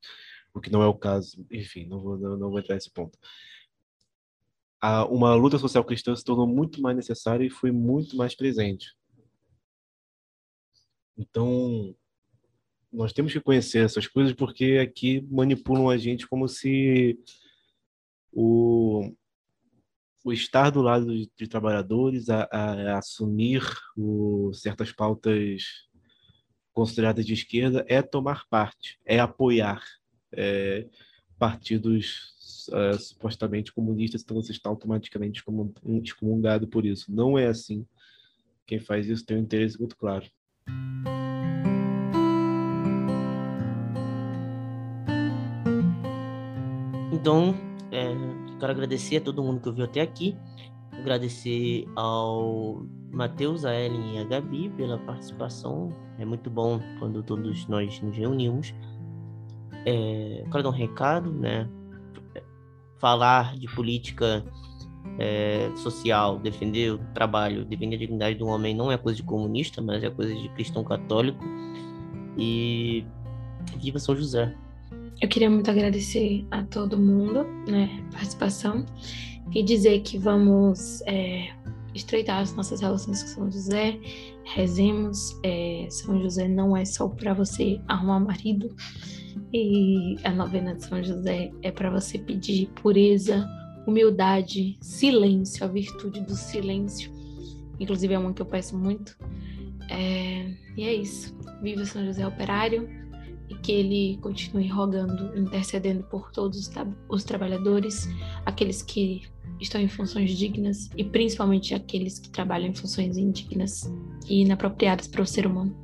o 0.53 0.61
que 0.61 0.71
não 0.71 0.83
é 0.83 0.87
o 0.87 0.93
caso. 0.93 1.43
Enfim, 1.49 1.87
não 1.87 1.99
vou, 1.99 2.17
não, 2.17 2.37
não 2.37 2.49
vou 2.51 2.59
entrar 2.59 2.75
nesse 2.75 2.91
ponto. 2.91 3.17
A, 4.79 5.05
uma 5.05 5.33
luta 5.33 5.57
social 5.57 5.83
cristã 5.83 6.15
se 6.15 6.23
tornou 6.23 6.45
muito 6.45 6.79
mais 6.79 6.95
necessária 6.95 7.43
e 7.43 7.49
foi 7.49 7.71
muito 7.71 8.15
mais 8.15 8.35
presente. 8.35 8.95
Então, 11.17 11.95
nós 12.91 13.13
temos 13.13 13.33
que 13.33 13.39
conhecer 13.39 13.83
essas 13.83 14.05
coisas 14.05 14.33
porque 14.33 14.79
aqui 14.79 15.21
manipulam 15.29 15.89
a 15.89 15.97
gente 15.97 16.27
como 16.27 16.47
se 16.47 17.19
o, 18.31 19.11
o 20.23 20.31
estar 20.31 20.69
do 20.69 20.81
lado 20.81 21.05
de, 21.05 21.29
de 21.35 21.47
trabalhadores, 21.47 22.29
a, 22.29 22.47
a, 22.51 22.93
a 22.93 22.97
assumir 22.97 23.63
o, 23.97 24.51
certas 24.53 24.91
pautas 24.91 25.89
consideradas 26.73 27.25
de 27.25 27.33
esquerda, 27.33 27.85
é 27.87 28.01
tomar 28.01 28.45
parte, 28.49 28.99
é 29.05 29.19
apoiar 29.19 29.83
é, 30.31 30.87
partidos 31.37 32.33
é, 32.71 32.97
supostamente 32.97 33.73
comunistas, 33.73 34.21
então 34.21 34.35
você 34.35 34.51
está 34.51 34.69
automaticamente 34.69 35.43
excomungado 36.03 36.67
por 36.67 36.85
isso. 36.85 37.13
Não 37.13 37.37
é 37.37 37.47
assim. 37.47 37.85
Quem 38.65 38.79
faz 38.79 39.07
isso 39.07 39.25
tem 39.25 39.37
um 39.37 39.41
interesse 39.41 39.77
muito 39.79 39.97
claro. 39.97 40.25
Então, 47.11 47.53
é, 47.91 48.40
quero 48.61 48.71
agradecer 48.73 49.17
a 49.17 49.21
todo 49.21 49.43
mundo 49.43 49.59
que 49.59 49.67
ouviu 49.67 49.85
até 49.85 50.01
aqui. 50.01 50.37
Agradecer 50.91 51.87
ao 51.95 52.85
Matheus, 53.11 53.65
a 53.65 53.73
Ellen 53.73 54.15
e 54.15 54.19
a 54.19 54.23
Gabi 54.23 54.69
pela 54.69 54.99
participação. 54.99 55.89
É 56.19 56.25
muito 56.25 56.49
bom 56.49 56.79
quando 56.99 57.23
todos 57.23 57.67
nós 57.67 57.99
nos 58.01 58.15
reunimos. 58.15 58.73
É, 59.85 60.45
quero 60.51 60.63
dar 60.63 60.69
um 60.69 60.73
recado, 60.73 61.33
né? 61.33 61.67
Falar 62.99 63.57
de 63.57 63.65
política 63.73 64.45
é, 65.17 65.71
social, 65.75 66.37
defender 66.37 66.91
o 66.91 66.99
trabalho, 67.15 67.65
defender 67.65 67.95
a 67.95 67.99
dignidade 67.99 68.37
do 68.37 68.45
homem 68.45 68.75
não 68.75 68.91
é 68.91 68.97
coisa 68.97 69.17
de 69.17 69.23
comunista, 69.23 69.81
mas 69.81 70.03
é 70.03 70.09
coisa 70.11 70.35
de 70.35 70.49
cristão 70.49 70.83
católico. 70.83 71.43
E 72.37 73.03
viva 73.79 73.97
São 73.97 74.15
José! 74.15 74.55
Eu 75.21 75.29
queria 75.29 75.51
muito 75.51 75.69
agradecer 75.69 76.43
a 76.49 76.63
todo 76.63 76.97
mundo, 76.97 77.45
né, 77.67 78.03
participação, 78.11 78.83
e 79.53 79.61
dizer 79.61 80.01
que 80.01 80.17
vamos 80.17 81.01
é, 81.05 81.53
estreitar 81.93 82.39
as 82.39 82.55
nossas 82.55 82.81
relações 82.81 83.21
com 83.21 83.29
São 83.29 83.51
José, 83.51 83.99
rezemos. 84.43 85.39
É, 85.43 85.85
São 85.91 86.19
José 86.19 86.47
não 86.47 86.75
é 86.75 86.83
só 86.85 87.07
para 87.07 87.35
você 87.35 87.79
arrumar 87.87 88.19
marido, 88.19 88.75
e 89.53 90.15
a 90.23 90.31
novena 90.31 90.73
de 90.73 90.85
São 90.85 91.03
José 91.03 91.51
é 91.61 91.71
para 91.71 91.91
você 91.91 92.17
pedir 92.17 92.69
pureza, 92.81 93.47
humildade, 93.85 94.75
silêncio, 94.81 95.63
a 95.63 95.67
virtude 95.67 96.21
do 96.21 96.33
silêncio. 96.33 97.11
Inclusive 97.79 98.15
é 98.15 98.17
uma 98.17 98.33
que 98.33 98.41
eu 98.41 98.45
peço 98.47 98.75
muito. 98.75 99.15
É, 99.87 100.51
e 100.75 100.83
é 100.83 100.93
isso. 100.95 101.37
Viva 101.61 101.85
São 101.85 102.03
José 102.05 102.25
Operário 102.25 103.00
e 103.51 103.55
que 103.55 103.71
ele 103.71 104.17
continue 104.21 104.67
rogando, 104.67 105.37
intercedendo 105.37 106.03
por 106.03 106.31
todos 106.31 106.57
os, 106.57 106.67
tra 106.69 106.87
os 107.09 107.23
trabalhadores, 107.23 108.07
aqueles 108.45 108.81
que 108.81 109.23
estão 109.59 109.81
em 109.81 109.89
funções 109.89 110.31
dignas 110.31 110.89
e 110.97 111.03
principalmente 111.03 111.75
aqueles 111.75 112.17
que 112.17 112.29
trabalham 112.29 112.69
em 112.69 112.73
funções 112.73 113.17
indignas 113.17 113.91
e 114.27 114.41
inapropriadas 114.41 115.07
para 115.07 115.21
o 115.21 115.25
ser 115.25 115.45
humano. 115.45 115.75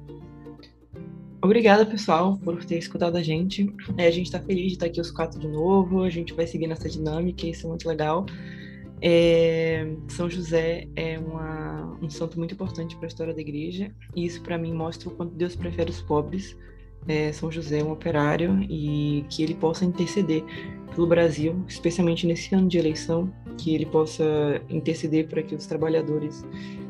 Obrigada, 1.42 1.86
pessoal, 1.86 2.38
por 2.38 2.64
ter 2.64 2.78
escutado 2.78 3.16
a 3.18 3.22
gente. 3.22 3.72
É, 3.98 4.08
a 4.08 4.12
gente 4.12 4.26
está 4.26 4.40
feliz 4.40 4.68
de 4.68 4.74
estar 4.74 4.88
aqui 4.88 5.00
os 5.00 5.12
quatro 5.12 5.40
de 5.40 5.48
novo. 5.48 6.02
A 6.04 6.10
gente 6.10 6.34
vai 6.34 6.48
seguir 6.48 6.68
nessa 6.68 6.90
dinâmica, 6.90 7.46
isso 7.46 7.68
é 7.68 7.70
muito 7.70 7.88
legal. 7.88 8.26
É, 9.02 9.96
São 10.08 10.28
José 10.28 10.88
é 10.96 11.20
uma, 11.20 11.96
um 12.02 12.10
santo 12.10 12.40
muito 12.40 12.56
importante 12.56 12.96
para 12.96 13.06
a 13.06 13.10
história 13.10 13.34
da 13.34 13.42
igreja, 13.42 13.94
e 14.16 14.26
isso 14.26 14.42
para 14.42 14.58
mim 14.58 14.74
mostra 14.74 15.10
o 15.10 15.12
quanto 15.12 15.36
Deus 15.36 15.56
prefere 15.56 15.92
os 15.92 16.02
pobres. 16.02 16.58
É, 17.08 17.32
São 17.32 17.52
José 17.52 17.80
é 17.80 17.84
um 17.84 17.92
operário 17.92 18.62
e 18.70 19.26
que 19.30 19.44
ele 19.44 19.56
possa 19.56 19.86
interceder 19.86 20.44
pelo 20.94 21.08
Brasil, 21.08 21.64
especialmente 21.68 22.26
nesse 22.26 22.54
ano 22.56 22.68
de 22.68 22.78
eleição, 22.78 23.32
que 23.58 23.74
ele 23.74 23.86
possa 23.86 24.24
interceder 24.70 25.28
para 25.28 25.44
que 25.44 25.56
os 25.56 25.66
trabalhadores 25.66 26.46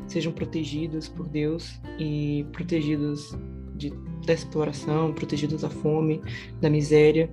sejam 0.06 0.32
protegidos 0.32 1.08
por 1.08 1.28
Deus 1.28 1.78
e 1.98 2.46
protegidos 2.52 3.36
de, 3.76 3.92
da 4.26 4.32
exploração, 4.32 5.12
protegidos 5.12 5.62
da 5.62 5.70
fome, 5.70 6.22
da 6.60 6.70
miséria. 6.70 7.30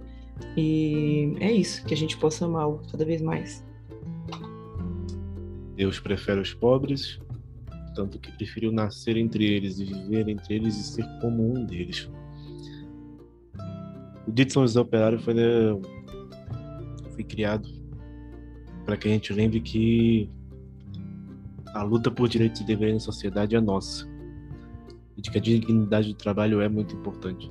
E 0.58 1.34
é 1.40 1.52
isso, 1.52 1.84
que 1.86 1.94
a 1.94 1.98
gente 1.98 2.18
possa 2.18 2.46
amá-lo 2.46 2.82
cada 2.92 3.06
vez 3.06 3.22
mais. 3.22 3.66
Deus 5.76 6.00
prefere 6.00 6.40
os 6.40 6.54
pobres, 6.54 7.20
tanto 7.96 8.20
que 8.20 8.32
preferiu 8.34 8.72
nascer 8.72 9.18
entre 9.18 9.46
eles 9.46 9.80
e 9.80 9.86
viver 9.86 10.28
entre 10.30 10.56
eles 10.56 10.76
e 10.78 10.84
ser 10.84 11.06
como 11.22 11.52
um 11.54 11.66
deles. 11.66 12.10
O 14.28 14.32
de 14.32 14.52
São 14.52 14.64
José 14.64 14.80
Operário 14.80 15.20
foi, 15.20 15.34
né, 15.34 15.44
foi 17.14 17.24
criado 17.24 17.70
para 18.86 18.98
que 18.98 19.08
a 19.08 19.12
gente 19.12 19.34
lembre 19.34 19.60
que 19.60 20.30
a 21.74 21.84
luta 21.84 22.10
por 22.10 22.30
direitos 22.30 22.62
e 22.62 22.64
deveres 22.64 22.94
na 22.94 23.00
sociedade 23.00 23.56
é 23.56 23.62
nossa. 23.62 24.08
E 25.18 25.22
de 25.22 25.30
que 25.30 25.38
a 25.38 25.42
dignidade 25.42 26.10
do 26.10 26.16
trabalho 26.16 26.62
é 26.62 26.70
muito 26.70 26.96
importante. 26.96 27.50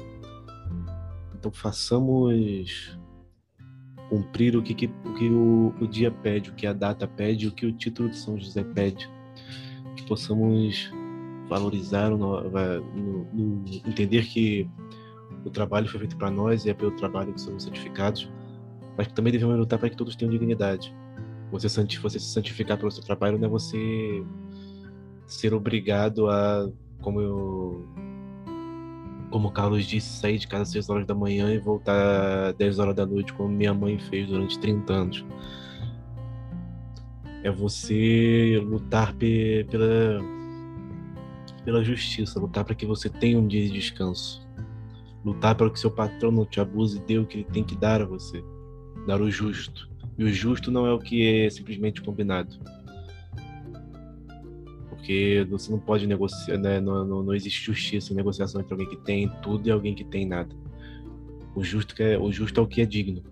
Então 1.35 1.53
façamos 1.53 2.99
cumprir 4.09 4.57
o 4.57 4.63
que, 4.63 4.75
que, 4.75 4.87
o, 4.87 5.15
que 5.15 5.29
o, 5.29 5.75
o, 5.81 5.87
dia 5.87 6.11
pede, 6.11 6.51
o 6.51 6.55
que 6.55 6.67
a 6.67 6.73
data 6.73 7.07
pede, 7.07 7.49
o 7.49 7.53
que 7.53 7.67
o 7.67 7.73
título 7.73 8.09
de 8.09 8.17
São 8.17 8.39
José 8.39 8.63
pede. 8.63 9.11
Que 9.97 10.05
possamos 10.05 10.91
valorizar, 11.49 12.11
no, 12.11 12.43
no, 12.43 13.25
no, 13.33 13.65
entender 13.87 14.25
que 14.27 14.69
o 15.45 15.51
trabalho 15.51 15.89
foi 15.89 16.01
feito 16.01 16.17
para 16.17 16.31
nós 16.31 16.65
e 16.65 16.71
é 16.71 16.75
pelo 16.75 16.93
trabalho 16.93 17.33
que 17.33 17.41
somos 17.41 17.65
santificados, 17.65 18.31
mas 18.97 19.07
que 19.07 19.15
também 19.15 19.33
devemos 19.33 19.57
lutar 19.59 19.79
para 19.79 19.91
que 19.91 19.97
todos 19.97 20.17
tenham 20.17 20.33
dignidade. 20.33 20.95
Você, 21.51 21.69
você 21.69 22.19
se 22.19 22.27
santificar 22.27 22.79
pelo 22.79 22.91
seu 22.91 23.03
trabalho 23.03 23.39
não 23.39 23.47
é 23.47 23.51
você 23.51 24.25
ser 25.27 25.55
obrigado 25.55 26.29
a, 26.29 26.71
como 27.01 27.21
eu 27.21 27.89
como 29.31 29.49
o 29.49 29.51
Carlos 29.51 29.85
disse, 29.85 30.21
sair 30.21 30.39
de 30.39 30.47
casa 30.47 30.63
às 30.63 30.69
6 30.71 30.91
horas 30.91 31.07
da 31.09 31.15
manhã 31.15 31.53
e 31.53 31.59
voltar 31.59 32.51
às 32.51 32.55
10 32.55 32.79
horas 32.79 32.95
da 32.95 33.05
noite, 33.05 33.33
como 33.33 33.49
minha 33.49 33.75
mãe 33.75 33.99
fez 33.99 34.29
durante 34.29 34.57
30 34.61 34.93
anos. 34.93 35.25
É 37.43 37.51
você 37.51 38.63
lutar 38.65 39.13
pe 39.13 39.67
pela, 39.69 40.21
pela 41.65 41.83
justiça, 41.83 42.39
lutar 42.39 42.65
para 42.65 42.77
que 42.77 42.87
você 42.87 43.09
tenha 43.09 43.37
um 43.37 43.49
dia 43.49 43.61
de 43.63 43.73
descanso. 43.73 44.44
Lutar 45.25 45.55
para 45.55 45.71
que 45.71 45.79
seu 45.79 45.91
patrão 45.91 46.31
não 46.31 46.45
te 46.45 46.61
abuse 46.61 46.99
e 46.99 47.01
dê 47.01 47.19
o 47.19 47.27
que 47.27 47.39
ele 47.39 47.45
tem 47.45 47.65
que 47.65 47.77
dar 47.77 48.03
a 48.03 48.05
você. 48.05 48.45
Dar 49.07 49.21
o 49.21 49.31
justo. 49.31 49.89
E 50.19 50.25
o 50.25 50.29
justo 50.29 50.71
não 50.71 50.87
é 50.87 50.93
o 50.93 50.99
que 50.99 51.27
é 51.27 51.51
simplesmente 51.51 52.03
combinado 52.03 52.59
porque 55.05 55.47
você 55.51 55.71
não 55.71 55.79
pode 55.79 56.07
negociar, 56.07 56.57
né? 56.57 56.81
não, 56.81 57.05
não, 57.05 57.23
não 57.23 57.35
existe 57.35 57.63
justiça 57.63 58.11
em 58.11 58.17
negociação 58.17 58.63
entre 58.63 58.73
alguém 58.73 58.89
que 58.89 58.97
tem 58.97 59.29
tudo 59.43 59.69
e 59.69 59.71
alguém 59.71 59.95
que 59.95 60.03
tem 60.03 60.27
nada. 60.27 60.57
O 61.55 61.63
justo, 61.63 61.95
é, 62.03 62.19
o 62.19 62.33
justo 62.33 62.59
é 62.59 62.63
o 62.63 62.67
que 62.67 62.81
é 62.81 62.87
digno. 62.87 63.23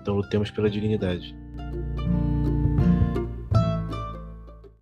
Então 0.00 0.16
lutemos 0.16 0.50
pela 0.50 0.68
dignidade. 0.68 1.32